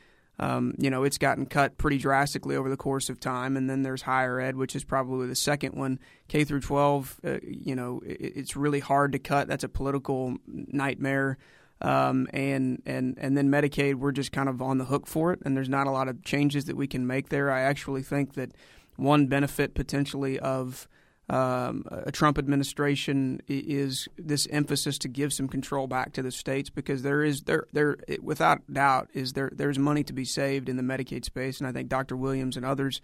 um, 0.42 0.74
you 0.76 0.90
know, 0.90 1.04
it's 1.04 1.18
gotten 1.18 1.46
cut 1.46 1.78
pretty 1.78 1.98
drastically 1.98 2.56
over 2.56 2.68
the 2.68 2.76
course 2.76 3.08
of 3.08 3.20
time. 3.20 3.56
And 3.56 3.70
then 3.70 3.82
there's 3.82 4.02
higher 4.02 4.40
ed, 4.40 4.56
which 4.56 4.74
is 4.74 4.82
probably 4.82 5.28
the 5.28 5.36
second 5.36 5.74
one. 5.76 6.00
K 6.26 6.42
through 6.42 6.60
12, 6.60 7.20
uh, 7.24 7.38
you 7.44 7.76
know, 7.76 8.02
it, 8.04 8.32
it's 8.36 8.56
really 8.56 8.80
hard 8.80 9.12
to 9.12 9.20
cut. 9.20 9.46
That's 9.46 9.62
a 9.62 9.68
political 9.68 10.36
nightmare. 10.46 11.38
Um, 11.80 12.28
and 12.32 12.82
and 12.86 13.16
and 13.18 13.36
then 13.36 13.50
Medicaid, 13.50 13.96
we're 13.96 14.12
just 14.12 14.32
kind 14.32 14.48
of 14.48 14.60
on 14.60 14.78
the 14.78 14.84
hook 14.84 15.06
for 15.06 15.32
it, 15.32 15.40
and 15.44 15.56
there's 15.56 15.68
not 15.68 15.88
a 15.88 15.90
lot 15.90 16.08
of 16.08 16.22
changes 16.22 16.66
that 16.66 16.76
we 16.76 16.86
can 16.86 17.08
make 17.08 17.28
there. 17.28 17.50
I 17.50 17.62
actually 17.62 18.02
think 18.02 18.34
that 18.34 18.52
one 18.96 19.26
benefit 19.26 19.74
potentially 19.74 20.38
of 20.38 20.86
um, 21.28 21.84
a 21.90 22.10
Trump 22.12 22.36
administration 22.36 23.40
is 23.48 24.08
this 24.18 24.46
emphasis 24.50 24.98
to 24.98 25.08
give 25.08 25.32
some 25.32 25.48
control 25.48 25.86
back 25.86 26.12
to 26.14 26.22
the 26.22 26.32
states 26.32 26.68
because 26.68 27.02
there 27.02 27.22
is 27.22 27.42
there 27.42 27.66
there 27.72 27.96
without 28.20 28.60
doubt 28.72 29.08
is 29.14 29.32
there 29.32 29.50
there's 29.54 29.78
money 29.78 30.02
to 30.04 30.12
be 30.12 30.24
saved 30.24 30.68
in 30.68 30.76
the 30.76 30.82
Medicaid 30.82 31.24
space, 31.24 31.58
and 31.58 31.66
I 31.66 31.72
think 31.72 31.88
Dr. 31.88 32.16
Williams 32.16 32.56
and 32.56 32.66
others 32.66 33.00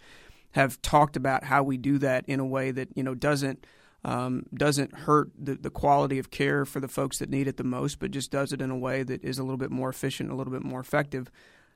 have 0.51 0.81
talked 0.81 1.15
about 1.15 1.45
how 1.45 1.63
we 1.63 1.77
do 1.77 1.97
that 1.99 2.25
in 2.27 2.39
a 2.39 2.45
way 2.45 2.71
that 2.71 2.89
you 2.95 3.03
know 3.03 3.15
doesn't 3.15 3.65
um, 4.03 4.45
doesn't 4.53 4.93
hurt 4.93 5.31
the, 5.37 5.55
the 5.55 5.69
quality 5.69 6.19
of 6.19 6.29
care 6.29 6.65
for 6.65 6.79
the 6.79 6.87
folks 6.87 7.19
that 7.19 7.29
need 7.29 7.47
it 7.47 7.57
the 7.57 7.63
most, 7.63 7.99
but 7.99 8.11
just 8.11 8.31
does 8.31 8.53
it 8.53 8.61
in 8.61 8.69
a 8.69 8.77
way 8.77 9.01
that 9.03 9.23
is 9.23 9.39
a 9.39 9.43
little 9.43 9.57
bit 9.57 9.71
more 9.71 9.89
efficient, 9.89 10.29
a 10.29 10.35
little 10.35 10.53
bit 10.53 10.63
more 10.63 10.79
effective 10.79 11.31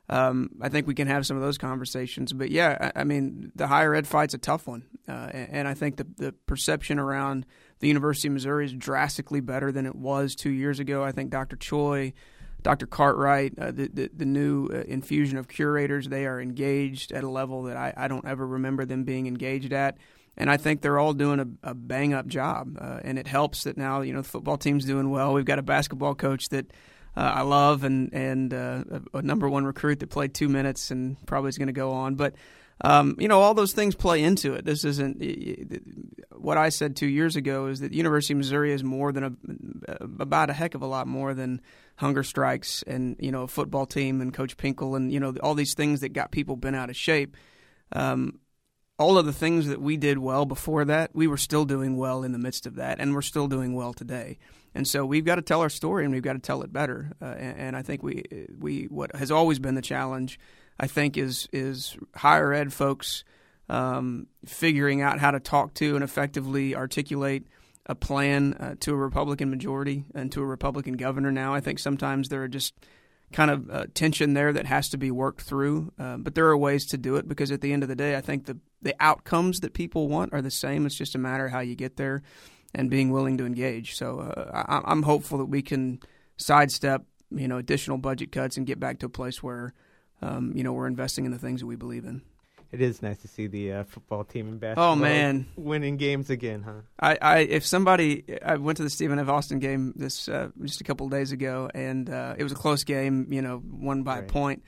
um, 0.09 0.49
I 0.61 0.69
think 0.69 0.85
we 0.85 0.93
can 0.93 1.07
have 1.07 1.25
some 1.25 1.37
of 1.37 1.43
those 1.43 1.57
conversations. 1.57 2.33
But 2.33 2.51
yeah, 2.51 2.91
I, 2.95 3.01
I 3.01 3.03
mean, 3.03 3.51
the 3.55 3.67
higher 3.67 3.95
ed 3.95 4.07
fight's 4.07 4.33
a 4.33 4.37
tough 4.37 4.67
one, 4.67 4.83
uh, 5.07 5.29
and, 5.33 5.67
I 5.67 5.73
think 5.73 5.97
the 5.97 6.07
the 6.17 6.31
perception 6.31 6.99
around 6.99 7.45
the 7.79 7.87
University 7.87 8.27
of 8.29 8.33
Missouri 8.33 8.65
is 8.65 8.73
drastically 8.73 9.41
better 9.41 9.71
than 9.71 9.85
it 9.85 9.95
was 9.95 10.35
two 10.35 10.51
years 10.51 10.79
ago. 10.79 11.03
I 11.03 11.11
think 11.11 11.29
Dr. 11.29 11.55
Choi. 11.55 12.13
Dr. 12.61 12.87
Cartwright, 12.87 13.59
uh, 13.59 13.71
the, 13.71 13.89
the, 13.89 14.09
the 14.15 14.23
new 14.23 14.69
uh, 14.73 14.83
infusion 14.87 15.37
of 15.37 15.49
curators, 15.49 16.07
they 16.07 16.25
are 16.25 16.39
engaged 16.39 17.11
at 17.11 17.25
a 17.25 17.29
level 17.29 17.63
that 17.63 17.75
I, 17.75 17.93
I 17.97 18.07
don't 18.07 18.25
ever 18.25 18.47
remember 18.47 18.85
them 18.85 19.03
being 19.03 19.27
engaged 19.27 19.73
at 19.73 19.97
and 20.35 20.49
I 20.49 20.57
think 20.57 20.81
they're 20.81 20.99
all 20.99 21.13
doing 21.13 21.39
a, 21.39 21.71
a 21.71 21.73
bang 21.73 22.13
up 22.13 22.27
job. 22.27 22.77
Uh, 22.79 22.99
and 23.03 23.19
it 23.19 23.27
helps 23.27 23.63
that 23.63 23.77
now 23.77 24.01
you 24.01 24.13
know 24.13 24.21
the 24.21 24.27
football 24.27 24.57
team's 24.57 24.85
doing 24.85 25.09
well. 25.09 25.33
We've 25.33 25.45
got 25.45 25.59
a 25.59 25.63
basketball 25.63 26.15
coach 26.15 26.49
that 26.49 26.71
uh, 27.15 27.31
I 27.35 27.41
love 27.41 27.83
and 27.83 28.13
and 28.13 28.53
a, 28.53 29.01
a, 29.13 29.21
number 29.21 29.47
one 29.47 29.65
recruit 29.65 29.99
that 29.99 30.09
played 30.09 30.33
two 30.33 30.49
minutes 30.49 30.91
and 30.91 31.23
probably 31.25 31.49
is 31.49 31.57
going 31.57 31.67
to 31.67 31.73
go 31.73 31.91
on. 31.91 32.15
But 32.15 32.33
um, 32.81 33.15
you 33.19 33.27
know, 33.27 33.39
all 33.39 33.53
those 33.53 33.73
things 33.73 33.95
play 33.95 34.23
into 34.23 34.53
it. 34.53 34.65
This 34.65 34.83
isn't 34.83 35.23
what 36.31 36.57
I 36.57 36.69
said 36.69 36.95
two 36.95 37.07
years 37.07 37.35
ago. 37.35 37.67
Is 37.67 37.79
that 37.79 37.93
University 37.93 38.33
of 38.33 38.39
Missouri 38.39 38.73
is 38.73 38.83
more 38.83 39.11
than 39.11 39.23
a 39.23 39.97
about 39.99 40.49
a 40.49 40.53
heck 40.53 40.75
of 40.75 40.81
a 40.81 40.87
lot 40.87 41.07
more 41.07 41.33
than 41.33 41.61
hunger 41.97 42.23
strikes 42.23 42.83
and 42.83 43.15
you 43.19 43.31
know 43.31 43.43
a 43.43 43.47
football 43.47 43.85
team 43.85 44.21
and 44.21 44.33
Coach 44.33 44.57
Pinkel 44.57 44.97
and 44.97 45.11
you 45.11 45.19
know 45.19 45.33
all 45.43 45.55
these 45.55 45.75
things 45.75 46.01
that 46.01 46.09
got 46.09 46.31
people 46.31 46.55
bent 46.55 46.75
out 46.75 46.89
of 46.89 46.95
shape. 46.95 47.37
Um, 47.91 48.39
all 48.99 49.17
of 49.17 49.25
the 49.25 49.33
things 49.33 49.67
that 49.67 49.81
we 49.81 49.97
did 49.97 50.19
well 50.19 50.45
before 50.45 50.85
that, 50.85 51.11
we 51.13 51.27
were 51.27 51.37
still 51.37 51.65
doing 51.65 51.97
well 51.97 52.23
in 52.23 52.31
the 52.31 52.37
midst 52.37 52.67
of 52.67 52.75
that, 52.75 52.99
and 52.99 53.13
we're 53.13 53.21
still 53.21 53.47
doing 53.47 53.73
well 53.73 53.93
today. 53.93 54.37
And 54.75 54.87
so 54.87 55.05
we've 55.05 55.25
got 55.25 55.35
to 55.35 55.41
tell 55.41 55.61
our 55.61 55.69
story, 55.69 56.05
and 56.05 56.13
we've 56.13 56.23
got 56.23 56.33
to 56.33 56.39
tell 56.39 56.61
it 56.61 56.71
better. 56.71 57.11
Uh, 57.21 57.25
and, 57.25 57.59
and, 57.59 57.75
I 57.75 57.81
think 57.81 58.03
we 58.03 58.23
we 58.57 58.85
what 58.85 59.15
has 59.15 59.31
always 59.31 59.59
been 59.59 59.75
the 59.75 59.81
challenge, 59.81 60.39
I 60.79 60.87
think, 60.87 61.17
is 61.17 61.47
is 61.51 61.97
higher 62.15 62.53
ed 62.53 62.73
folks 62.73 63.23
um, 63.69 64.27
figuring 64.45 65.01
out 65.01 65.19
how 65.19 65.31
to 65.31 65.39
talk 65.39 65.73
to 65.75 65.95
and 65.95 66.03
effectively 66.03 66.75
articulate 66.75 67.47
a 67.85 67.95
plan 67.95 68.53
uh, 68.53 68.75
to 68.79 68.93
a 68.93 68.95
Republican 68.95 69.49
majority 69.49 70.05
and 70.15 70.31
to 70.31 70.41
a 70.41 70.45
Republican 70.45 70.93
governor. 70.93 71.31
Now, 71.31 71.53
I 71.53 71.59
think 71.59 71.79
sometimes 71.79 72.29
there 72.29 72.43
are 72.43 72.47
just 72.47 72.73
kind 73.33 73.51
of 73.51 73.69
uh, 73.69 73.85
tension 73.93 74.33
there 74.33 74.53
that 74.53 74.65
has 74.65 74.89
to 74.89 74.97
be 74.97 75.11
worked 75.11 75.41
through. 75.41 75.91
Uh, 75.99 76.17
but 76.17 76.35
there 76.35 76.45
are 76.47 76.57
ways 76.57 76.85
to 76.87 76.97
do 76.97 77.15
it 77.15 77.27
because 77.27 77.51
at 77.51 77.61
the 77.61 77.73
end 77.73 77.83
of 77.83 77.89
the 77.89 77.95
day, 77.95 78.15
I 78.15 78.21
think 78.21 78.45
the 78.45 78.57
the 78.81 78.95
outcomes 78.99 79.61
that 79.61 79.73
people 79.73 80.07
want 80.07 80.33
are 80.33 80.41
the 80.41 80.51
same. 80.51 80.85
It's 80.85 80.95
just 80.95 81.15
a 81.15 81.17
matter 81.17 81.45
of 81.45 81.51
how 81.51 81.61
you 81.61 81.75
get 81.75 81.97
there 81.97 82.21
and 82.75 82.89
being 82.89 83.11
willing 83.11 83.37
to 83.37 83.45
engage. 83.45 83.95
So 83.95 84.19
uh, 84.19 84.63
I, 84.67 84.91
I'm 84.91 85.03
hopeful 85.03 85.37
that 85.39 85.45
we 85.45 85.61
can 85.61 85.99
sidestep 86.37 87.03
you 87.31 87.47
know 87.47 87.57
additional 87.57 87.97
budget 87.97 88.31
cuts 88.31 88.57
and 88.57 88.67
get 88.67 88.79
back 88.79 88.99
to 88.99 89.07
a 89.07 89.09
place 89.09 89.41
where 89.41 89.73
um, 90.23 90.53
you 90.55 90.63
know 90.63 90.73
we're 90.73 90.87
investing 90.87 91.25
in 91.25 91.31
the 91.31 91.39
things 91.39 91.59
that 91.59 91.67
we 91.67 91.75
believe 91.75 92.05
in 92.05 92.21
it 92.73 92.81
is 92.81 93.03
nice 93.03 93.19
to 93.19 93.27
see 93.27 93.45
the 93.45 93.71
uh, 93.71 93.83
football 93.83 94.23
team 94.23 94.47
in 94.47 94.57
basketball. 94.57 94.93
Oh 94.93 94.95
man, 94.95 95.45
winning 95.55 95.95
games 95.95 96.31
again, 96.31 96.63
huh? 96.63 96.81
I, 96.99 97.17
I 97.21 97.37
if 97.41 97.67
somebody 97.67 98.23
I 98.43 98.55
went 98.55 98.77
to 98.77 98.83
the 98.83 98.89
Stephen 98.89 99.19
F. 99.19 99.29
Austin 99.29 99.59
game 99.59 99.93
this 99.95 100.27
uh, 100.27 100.49
just 100.63 100.81
a 100.81 100.83
couple 100.83 101.05
of 101.05 101.11
days 101.11 101.31
ago, 101.31 101.69
and 101.75 102.09
uh, 102.09 102.33
it 102.35 102.41
was 102.41 102.51
a 102.51 102.55
close 102.55 102.83
game, 102.83 103.27
you 103.29 103.43
know, 103.43 103.61
won 103.63 104.01
by 104.01 104.15
right. 104.15 104.23
a 104.23 104.33
point. 104.33 104.63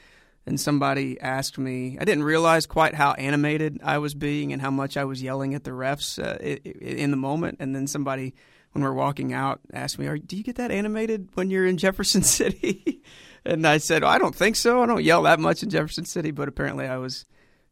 And 0.46 0.62
somebody 0.62 1.20
asked 1.20 1.58
me, 1.58 1.98
I 2.00 2.06
didn't 2.06 2.24
realize 2.24 2.68
quite 2.68 2.94
how 2.94 3.14
animated 3.14 3.80
I 3.84 3.98
was 3.98 4.14
being 4.14 4.54
and 4.54 4.62
how 4.62 4.70
much 4.70 4.96
I 4.96 5.04
was 5.04 5.20
yelling 5.24 5.56
at 5.56 5.64
the 5.64 5.72
refs 5.72 6.24
uh, 6.24 6.38
in 6.38 7.10
the 7.10 7.18
moment. 7.18 7.58
And 7.60 7.76
then 7.76 7.88
somebody, 7.88 8.36
when 8.74 8.84
we 8.84 8.88
we're 8.88 8.94
walking 8.94 9.34
out, 9.34 9.62
asked 9.74 9.98
me, 9.98 10.06
"Do 10.20 10.38
you 10.38 10.44
get 10.44 10.58
that 10.58 10.70
animated 10.70 11.30
when 11.34 11.50
you're 11.50 11.66
in 11.66 11.78
Jefferson 11.78 12.22
City?" 12.38 13.02
And 13.46 13.66
I 13.68 13.78
said, 13.78 14.04
"I 14.04 14.18
don't 14.18 14.36
think 14.36 14.56
so. 14.56 14.82
I 14.82 14.86
don't 14.86 15.04
yell 15.04 15.24
that 15.24 15.40
much 15.40 15.64
in 15.64 15.70
Jefferson 15.70 16.06
City." 16.06 16.32
But 16.32 16.48
apparently, 16.48 16.88
I 16.88 16.98
was 16.98 17.26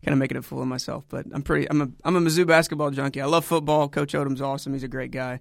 kind 0.03 0.13
of 0.13 0.19
making 0.19 0.38
a 0.38 0.41
fool 0.41 0.61
of 0.61 0.67
myself. 0.67 1.05
But 1.09 1.26
I'm 1.34 1.41
pretty. 1.41 1.69
I'm 1.69 1.82
a 1.82 1.89
I'm 2.03 2.15
a 2.15 2.21
Mizzou 2.21 2.47
basketball 2.47 2.91
junkie. 2.91 3.21
I 3.21 3.26
love 3.26 3.45
football. 3.45 3.89
Coach 3.89 4.13
Odom's 4.13 4.41
awesome. 4.41 4.74
He's 4.74 4.84
a 4.84 4.88
great 4.88 5.11
guy. 5.11 5.39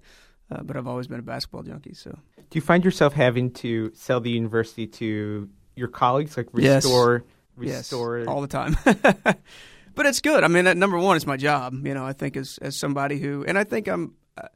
Uh, 0.53 0.63
but 0.63 0.77
I've 0.77 0.87
always 0.87 1.07
been 1.07 1.19
a 1.19 1.23
basketball 1.23 1.63
junkie. 1.63 1.95
So, 1.95 2.11
do 2.11 2.59
you 2.59 2.61
find 2.61 2.85
yourself 2.85 3.15
having 3.15 3.53
to 3.53 3.91
sell 3.95 4.21
the 4.21 4.31
university 4.31 4.87
to 4.87 5.49
your 5.77 5.89
colleagues, 5.89 6.37
like 6.37 6.49
restore, 6.53 7.25
yes. 7.59 7.81
restore 7.81 8.19
yes, 8.19 8.29
all 8.29 8.41
the 8.43 8.49
time? 8.49 8.77
but 8.85 10.07
it's 10.07 10.21
good. 10.21 10.45
I 10.45 10.49
mean, 10.49 10.65
number 10.79 10.99
one, 10.99 11.17
it's 11.17 11.27
my 11.27 11.39
job. 11.39 11.87
You 11.87 11.95
know, 11.95 12.05
I 12.05 12.13
think 12.13 12.37
as 12.37 12.59
as 12.61 12.79
somebody 12.79 13.19
who, 13.19 13.45
and 13.47 13.59
I 13.59 13.65
think 13.65 13.89
I'm, 13.89 14.15
uh, 14.37 14.49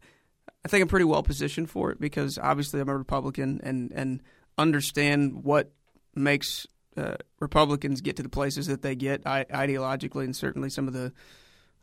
I 0.64 0.68
think 0.68 0.82
I'm 0.82 0.88
pretty 0.88 1.06
well 1.06 1.22
positioned 1.22 1.70
for 1.70 1.90
it 1.92 2.00
because 2.00 2.38
obviously 2.38 2.80
I'm 2.80 2.88
a 2.88 2.96
Republican 2.96 3.60
and 3.62 3.90
and 3.92 4.22
understand 4.58 5.44
what 5.44 5.72
makes 6.14 6.66
uh, 6.96 7.16
Republicans 7.40 8.00
get 8.00 8.16
to 8.16 8.22
the 8.22 8.28
places 8.28 8.66
that 8.68 8.82
they 8.82 8.94
get 8.94 9.22
ideologically, 9.24 10.24
and 10.24 10.34
certainly 10.34 10.70
some 10.70 10.88
of 10.88 10.94
the 10.94 11.12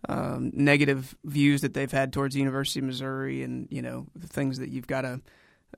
um, 0.10 0.52
negative 0.54 1.16
views 1.24 1.62
that 1.62 1.74
they've 1.74 1.92
had 1.92 2.12
towards 2.12 2.34
the 2.34 2.40
University 2.40 2.80
of 2.80 2.86
Missouri, 2.86 3.44
and 3.44 3.68
you 3.70 3.82
know 3.82 4.08
the 4.16 4.28
things 4.28 4.60
that 4.60 4.70
you've 4.70 4.88
got 4.88 5.02
to. 5.02 5.22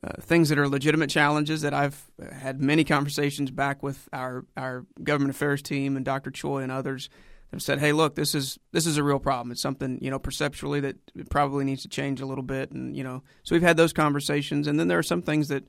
Uh, 0.03 0.21
things 0.21 0.49
that 0.49 0.59
are 0.59 0.67
legitimate 0.67 1.09
challenges 1.09 1.61
that 1.61 1.73
I've 1.73 2.03
had 2.33 2.59
many 2.59 2.83
conversations 2.83 3.49
back 3.49 3.81
with 3.81 4.09
our, 4.11 4.45
our 4.57 4.85
government 5.01 5.33
affairs 5.33 5.61
team 5.61 5.95
and 5.95 6.03
Dr. 6.03 6.31
Choi 6.31 6.63
and 6.63 6.71
others 6.71 7.09
have 7.51 7.61
said, 7.61 7.79
"Hey, 7.79 7.93
look, 7.93 8.15
this 8.15 8.35
is 8.35 8.59
this 8.71 8.85
is 8.85 8.97
a 8.97 9.03
real 9.03 9.19
problem. 9.19 9.51
It's 9.51 9.61
something 9.61 9.99
you 10.01 10.11
know 10.11 10.19
perceptually 10.19 10.81
that 10.81 11.29
probably 11.29 11.63
needs 11.63 11.83
to 11.83 11.89
change 11.89 12.19
a 12.19 12.25
little 12.25 12.43
bit." 12.43 12.71
And 12.71 12.95
you 12.95 13.03
know, 13.03 13.23
so 13.43 13.55
we've 13.55 13.61
had 13.61 13.77
those 13.77 13.93
conversations, 13.93 14.67
and 14.67 14.79
then 14.79 14.87
there 14.87 14.99
are 14.99 15.03
some 15.03 15.21
things 15.21 15.47
that 15.47 15.63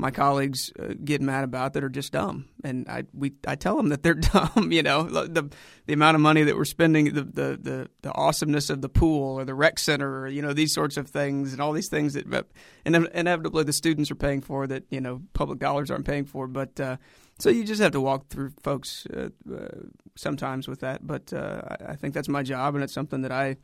my 0.00 0.12
colleagues 0.12 0.72
uh, 0.78 0.94
get 1.04 1.20
mad 1.20 1.42
about 1.42 1.72
that 1.72 1.82
are 1.82 1.88
just 1.88 2.12
dumb, 2.12 2.48
and 2.62 2.88
I 2.88 3.02
we 3.12 3.32
I 3.46 3.56
tell 3.56 3.76
them 3.76 3.88
that 3.88 4.04
they're 4.04 4.14
dumb. 4.14 4.70
You 4.70 4.82
know, 4.84 5.02
the 5.02 5.50
the 5.86 5.92
amount 5.92 6.14
of 6.14 6.20
money 6.20 6.44
that 6.44 6.56
we're 6.56 6.64
spending, 6.64 7.06
the 7.06 7.24
the 7.24 7.58
the, 7.60 7.90
the 8.02 8.12
awesomeness 8.14 8.70
of 8.70 8.80
the 8.80 8.88
pool 8.88 9.34
or 9.34 9.44
the 9.44 9.54
rec 9.54 9.80
center, 9.80 10.20
or 10.20 10.28
you 10.28 10.40
know 10.40 10.52
these 10.52 10.72
sorts 10.72 10.96
of 10.96 11.08
things, 11.08 11.52
and 11.52 11.60
all 11.60 11.72
these 11.72 11.88
things 11.88 12.14
that 12.14 12.46
and 12.84 13.08
inevitably 13.12 13.64
the 13.64 13.72
students 13.72 14.08
are 14.10 14.14
paying 14.16 14.40
for 14.40 14.68
that 14.68 14.84
you 14.88 15.00
know 15.00 15.20
public 15.32 15.58
dollars 15.58 15.90
aren't 15.90 16.06
paying 16.06 16.24
for. 16.24 16.46
But 16.46 16.78
uh, 16.78 16.96
so 17.40 17.50
you 17.50 17.64
just 17.64 17.82
have 17.82 17.92
to 17.92 18.00
walk 18.00 18.28
through 18.28 18.52
folks 18.62 19.04
uh, 19.06 19.30
uh 19.52 19.68
sometimes 20.14 20.68
with 20.68 20.80
that. 20.80 21.04
But 21.04 21.32
uh, 21.32 21.62
I, 21.86 21.96
think 21.96 22.14
that's 22.14 22.28
my 22.28 22.44
job, 22.44 22.76
and 22.76 22.84
it's 22.84 22.94
something 22.94 23.22
that 23.22 23.32
I. 23.32 23.56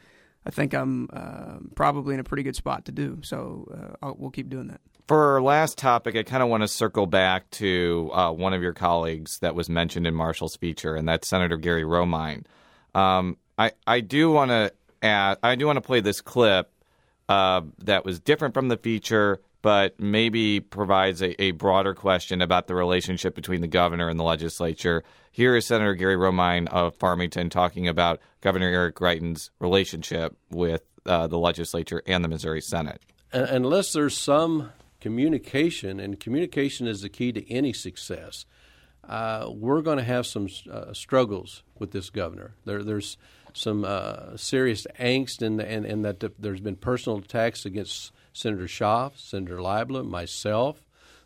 I 0.46 0.50
think 0.50 0.74
I'm 0.74 1.08
uh, 1.10 1.56
probably 1.74 2.12
in 2.12 2.20
a 2.20 2.24
pretty 2.24 2.42
good 2.42 2.54
spot 2.54 2.84
to 2.84 2.92
do. 2.92 3.20
So 3.22 3.96
we'll 4.18 4.28
keep 4.28 4.50
doing 4.50 4.66
that. 4.66 4.82
For 5.06 5.34
our 5.34 5.42
last 5.42 5.76
topic, 5.76 6.16
I 6.16 6.22
kind 6.22 6.42
of 6.42 6.48
want 6.48 6.62
to 6.62 6.68
circle 6.68 7.06
back 7.06 7.50
to 7.52 8.10
uh, 8.14 8.32
one 8.32 8.54
of 8.54 8.62
your 8.62 8.72
colleagues 8.72 9.38
that 9.40 9.54
was 9.54 9.68
mentioned 9.68 10.06
in 10.06 10.14
Marshall's 10.14 10.56
feature, 10.56 10.94
and 10.94 11.06
that's 11.06 11.28
Senator 11.28 11.58
Gary 11.58 11.82
Romine. 11.82 12.44
Um, 12.94 13.36
I 13.58 13.72
I 13.86 14.00
do 14.00 14.30
want 14.32 14.50
to 14.50 14.72
add, 15.02 15.38
I 15.42 15.56
do 15.56 15.66
want 15.66 15.76
to 15.76 15.82
play 15.82 16.00
this 16.00 16.22
clip 16.22 16.72
uh, 17.28 17.62
that 17.80 18.06
was 18.06 18.18
different 18.18 18.54
from 18.54 18.68
the 18.68 18.78
feature, 18.78 19.40
but 19.60 20.00
maybe 20.00 20.60
provides 20.60 21.22
a, 21.22 21.40
a, 21.42 21.50
broader 21.52 21.94
question 21.94 22.40
about 22.40 22.66
the 22.66 22.74
relationship 22.74 23.34
between 23.34 23.60
the 23.60 23.66
governor 23.66 24.08
and 24.08 24.18
the 24.18 24.24
legislature. 24.24 25.04
Here 25.32 25.56
is 25.56 25.66
Senator 25.66 25.94
Gary 25.94 26.16
Romine 26.16 26.66
of 26.68 26.94
Farmington 26.96 27.50
talking 27.50 27.88
about 27.88 28.20
Governor 28.40 28.68
Eric 28.68 28.96
Greitens' 28.96 29.50
relationship 29.58 30.36
with 30.50 30.82
uh, 31.06 31.26
the 31.26 31.38
legislature 31.38 32.02
and 32.06 32.24
the 32.24 32.28
Missouri 32.28 32.60
Senate. 32.60 33.02
Unless 33.32 33.92
there's 33.92 34.16
some 34.16 34.70
communication, 35.04 36.00
and 36.00 36.18
communication 36.18 36.86
is 36.86 37.02
the 37.02 37.10
key 37.10 37.30
to 37.30 37.52
any 37.52 37.74
success. 37.74 38.46
Uh, 39.06 39.50
we're 39.50 39.82
going 39.82 39.98
to 39.98 40.02
have 40.02 40.26
some 40.26 40.48
uh, 40.72 40.94
struggles 40.94 41.62
with 41.78 41.90
this 41.90 42.08
governor. 42.08 42.54
There, 42.64 42.82
there's 42.82 43.18
some 43.52 43.84
uh, 43.84 44.34
serious 44.38 44.86
angst, 44.98 45.42
in, 45.42 45.60
in, 45.60 45.84
in 45.84 46.00
that 46.02 46.24
there's 46.38 46.60
been 46.60 46.76
personal 46.76 47.18
attacks 47.18 47.66
against 47.66 48.12
Senator 48.32 48.64
Schaaf, 48.64 49.18
Senator 49.18 49.58
Libla, 49.58 50.08
myself. 50.08 50.80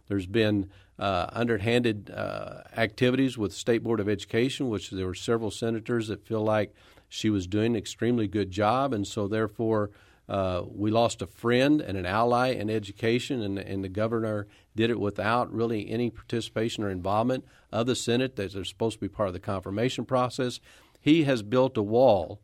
There's 0.09 0.26
been 0.26 0.70
uh, 0.99 1.29
underhanded 1.33 2.11
uh, 2.11 2.62
activities 2.76 3.39
with 3.39 3.53
State 3.53 3.85
Board 3.85 4.01
of 4.01 4.09
Education, 4.09 4.70
which 4.70 4.91
there 4.91 5.07
were 5.07 5.14
several 5.14 5.53
senators 5.53 6.09
that 6.09 6.26
feel 6.26 6.43
like 6.43 6.74
she 7.09 7.31
was 7.31 7.47
doing 7.47 7.76
an 7.76 7.76
extremely 7.76 8.26
good 8.26 8.51
job, 8.51 8.93
and 8.93 9.07
so 9.07 9.29
therefore 9.29 9.91
uh, 10.29 10.62
we 10.66 10.91
lost 10.91 11.22
a 11.22 11.26
friend 11.26 11.81
and 11.81 11.97
an 11.97 12.05
ally 12.05 12.49
in 12.49 12.68
education, 12.68 13.41
and, 13.41 13.59
and, 13.59 13.83
the 13.83 13.89
governor 13.89 14.47
did 14.76 14.91
it 14.91 15.01
without 15.01 15.51
really 15.51 15.89
any 15.91 16.11
participation 16.11 16.85
or 16.85 16.91
involvement 16.91 17.47
of 17.72 17.87
the 17.87 17.97
Senate 17.97 18.37
that 18.37 18.55
are 18.55 18.64
supposed 18.64 18.97
to 18.97 19.01
be 19.01 19.09
part 19.09 19.29
of 19.29 19.33
the 19.33 19.41
confirmation 19.41 20.05
process. 20.05 20.61
He 21.01 21.24
has 21.24 21.43
built 21.43 21.79
a 21.79 21.83
wall 21.83 22.41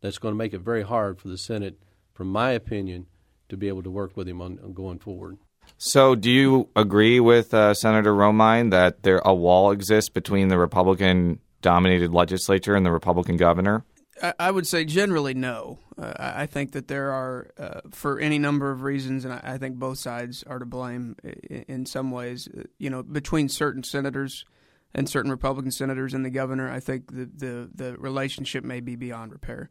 that's 0.00 0.18
going 0.18 0.32
to 0.32 0.38
make 0.38 0.52
it 0.52 0.62
very 0.62 0.82
hard 0.82 1.20
for 1.20 1.28
the 1.28 1.38
Senate, 1.38 1.78
from 2.12 2.28
my 2.28 2.50
opinion, 2.50 3.06
to 3.48 3.56
be 3.56 3.68
able 3.68 3.84
to 3.84 3.90
work 3.90 4.16
with 4.16 4.28
him 4.28 4.40
on, 4.40 4.58
on 4.62 4.72
going 4.72 4.98
forward. 4.98 5.38
So, 5.78 6.16
do 6.16 6.30
you 6.30 6.68
agree 6.74 7.20
with 7.20 7.54
uh, 7.54 7.74
Senator 7.74 8.12
Romine 8.12 8.70
that 8.70 9.04
there 9.04 9.20
a 9.24 9.34
wall 9.34 9.70
exists 9.70 10.10
between 10.10 10.48
the 10.48 10.58
Republican-dominated 10.58 12.12
legislature 12.12 12.74
and 12.74 12.84
the 12.84 12.90
Republican 12.90 13.36
governor? 13.36 13.84
I 14.38 14.50
would 14.50 14.66
say 14.66 14.84
generally 14.84 15.34
no. 15.34 15.78
Uh, 15.96 16.12
I 16.18 16.46
think 16.46 16.72
that 16.72 16.88
there 16.88 17.10
are, 17.10 17.50
uh, 17.58 17.80
for 17.90 18.18
any 18.18 18.38
number 18.38 18.70
of 18.70 18.82
reasons, 18.82 19.24
and 19.24 19.32
I, 19.32 19.58
think 19.58 19.76
both 19.76 19.98
sides 19.98 20.42
are 20.44 20.58
to 20.58 20.66
blame 20.66 21.16
in, 21.50 21.86
some 21.86 22.10
ways. 22.10 22.48
Uh, 22.48 22.64
you 22.78 22.90
know, 22.90 23.02
between 23.02 23.48
certain 23.48 23.82
senators 23.82 24.44
and 24.94 25.08
certain 25.08 25.30
Republican 25.30 25.70
senators 25.70 26.14
and 26.14 26.24
the 26.24 26.30
governor, 26.30 26.70
I 26.70 26.80
think 26.80 27.12
the 27.12 27.30
the, 27.34 27.70
the 27.74 27.96
relationship 27.98 28.64
may 28.64 28.80
be 28.80 28.96
beyond 28.96 29.32
repair. 29.32 29.70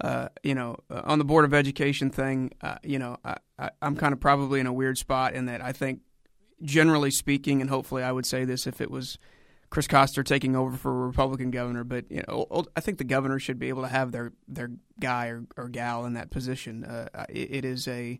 Uh, 0.00 0.28
you 0.44 0.54
know, 0.54 0.76
uh, 0.90 1.02
on 1.04 1.18
the 1.18 1.24
board 1.24 1.44
of 1.44 1.52
education 1.52 2.10
thing, 2.10 2.52
uh, 2.62 2.76
you 2.84 3.00
know, 3.00 3.16
I, 3.24 3.36
I, 3.58 3.70
I'm 3.82 3.96
kind 3.96 4.12
of 4.12 4.20
probably 4.20 4.60
in 4.60 4.66
a 4.66 4.72
weird 4.72 4.96
spot 4.96 5.34
in 5.34 5.46
that 5.46 5.60
I 5.60 5.72
think, 5.72 6.00
generally 6.62 7.10
speaking, 7.10 7.60
and 7.60 7.68
hopefully 7.68 8.04
I 8.04 8.12
would 8.12 8.26
say 8.26 8.44
this 8.44 8.66
if 8.66 8.80
it 8.80 8.90
was 8.90 9.18
Chris 9.70 9.86
Koster 9.86 10.22
taking 10.22 10.56
over 10.56 10.76
for 10.76 10.90
a 10.90 11.06
Republican 11.06 11.50
governor, 11.50 11.84
but 11.84 12.10
you 12.10 12.22
know, 12.26 12.66
I 12.76 12.80
think 12.80 12.98
the 12.98 13.04
governor 13.04 13.38
should 13.38 13.58
be 13.58 13.68
able 13.68 13.82
to 13.82 13.88
have 13.88 14.12
their 14.12 14.32
their 14.46 14.70
guy 14.98 15.28
or, 15.28 15.44
or 15.56 15.68
gal 15.68 16.06
in 16.06 16.14
that 16.14 16.30
position. 16.30 16.84
Uh, 16.84 17.26
it, 17.28 17.50
it 17.50 17.64
is 17.64 17.86
a 17.86 18.18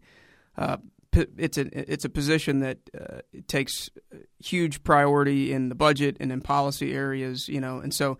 uh, 0.57 0.77
it's 1.13 1.57
a 1.57 1.93
it's 1.93 2.05
a 2.05 2.11
position 2.11 2.61
that 2.61 2.79
uh, 2.99 3.21
takes 3.47 3.91
huge 4.39 4.83
priority 4.85 5.53
in 5.53 5.69
the 5.69 5.75
budget 5.75 6.17
and 6.21 6.31
in 6.31 6.41
policy 6.41 6.93
areas, 6.93 7.49
you 7.49 7.61
know, 7.61 7.79
and 7.79 7.95
so 7.95 8.19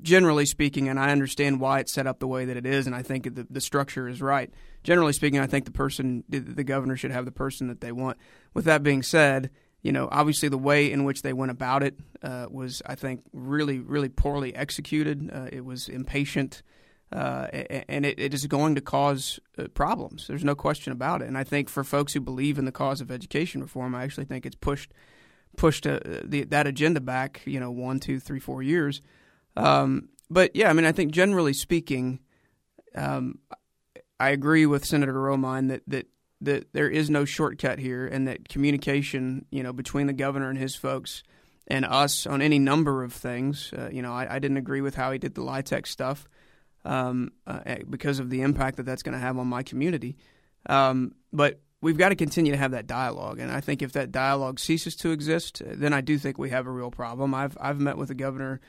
generally 0.00 0.46
speaking, 0.46 0.88
and 0.88 0.98
I 0.98 1.10
understand 1.10 1.60
why 1.60 1.80
it's 1.80 1.92
set 1.92 2.06
up 2.06 2.18
the 2.18 2.26
way 2.26 2.46
that 2.46 2.56
it 2.56 2.64
is, 2.64 2.86
and 2.86 2.96
I 2.96 3.02
think 3.02 3.34
the, 3.34 3.46
the 3.50 3.60
structure 3.60 4.08
is 4.08 4.22
right. 4.22 4.50
Generally 4.82 5.12
speaking, 5.12 5.38
I 5.38 5.46
think 5.46 5.66
the 5.66 5.70
person, 5.70 6.24
the 6.28 6.64
governor, 6.64 6.96
should 6.96 7.10
have 7.10 7.26
the 7.26 7.32
person 7.32 7.68
that 7.68 7.80
they 7.80 7.92
want. 7.92 8.16
With 8.54 8.64
that 8.64 8.82
being 8.82 9.02
said, 9.02 9.50
you 9.82 9.92
know, 9.92 10.08
obviously 10.10 10.48
the 10.48 10.58
way 10.58 10.90
in 10.90 11.04
which 11.04 11.22
they 11.22 11.32
went 11.32 11.50
about 11.50 11.82
it 11.82 11.98
uh, 12.22 12.46
was, 12.50 12.82
I 12.86 12.94
think, 12.94 13.22
really, 13.32 13.80
really 13.80 14.08
poorly 14.08 14.54
executed. 14.54 15.30
Uh, 15.32 15.48
it 15.52 15.64
was 15.64 15.88
impatient. 15.88 16.62
Uh, 17.12 17.46
and 17.88 18.06
it, 18.06 18.18
it 18.18 18.32
is 18.32 18.46
going 18.46 18.74
to 18.74 18.80
cause 18.80 19.38
uh, 19.58 19.64
problems. 19.74 20.26
There's 20.26 20.44
no 20.44 20.54
question 20.54 20.92
about 20.92 21.20
it. 21.20 21.28
And 21.28 21.36
I 21.36 21.44
think 21.44 21.68
for 21.68 21.84
folks 21.84 22.14
who 22.14 22.20
believe 22.20 22.58
in 22.58 22.64
the 22.64 22.72
cause 22.72 23.02
of 23.02 23.10
education 23.10 23.60
reform, 23.60 23.94
I 23.94 24.04
actually 24.04 24.24
think 24.24 24.46
it's 24.46 24.56
pushed 24.56 24.92
pushed 25.54 25.86
uh, 25.86 26.00
the, 26.24 26.44
that 26.44 26.66
agenda 26.66 27.02
back. 27.02 27.42
You 27.44 27.60
know, 27.60 27.70
one, 27.70 28.00
two, 28.00 28.18
three, 28.18 28.40
four 28.40 28.62
years. 28.62 29.02
Um, 29.56 30.08
but 30.30 30.56
yeah, 30.56 30.70
I 30.70 30.72
mean, 30.72 30.86
I 30.86 30.92
think 30.92 31.12
generally 31.12 31.52
speaking, 31.52 32.20
um, 32.94 33.40
I 34.18 34.30
agree 34.30 34.64
with 34.64 34.86
Senator 34.86 35.12
Romine 35.12 35.68
that 35.68 35.82
that 35.88 36.06
that 36.42 36.72
there 36.72 36.88
is 36.88 37.10
no 37.10 37.24
shortcut 37.24 37.78
here, 37.78 38.06
and 38.06 38.28
that 38.28 38.48
communication, 38.48 39.46
you 39.50 39.62
know, 39.62 39.72
between 39.72 40.06
the 40.06 40.12
governor 40.12 40.50
and 40.50 40.58
his 40.58 40.74
folks 40.74 41.22
and 41.66 41.84
us 41.84 42.26
on 42.26 42.42
any 42.42 42.58
number 42.58 43.02
of 43.02 43.12
things. 43.12 43.72
Uh, 43.76 43.88
you 43.90 44.02
know, 44.02 44.12
I, 44.12 44.36
I, 44.36 44.38
didn't 44.38 44.56
agree 44.56 44.80
with 44.80 44.94
how 44.94 45.12
he 45.12 45.18
did 45.18 45.34
the 45.34 45.42
LIHTC 45.42 45.86
stuff 45.86 46.28
um, 46.84 47.32
uh, 47.46 47.60
eh, 47.64 47.78
because 47.88 48.18
of 48.18 48.30
the 48.30 48.42
impact 48.42 48.76
that 48.76 48.82
that's 48.84 49.02
going 49.02 49.14
to 49.14 49.20
have 49.20 49.38
on 49.38 49.46
my 49.46 49.62
community. 49.62 50.16
Um, 50.66 51.14
but 51.32 51.60
we've 51.80 51.96
got 51.96 52.10
to 52.10 52.16
continue 52.16 52.52
to 52.52 52.58
have 52.58 52.72
that 52.72 52.86
dialogue, 52.86 53.38
and 53.38 53.50
I 53.50 53.60
think 53.60 53.82
if 53.82 53.92
that 53.92 54.12
dialogue 54.12 54.58
ceases 54.58 54.96
to 54.96 55.10
exist, 55.10 55.62
then 55.64 55.92
I 55.92 56.00
do 56.00 56.18
think 56.18 56.38
we 56.38 56.50
have 56.50 56.66
a 56.66 56.70
real 56.70 56.90
problem. 56.90 57.34
I've 57.34 57.56
I've 57.60 57.80
met 57.80 57.96
with 57.96 58.08
the 58.08 58.14
governor 58.14 58.60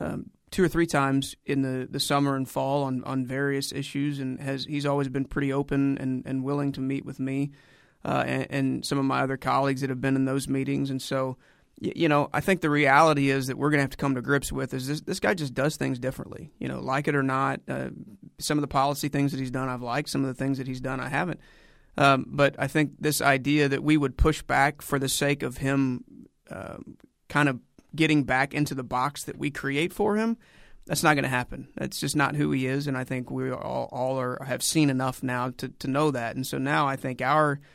um, 0.00 0.30
two 0.54 0.62
or 0.62 0.68
three 0.68 0.86
times 0.86 1.34
in 1.44 1.62
the, 1.62 1.88
the 1.90 1.98
summer 1.98 2.36
and 2.36 2.48
fall 2.48 2.84
on, 2.84 3.02
on 3.02 3.26
various 3.26 3.72
issues, 3.72 4.20
and 4.20 4.40
has 4.40 4.64
he's 4.64 4.86
always 4.86 5.08
been 5.08 5.24
pretty 5.24 5.52
open 5.52 5.98
and, 5.98 6.22
and 6.24 6.44
willing 6.44 6.70
to 6.70 6.80
meet 6.80 7.04
with 7.04 7.18
me 7.18 7.50
uh, 8.04 8.22
and, 8.24 8.46
and 8.50 8.86
some 8.86 8.96
of 8.96 9.04
my 9.04 9.20
other 9.22 9.36
colleagues 9.36 9.80
that 9.80 9.90
have 9.90 10.00
been 10.00 10.14
in 10.14 10.26
those 10.26 10.46
meetings, 10.46 10.90
and 10.90 11.02
so 11.02 11.36
you 11.80 12.08
know, 12.08 12.30
I 12.32 12.40
think 12.40 12.60
the 12.60 12.70
reality 12.70 13.30
is 13.30 13.48
that 13.48 13.58
we're 13.58 13.70
going 13.70 13.78
to 13.78 13.82
have 13.82 13.90
to 13.90 13.96
come 13.96 14.14
to 14.14 14.22
grips 14.22 14.52
with 14.52 14.72
is 14.72 14.86
this, 14.86 15.00
this 15.00 15.18
guy 15.18 15.34
just 15.34 15.54
does 15.54 15.76
things 15.76 15.98
differently. 15.98 16.52
You 16.60 16.68
know, 16.68 16.78
like 16.78 17.08
it 17.08 17.16
or 17.16 17.24
not, 17.24 17.60
uh, 17.68 17.88
some 18.38 18.56
of 18.56 18.62
the 18.62 18.68
policy 18.68 19.08
things 19.08 19.32
that 19.32 19.40
he's 19.40 19.50
done 19.50 19.68
I've 19.68 19.82
liked, 19.82 20.08
some 20.08 20.22
of 20.22 20.28
the 20.28 20.34
things 20.34 20.58
that 20.58 20.68
he's 20.68 20.80
done 20.80 21.00
I 21.00 21.08
haven't. 21.08 21.40
Um, 21.98 22.26
but 22.28 22.54
I 22.60 22.68
think 22.68 22.92
this 23.00 23.20
idea 23.20 23.68
that 23.68 23.82
we 23.82 23.96
would 23.96 24.16
push 24.16 24.40
back 24.40 24.82
for 24.82 25.00
the 25.00 25.08
sake 25.08 25.42
of 25.42 25.56
him 25.56 26.04
uh, 26.48 26.76
kind 27.28 27.48
of 27.48 27.58
getting 27.94 28.24
back 28.24 28.54
into 28.54 28.74
the 28.74 28.82
box 28.84 29.24
that 29.24 29.38
we 29.38 29.50
create 29.50 29.92
for 29.92 30.16
him, 30.16 30.36
that's 30.86 31.02
not 31.02 31.14
going 31.14 31.24
to 31.24 31.28
happen. 31.30 31.68
That's 31.76 31.98
just 31.98 32.16
not 32.16 32.36
who 32.36 32.50
he 32.50 32.66
is. 32.66 32.86
And 32.86 32.96
I 32.96 33.04
think 33.04 33.30
we 33.30 33.50
all, 33.50 33.88
all 33.90 34.20
are, 34.20 34.42
have 34.44 34.62
seen 34.62 34.90
enough 34.90 35.22
now 35.22 35.50
to, 35.58 35.68
to 35.68 35.88
know 35.88 36.10
that. 36.10 36.36
And 36.36 36.46
so 36.46 36.58
now 36.58 36.86
I 36.86 36.96
think 36.96 37.22
our– 37.22 37.60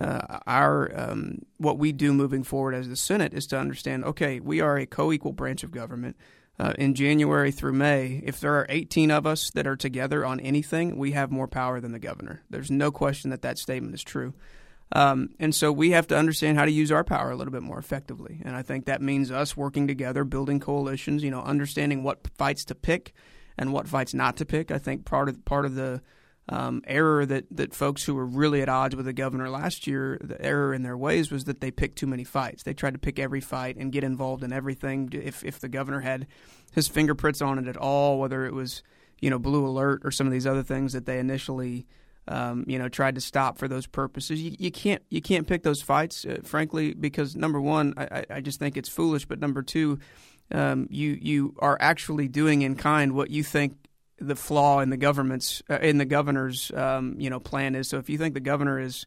uh, 0.00 0.38
our 0.46 0.90
um, 0.94 1.38
what 1.56 1.78
we 1.78 1.92
do 1.92 2.12
moving 2.12 2.44
forward 2.44 2.74
as 2.74 2.88
the 2.88 2.96
Senate 2.96 3.34
is 3.34 3.46
to 3.48 3.58
understand. 3.58 4.04
Okay, 4.04 4.40
we 4.40 4.60
are 4.60 4.78
a 4.78 4.86
co-equal 4.86 5.32
branch 5.32 5.64
of 5.64 5.70
government. 5.70 6.16
Uh, 6.60 6.72
in 6.76 6.92
January 6.92 7.52
through 7.52 7.72
May, 7.72 8.20
if 8.24 8.40
there 8.40 8.54
are 8.54 8.66
18 8.68 9.12
of 9.12 9.28
us 9.28 9.48
that 9.52 9.68
are 9.68 9.76
together 9.76 10.26
on 10.26 10.40
anything, 10.40 10.96
we 10.96 11.12
have 11.12 11.30
more 11.30 11.46
power 11.46 11.80
than 11.80 11.92
the 11.92 12.00
governor. 12.00 12.42
There's 12.50 12.68
no 12.68 12.90
question 12.90 13.30
that 13.30 13.42
that 13.42 13.58
statement 13.58 13.94
is 13.94 14.02
true. 14.02 14.34
Um, 14.92 15.30
and 15.38 15.54
so 15.54 15.70
we 15.70 15.90
have 15.90 16.06
to 16.08 16.16
understand 16.16 16.56
how 16.56 16.64
to 16.64 16.70
use 16.70 16.90
our 16.90 17.04
power 17.04 17.30
a 17.30 17.36
little 17.36 17.52
bit 17.52 17.62
more 17.62 17.78
effectively. 17.78 18.40
And 18.44 18.56
I 18.56 18.62
think 18.62 18.86
that 18.86 19.02
means 19.02 19.30
us 19.30 19.56
working 19.56 19.86
together, 19.86 20.24
building 20.24 20.60
coalitions, 20.60 21.22
you 21.22 21.30
know, 21.30 21.42
understanding 21.42 22.02
what 22.02 22.26
fights 22.36 22.64
to 22.66 22.74
pick 22.74 23.12
and 23.58 23.72
what 23.72 23.88
fights 23.88 24.14
not 24.14 24.36
to 24.38 24.46
pick. 24.46 24.70
I 24.70 24.78
think 24.78 25.04
part 25.04 25.28
of 25.28 25.44
part 25.44 25.66
of 25.66 25.74
the 25.74 26.00
um, 26.48 26.82
error 26.86 27.26
that, 27.26 27.44
that 27.50 27.74
folks 27.74 28.04
who 28.04 28.14
were 28.14 28.24
really 28.24 28.62
at 28.62 28.68
odds 28.70 28.96
with 28.96 29.04
the 29.04 29.12
governor 29.12 29.50
last 29.50 29.86
year, 29.86 30.18
the 30.22 30.40
error 30.40 30.72
in 30.72 30.82
their 30.82 30.96
ways 30.96 31.30
was 31.30 31.44
that 31.44 31.60
they 31.60 31.70
picked 31.70 31.98
too 31.98 32.06
many 32.06 32.24
fights. 32.24 32.62
They 32.62 32.72
tried 32.72 32.94
to 32.94 32.98
pick 32.98 33.18
every 33.18 33.42
fight 33.42 33.76
and 33.76 33.92
get 33.92 34.04
involved 34.04 34.42
in 34.42 34.52
everything. 34.52 35.10
If 35.12 35.44
if 35.44 35.60
the 35.60 35.68
governor 35.68 36.00
had 36.00 36.26
his 36.72 36.88
fingerprints 36.88 37.42
on 37.42 37.58
it 37.58 37.68
at 37.68 37.76
all, 37.76 38.18
whether 38.18 38.46
it 38.46 38.54
was 38.54 38.82
you 39.20 39.28
know 39.28 39.38
blue 39.38 39.66
alert 39.66 40.00
or 40.04 40.10
some 40.10 40.26
of 40.26 40.32
these 40.32 40.46
other 40.46 40.62
things 40.62 40.94
that 40.94 41.04
they 41.04 41.18
initially 41.18 41.86
um, 42.28 42.64
you 42.66 42.78
know 42.78 42.88
tried 42.88 43.14
to 43.16 43.20
stop 43.20 43.58
for 43.58 43.66
those 43.66 43.86
purposes, 43.86 44.40
you, 44.40 44.54
you 44.58 44.70
can't 44.70 45.02
you 45.08 45.22
can't 45.22 45.46
pick 45.46 45.62
those 45.62 45.82
fights, 45.82 46.24
uh, 46.24 46.38
frankly, 46.44 46.94
because 46.94 47.34
number 47.34 47.60
one, 47.60 47.94
I, 47.96 48.24
I 48.30 48.40
just 48.40 48.58
think 48.58 48.76
it's 48.76 48.88
foolish. 48.88 49.24
But 49.24 49.40
number 49.40 49.62
two, 49.62 49.98
um, 50.52 50.86
you 50.90 51.18
you 51.20 51.56
are 51.58 51.78
actually 51.80 52.28
doing 52.28 52.62
in 52.62 52.76
kind 52.76 53.12
what 53.12 53.30
you 53.30 53.42
think 53.42 53.76
the 54.20 54.36
flaw 54.36 54.80
in 54.80 54.90
the 54.90 54.96
government's 54.96 55.62
uh, 55.70 55.78
in 55.78 55.98
the 55.98 56.04
governor's 56.04 56.70
um, 56.72 57.16
you 57.18 57.30
know 57.30 57.40
plan 57.40 57.74
is. 57.74 57.88
So 57.88 57.98
if 57.98 58.10
you 58.10 58.18
think 58.18 58.34
the 58.34 58.40
governor 58.40 58.78
is 58.78 59.06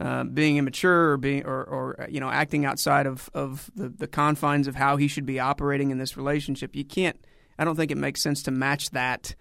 uh, 0.00 0.24
being 0.24 0.58
immature 0.58 1.12
or 1.12 1.16
being 1.16 1.44
or, 1.46 1.64
or 1.64 2.06
you 2.10 2.20
know 2.20 2.30
acting 2.30 2.64
outside 2.66 3.06
of, 3.06 3.30
of 3.34 3.70
the, 3.74 3.88
the 3.88 4.06
confines 4.06 4.68
of 4.68 4.74
how 4.74 4.96
he 4.96 5.08
should 5.08 5.26
be 5.26 5.40
operating 5.40 5.90
in 5.90 5.98
this 5.98 6.16
relationship, 6.16 6.76
you 6.76 6.84
can't. 6.84 7.18
I 7.58 7.64
don't 7.64 7.76
think 7.76 7.90
it 7.90 7.98
makes 7.98 8.22
sense 8.22 8.42
to 8.44 8.50
match 8.50 8.90
that 8.90 9.34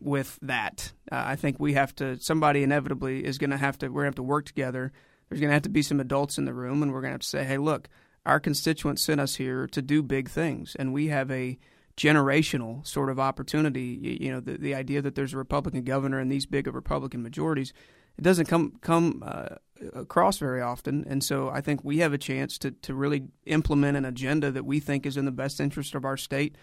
with 0.00 0.38
that. 0.42 0.92
Uh, 1.10 1.22
I 1.26 1.36
think 1.36 1.58
we 1.58 1.74
have 1.74 1.94
to. 1.96 2.18
Somebody 2.18 2.62
inevitably 2.62 3.24
is 3.24 3.38
going 3.38 3.50
to 3.50 3.56
have 3.56 3.78
to. 3.78 3.88
We're 3.88 4.02
going 4.02 4.12
to 4.12 4.16
have 4.16 4.16
to 4.16 4.22
work 4.22 4.46
together. 4.46 4.92
There's 5.28 5.40
going 5.40 5.50
to 5.50 5.54
have 5.54 5.62
to 5.62 5.68
be 5.68 5.82
some 5.82 6.00
adults 6.00 6.38
in 6.38 6.44
the 6.44 6.54
room, 6.54 6.82
and 6.82 6.92
we're 6.92 7.00
going 7.00 7.10
to 7.10 7.14
have 7.14 7.20
to 7.20 7.26
say, 7.26 7.44
"Hey, 7.44 7.58
look, 7.58 7.88
our 8.24 8.40
constituents 8.40 9.02
sent 9.02 9.20
us 9.20 9.36
here 9.36 9.66
to 9.68 9.82
do 9.82 10.02
big 10.02 10.28
things, 10.28 10.76
and 10.78 10.92
we 10.92 11.08
have 11.08 11.30
a." 11.30 11.58
generational 11.96 12.86
sort 12.86 13.08
of 13.08 13.18
opportunity. 13.18 13.98
You, 13.98 14.18
you 14.20 14.30
know, 14.30 14.40
the, 14.40 14.58
the 14.58 14.74
idea 14.74 15.00
that 15.00 15.14
there's 15.14 15.32
a 15.32 15.38
Republican 15.38 15.82
governor 15.82 16.18
and 16.18 16.30
these 16.30 16.44
big 16.44 16.68
of 16.68 16.74
Republican 16.74 17.22
majorities, 17.22 17.72
it 18.18 18.22
doesn't 18.22 18.46
come 18.46 18.74
come 18.82 19.22
uh, 19.26 19.56
across 19.94 20.36
very 20.36 20.60
often. 20.60 21.06
And 21.08 21.24
so 21.24 21.48
I 21.48 21.62
think 21.62 21.82
we 21.84 21.98
have 21.98 22.12
a 22.12 22.18
chance 22.18 22.58
to 22.58 22.70
to 22.70 22.94
really 22.94 23.24
implement 23.46 23.96
an 23.96 24.04
agenda 24.04 24.50
that 24.50 24.66
we 24.66 24.78
think 24.78 25.06
is 25.06 25.16
in 25.16 25.24
the 25.24 25.32
best 25.32 25.60
interest 25.60 25.94
of 25.94 26.04
our 26.04 26.18
state 26.18 26.56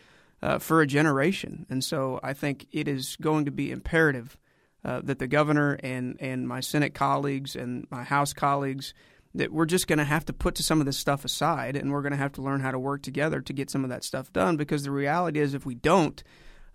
uh, 0.44 0.60
for 0.60 0.82
a 0.82 0.88
generation. 0.88 1.66
And 1.70 1.84
so 1.84 2.20
I 2.22 2.34
think 2.34 2.68
it 2.72 2.88
is 2.88 3.16
going 3.22 3.46
to 3.46 3.52
be 3.52 3.72
imperative 3.72 4.38
uh, 4.84 5.00
that 5.06 5.18
the 5.18 5.28
governor 5.28 5.80
and 5.82 6.18
and 6.20 6.46
my 6.48 6.60
Senate 6.60 6.94
colleagues 6.94 7.56
and 7.56 7.88
my 7.90 8.04
House 8.04 8.34
colleagues 8.34 8.94
that 9.34 9.52
we're 9.52 9.66
just 9.66 9.88
going 9.88 9.98
to 9.98 10.06
have 10.06 10.26
to 10.26 10.34
put 10.34 10.58
some 10.58 10.80
of 10.80 10.86
this 10.86 10.98
stuff 10.98 11.26
aside 11.26 11.76
and 11.78 11.92
we're 11.92 12.02
going 12.02 12.12
to 12.12 12.18
have 12.18 12.34
to 12.34 12.42
learn 12.42 12.60
how 12.60 12.70
to 12.70 12.78
work 12.78 13.02
together 13.02 13.42
to 13.42 13.54
get 13.54 13.70
some 13.70 13.84
of 13.84 13.90
that 13.90 14.04
stuff 14.04 14.32
done 14.34 14.58
because 14.58 14.84
the 14.84 14.92
reality 14.92 15.40
is 15.40 15.54
if 15.54 15.66
we 15.66 15.74
don't 15.74 16.24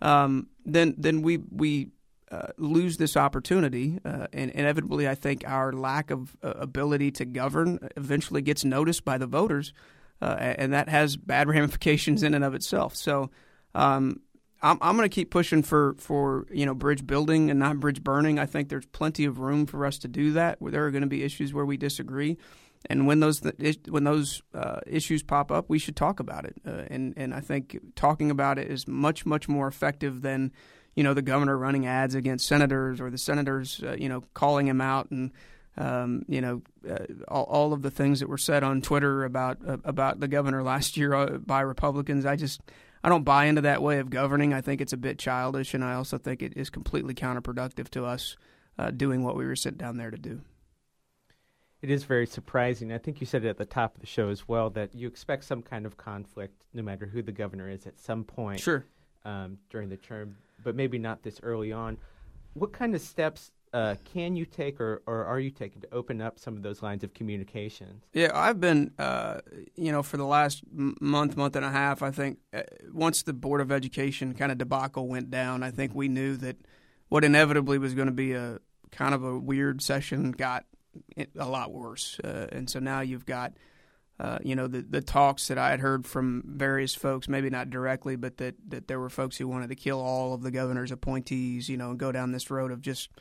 um, 0.00 0.48
then 0.64 0.94
then 0.96 1.20
we 1.20 1.36
we 1.50 1.90
uh, 2.32 2.48
lose 2.56 2.96
this 2.96 3.18
opportunity 3.18 3.98
uh, 4.06 4.26
and 4.32 4.50
inevitably 4.52 5.06
I 5.06 5.14
think 5.14 5.44
our 5.46 5.74
lack 5.74 6.10
of 6.10 6.34
uh, 6.42 6.54
ability 6.56 7.10
to 7.12 7.26
govern 7.26 7.78
eventually 7.96 8.40
gets 8.40 8.64
noticed 8.64 9.04
by 9.04 9.18
the 9.18 9.26
voters 9.26 9.74
uh, 10.22 10.36
and 10.38 10.72
that 10.72 10.88
has 10.88 11.18
bad 11.18 11.48
ramifications 11.56 12.22
in 12.22 12.32
and 12.32 12.42
of 12.42 12.54
itself 12.54 12.96
so 12.96 13.30
um, 13.74 14.20
I'm, 14.60 14.78
I'm 14.80 14.96
going 14.96 15.08
to 15.08 15.14
keep 15.14 15.30
pushing 15.30 15.62
for, 15.62 15.94
for 15.98 16.46
you 16.52 16.66
know 16.66 16.74
bridge 16.74 17.06
building 17.06 17.50
and 17.50 17.58
not 17.58 17.78
bridge 17.78 18.02
burning. 18.02 18.38
I 18.38 18.46
think 18.46 18.68
there's 18.68 18.86
plenty 18.86 19.24
of 19.24 19.38
room 19.38 19.66
for 19.66 19.86
us 19.86 19.98
to 19.98 20.08
do 20.08 20.32
that. 20.32 20.58
There 20.60 20.86
are 20.86 20.90
going 20.90 21.02
to 21.02 21.08
be 21.08 21.22
issues 21.22 21.54
where 21.54 21.64
we 21.64 21.76
disagree, 21.76 22.38
and 22.86 23.06
when 23.06 23.20
those 23.20 23.40
when 23.88 24.04
those 24.04 24.42
uh, 24.54 24.80
issues 24.86 25.22
pop 25.22 25.52
up, 25.52 25.66
we 25.68 25.78
should 25.78 25.96
talk 25.96 26.18
about 26.18 26.44
it. 26.44 26.56
Uh, 26.66 26.84
and 26.88 27.14
and 27.16 27.34
I 27.34 27.40
think 27.40 27.78
talking 27.94 28.30
about 28.30 28.58
it 28.58 28.70
is 28.70 28.88
much 28.88 29.24
much 29.24 29.48
more 29.48 29.68
effective 29.68 30.22
than 30.22 30.52
you 30.96 31.04
know 31.04 31.14
the 31.14 31.22
governor 31.22 31.56
running 31.56 31.86
ads 31.86 32.14
against 32.14 32.46
senators 32.46 33.00
or 33.00 33.10
the 33.10 33.18
senators 33.18 33.80
uh, 33.84 33.96
you 33.98 34.08
know 34.08 34.24
calling 34.34 34.66
him 34.66 34.80
out 34.80 35.10
and. 35.10 35.32
Um, 35.76 36.24
you 36.26 36.40
know, 36.40 36.62
uh, 36.90 37.04
all, 37.28 37.44
all, 37.44 37.72
of 37.72 37.82
the 37.82 37.90
things 37.92 38.18
that 38.18 38.28
were 38.28 38.36
said 38.36 38.64
on 38.64 38.82
Twitter 38.82 39.22
about 39.22 39.58
uh, 39.64 39.76
about 39.84 40.18
the 40.18 40.26
governor 40.26 40.60
last 40.64 40.96
year 40.96 41.14
uh, 41.14 41.38
by 41.38 41.60
Republicans. 41.60 42.26
I 42.26 42.34
just 42.34 42.60
I 43.02 43.08
don't 43.08 43.24
buy 43.24 43.46
into 43.46 43.60
that 43.62 43.82
way 43.82 43.98
of 43.98 44.10
governing. 44.10 44.52
I 44.52 44.60
think 44.60 44.80
it's 44.80 44.92
a 44.92 44.96
bit 44.98 45.18
childish, 45.18 45.74
and 45.74 45.84
I 45.84 45.94
also 45.94 46.18
think 46.18 46.42
it 46.42 46.56
is 46.56 46.70
completely 46.70 47.14
counterproductive 47.14 47.88
to 47.90 48.04
us 48.04 48.36
uh, 48.78 48.90
doing 48.90 49.22
what 49.22 49.36
we 49.36 49.46
were 49.46 49.56
sent 49.56 49.78
down 49.78 49.96
there 49.96 50.10
to 50.10 50.18
do. 50.18 50.42
It 51.80 51.90
is 51.90 52.04
very 52.04 52.26
surprising. 52.26 52.92
I 52.92 52.98
think 52.98 53.20
you 53.20 53.26
said 53.26 53.44
it 53.44 53.48
at 53.48 53.56
the 53.56 53.64
top 53.64 53.94
of 53.94 54.00
the 54.00 54.06
show 54.06 54.30
as 54.30 54.48
well 54.48 54.68
that 54.70 54.94
you 54.94 55.06
expect 55.06 55.44
some 55.44 55.62
kind 55.62 55.86
of 55.86 55.96
conflict, 55.96 56.64
no 56.74 56.82
matter 56.82 57.06
who 57.06 57.22
the 57.22 57.32
governor 57.32 57.68
is, 57.70 57.86
at 57.86 58.00
some 58.00 58.24
point. 58.24 58.60
Sure. 58.60 58.84
Um, 59.24 59.58
during 59.68 59.88
the 59.88 59.96
term, 59.96 60.36
but 60.64 60.74
maybe 60.74 60.98
not 60.98 61.22
this 61.22 61.40
early 61.42 61.70
on. 61.70 61.98
What 62.54 62.72
kind 62.72 62.94
of 62.94 63.00
steps 63.00 63.52
uh, 63.72 63.94
can 64.04 64.36
you 64.36 64.44
take 64.44 64.80
or, 64.80 65.02
or 65.06 65.24
are 65.24 65.38
you 65.38 65.50
taking 65.50 65.80
to 65.82 65.92
open 65.92 66.20
up 66.20 66.38
some 66.38 66.56
of 66.56 66.62
those 66.62 66.82
lines 66.82 67.04
of 67.04 67.12
communication? 67.14 68.02
Yeah, 68.12 68.30
I've 68.34 68.60
been, 68.60 68.92
uh, 68.98 69.40
you 69.76 69.92
know, 69.92 70.02
for 70.02 70.16
the 70.16 70.24
last 70.24 70.62
month, 70.72 71.36
month 71.36 71.56
and 71.56 71.64
a 71.64 71.70
half, 71.70 72.02
I 72.02 72.10
think 72.10 72.38
uh, 72.52 72.62
once 72.92 73.22
the 73.22 73.32
Board 73.32 73.60
of 73.60 73.70
Education 73.70 74.34
kind 74.34 74.50
of 74.50 74.58
debacle 74.58 75.06
went 75.08 75.30
down, 75.30 75.62
I 75.62 75.70
think 75.70 75.94
we 75.94 76.08
knew 76.08 76.36
that 76.38 76.56
what 77.08 77.24
inevitably 77.24 77.78
was 77.78 77.94
going 77.94 78.06
to 78.08 78.12
be 78.12 78.32
a 78.32 78.58
kind 78.90 79.14
of 79.14 79.22
a 79.22 79.38
weird 79.38 79.82
session 79.82 80.32
got 80.32 80.64
a 81.38 81.48
lot 81.48 81.72
worse. 81.72 82.18
Uh, 82.24 82.46
and 82.50 82.68
so 82.70 82.78
now 82.78 83.00
you've 83.00 83.26
got, 83.26 83.52
uh, 84.18 84.38
you 84.42 84.56
know, 84.56 84.66
the, 84.66 84.80
the 84.82 85.02
talks 85.02 85.48
that 85.48 85.58
I 85.58 85.70
had 85.70 85.80
heard 85.80 86.06
from 86.06 86.42
various 86.46 86.94
folks, 86.94 87.28
maybe 87.28 87.50
not 87.50 87.70
directly, 87.70 88.16
but 88.16 88.38
that, 88.38 88.56
that 88.68 88.88
there 88.88 88.98
were 88.98 89.10
folks 89.10 89.36
who 89.36 89.46
wanted 89.46 89.68
to 89.68 89.76
kill 89.76 90.00
all 90.00 90.34
of 90.34 90.42
the 90.42 90.50
governor's 90.50 90.90
appointees, 90.90 91.68
you 91.68 91.76
know, 91.76 91.90
and 91.90 91.98
go 91.98 92.12
down 92.12 92.32
this 92.32 92.50
road 92.50 92.72
of 92.72 92.80
just– 92.80 93.10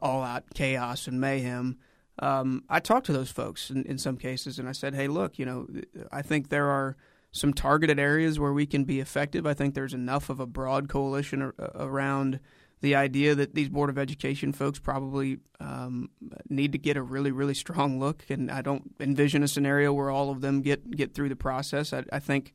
all 0.00 0.22
out 0.22 0.44
chaos 0.54 1.06
and 1.06 1.20
mayhem. 1.20 1.78
Um, 2.18 2.64
I 2.68 2.80
talked 2.80 3.06
to 3.06 3.12
those 3.12 3.30
folks 3.30 3.70
in, 3.70 3.84
in 3.84 3.98
some 3.98 4.16
cases, 4.16 4.58
and 4.58 4.68
I 4.68 4.72
said, 4.72 4.94
"Hey, 4.94 5.08
look, 5.08 5.38
you 5.38 5.46
know, 5.46 5.66
I 6.10 6.22
think 6.22 6.48
there 6.48 6.68
are 6.68 6.96
some 7.32 7.54
targeted 7.54 7.98
areas 7.98 8.38
where 8.38 8.52
we 8.52 8.66
can 8.66 8.84
be 8.84 9.00
effective. 9.00 9.46
I 9.46 9.54
think 9.54 9.74
there's 9.74 9.94
enough 9.94 10.28
of 10.28 10.38
a 10.38 10.46
broad 10.46 10.88
coalition 10.88 11.42
ar- 11.42 11.54
around 11.74 12.38
the 12.82 12.94
idea 12.96 13.34
that 13.34 13.54
these 13.54 13.68
Board 13.68 13.88
of 13.88 13.96
Education 13.96 14.52
folks 14.52 14.78
probably 14.78 15.38
um, 15.60 16.10
need 16.48 16.72
to 16.72 16.78
get 16.78 16.96
a 16.96 17.02
really, 17.02 17.30
really 17.30 17.54
strong 17.54 17.98
look. 17.98 18.24
And 18.28 18.50
I 18.50 18.60
don't 18.60 18.94
envision 19.00 19.42
a 19.42 19.48
scenario 19.48 19.92
where 19.92 20.10
all 20.10 20.30
of 20.30 20.40
them 20.40 20.60
get, 20.60 20.90
get 20.90 21.14
through 21.14 21.30
the 21.30 21.36
process. 21.36 21.92
I, 21.92 22.04
I 22.12 22.18
think 22.18 22.52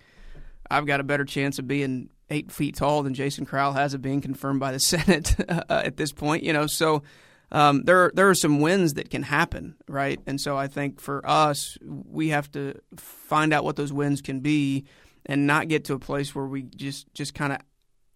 I've 0.70 0.86
got 0.86 1.00
a 1.00 1.04
better 1.04 1.26
chance 1.26 1.60
of 1.60 1.68
being 1.68 2.10
eight 2.30 2.52
feet 2.52 2.76
tall 2.76 3.04
than 3.04 3.14
Jason 3.14 3.46
Crowell 3.46 3.74
has 3.74 3.94
of 3.94 4.02
being 4.02 4.22
confirmed 4.22 4.60
by 4.60 4.72
the 4.72 4.80
Senate 4.80 5.36
uh, 5.50 5.64
at 5.70 5.98
this 5.98 6.12
point. 6.12 6.44
You 6.44 6.54
know, 6.54 6.68
so 6.68 7.04
um, 7.52 7.84
there 7.84 8.12
there 8.14 8.30
are 8.30 8.36
some 8.36 8.60
wins 8.60 8.96
that 8.96 9.10
can 9.10 9.24
happen, 9.24 9.76
right? 9.88 10.20
And 10.28 10.40
so 10.40 10.58
I 10.58 10.68
think 10.68 11.00
for 11.00 11.28
us, 11.28 11.78
we 11.82 12.30
have 12.30 12.52
to 12.52 12.76
find 12.98 13.54
out 13.54 13.64
what 13.64 13.76
those 13.76 13.94
wins 13.94 14.22
can 14.22 14.42
be, 14.42 14.86
and 15.26 15.48
not 15.48 15.68
get 15.68 15.86
to 15.86 15.94
a 15.94 16.00
place 16.00 16.36
where 16.36 16.46
we 16.46 16.64
just 16.64 17.14
just 17.14 17.34
kind 17.34 17.54
of 17.54 17.60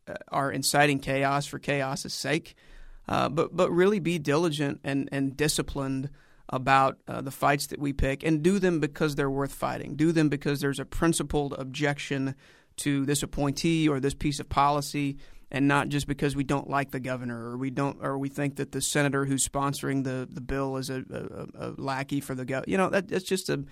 uh, 0.07 0.15
are 0.29 0.51
inciting 0.51 0.99
chaos 0.99 1.45
for 1.45 1.59
chaos's 1.59 2.13
sake, 2.13 2.55
uh, 3.07 3.29
but 3.29 3.55
but 3.55 3.71
really 3.71 3.99
be 3.99 4.19
diligent 4.19 4.81
and 4.83 5.07
and 5.11 5.37
disciplined 5.37 6.09
about 6.49 6.97
uh, 7.07 7.21
the 7.21 7.31
fights 7.31 7.67
that 7.67 7.79
we 7.79 7.93
pick 7.93 8.23
and 8.23 8.43
do 8.43 8.59
them 8.59 8.81
because 8.81 9.15
they're 9.15 9.29
worth 9.29 9.53
fighting. 9.53 9.95
Do 9.95 10.11
them 10.11 10.27
because 10.27 10.59
there's 10.59 10.79
a 10.79 10.85
principled 10.85 11.53
objection 11.57 12.35
to 12.77 13.05
this 13.05 13.23
appointee 13.23 13.87
or 13.87 13.99
this 13.99 14.13
piece 14.13 14.39
of 14.39 14.49
policy 14.49 15.17
and 15.51 15.67
not 15.67 15.89
just 15.89 16.07
because 16.07 16.35
we 16.35 16.43
don't 16.43 16.69
like 16.69 16.91
the 16.91 16.99
governor 16.99 17.49
or 17.49 17.57
we 17.57 17.69
don't 17.69 17.97
or 18.01 18.17
we 18.17 18.29
think 18.29 18.55
that 18.55 18.71
the 18.71 18.81
senator 18.81 19.25
who's 19.25 19.47
sponsoring 19.47 20.03
the, 20.03 20.27
the 20.31 20.41
bill 20.41 20.77
is 20.77 20.89
a, 20.89 21.03
a, 21.09 21.67
a 21.67 21.73
lackey 21.77 22.21
for 22.21 22.33
the 22.33 22.45
governor. 22.45 22.65
You 22.67 22.77
know, 22.77 22.89
that, 22.89 23.09
that's 23.09 23.25
just 23.25 23.49
a 23.49 23.63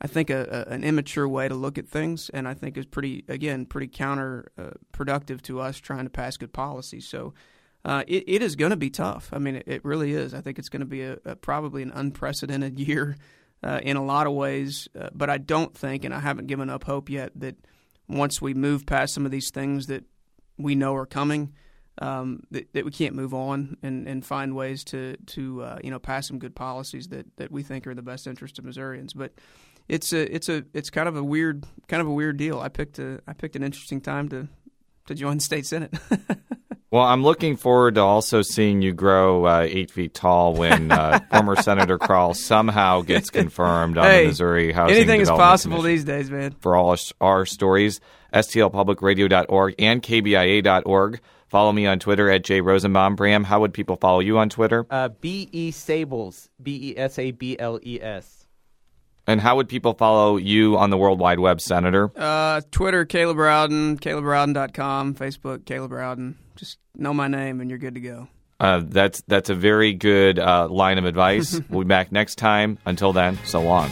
I 0.00 0.08
think 0.08 0.30
a, 0.30 0.66
a, 0.68 0.72
an 0.72 0.84
immature 0.84 1.28
way 1.28 1.48
to 1.48 1.54
look 1.54 1.78
at 1.78 1.88
things, 1.88 2.28
and 2.28 2.46
I 2.46 2.54
think 2.54 2.76
is 2.76 2.86
pretty 2.86 3.24
again 3.28 3.66
pretty 3.66 3.88
counterproductive 3.88 5.36
uh, 5.36 5.44
to 5.44 5.60
us 5.60 5.78
trying 5.78 6.04
to 6.04 6.10
pass 6.10 6.36
good 6.36 6.52
policy. 6.52 7.00
So. 7.00 7.34
Uh, 7.84 8.04
it, 8.06 8.22
it 8.28 8.42
is 8.44 8.54
going 8.54 8.70
to 8.70 8.76
be 8.76 8.90
tough. 8.90 9.30
I 9.32 9.38
mean, 9.38 9.56
it, 9.56 9.64
it, 9.66 9.84
really 9.84 10.12
is. 10.12 10.34
I 10.34 10.40
think 10.40 10.60
it's 10.60 10.68
going 10.68 10.82
to 10.82 10.86
be 10.86 11.02
a, 11.02 11.18
a 11.24 11.34
probably 11.34 11.82
an 11.82 11.90
unprecedented 11.92 12.78
year 12.88 13.16
uh, 13.60 13.80
in 13.82 13.96
a 13.96 14.04
lot 14.04 14.28
of 14.28 14.34
ways. 14.34 14.86
Uh, 14.96 15.08
but 15.12 15.28
I 15.28 15.38
don't 15.38 15.76
think, 15.76 16.04
and 16.04 16.14
I 16.14 16.20
haven't 16.20 16.46
given 16.46 16.70
up 16.70 16.84
hope 16.84 17.10
yet, 17.10 17.32
that 17.40 17.56
once 18.08 18.40
we 18.40 18.54
move 18.54 18.86
past 18.86 19.14
some 19.14 19.24
of 19.24 19.32
these 19.32 19.50
things 19.50 19.86
that 19.86 20.04
we 20.58 20.74
know 20.74 20.94
are 20.94 21.06
coming, 21.06 21.52
um, 21.98 22.42
that, 22.50 22.72
that, 22.72 22.84
we 22.84 22.90
can't 22.90 23.14
move 23.14 23.34
on 23.34 23.76
and, 23.82 24.08
and 24.08 24.24
find 24.24 24.56
ways 24.56 24.82
to 24.84 25.16
to 25.26 25.62
uh, 25.62 25.78
you 25.84 25.90
know 25.90 25.98
pass 25.98 26.26
some 26.26 26.38
good 26.38 26.54
policies 26.54 27.08
that, 27.08 27.26
that 27.36 27.50
we 27.50 27.62
think 27.62 27.86
are 27.86 27.90
in 27.90 27.96
the 27.96 28.02
best 28.02 28.26
interest 28.26 28.58
of 28.58 28.64
Missourians. 28.64 29.12
But 29.12 29.32
it's 29.88 30.12
a 30.12 30.34
it's 30.34 30.48
a 30.48 30.64
it's 30.72 30.90
kind 30.90 31.08
of 31.08 31.16
a 31.16 31.24
weird 31.24 31.64
kind 31.88 32.00
of 32.00 32.06
a 32.06 32.12
weird 32.12 32.38
deal. 32.38 32.60
I 32.60 32.68
picked 32.68 32.98
a 32.98 33.20
I 33.26 33.34
picked 33.34 33.56
an 33.56 33.62
interesting 33.62 34.00
time 34.00 34.28
to 34.30 34.48
to 35.06 35.14
join 35.14 35.36
the 35.36 35.42
state 35.42 35.66
senate. 35.66 35.94
well, 36.92 37.04
I'm 37.04 37.22
looking 37.22 37.56
forward 37.56 37.94
to 37.94 38.02
also 38.02 38.42
seeing 38.42 38.82
you 38.82 38.92
grow 38.92 39.46
uh, 39.46 39.66
eight 39.66 39.90
feet 39.90 40.12
tall 40.12 40.52
when 40.52 40.92
uh, 40.92 41.20
former 41.30 41.56
Senator 41.56 41.96
Crowell 41.96 42.34
somehow 42.34 43.00
gets 43.00 43.30
confirmed 43.30 43.96
on 43.96 44.04
hey, 44.04 44.22
the 44.24 44.28
Missouri 44.28 44.72
Housing 44.72 44.96
Anything 44.96 45.22
is 45.22 45.30
possible 45.30 45.78
Commission. 45.78 45.94
these 45.94 46.04
days, 46.04 46.30
man. 46.30 46.54
For 46.60 46.76
all 46.76 46.94
our 47.18 47.46
stories, 47.46 48.00
stlpublicradio.org 48.34 49.74
and 49.78 50.02
kbia.org. 50.02 51.20
Follow 51.48 51.72
me 51.72 51.86
on 51.86 51.98
Twitter 51.98 52.30
at 52.30 52.44
Jay 52.44 52.60
Rosenbaum. 52.60 53.16
Bram, 53.16 53.44
how 53.44 53.60
would 53.60 53.72
people 53.72 53.96
follow 53.96 54.20
you 54.20 54.36
on 54.36 54.50
Twitter? 54.50 54.86
Uh, 54.90 55.08
B 55.08 55.48
E 55.50 55.70
Sables, 55.70 56.50
B 56.62 56.90
E 56.90 56.98
S 56.98 57.18
A 57.18 57.30
B 57.30 57.58
L 57.58 57.80
E 57.82 58.00
S. 58.02 58.41
And 59.26 59.40
how 59.40 59.56
would 59.56 59.68
people 59.68 59.94
follow 59.94 60.36
you 60.36 60.76
on 60.76 60.90
the 60.90 60.98
World 60.98 61.20
Wide 61.20 61.38
Web, 61.38 61.60
Senator? 61.60 62.10
Uh, 62.16 62.60
Twitter, 62.70 63.04
Caleb 63.04 63.36
Rowden, 63.38 63.98
CalebRowden.com, 63.98 65.14
Facebook, 65.14 65.64
Caleb 65.64 65.92
Rowden. 65.92 66.36
Just 66.56 66.78
know 66.96 67.14
my 67.14 67.28
name 67.28 67.60
and 67.60 67.70
you're 67.70 67.78
good 67.78 67.94
to 67.94 68.00
go. 68.00 68.28
Uh, 68.58 68.82
that's 68.84 69.22
that's 69.26 69.50
a 69.50 69.54
very 69.54 69.92
good 69.92 70.38
uh, 70.38 70.68
line 70.68 70.98
of 70.98 71.04
advice. 71.04 71.60
we'll 71.68 71.82
be 71.82 71.88
back 71.88 72.12
next 72.12 72.36
time. 72.36 72.78
Until 72.86 73.12
then, 73.12 73.38
so 73.44 73.60
long. 73.60 73.90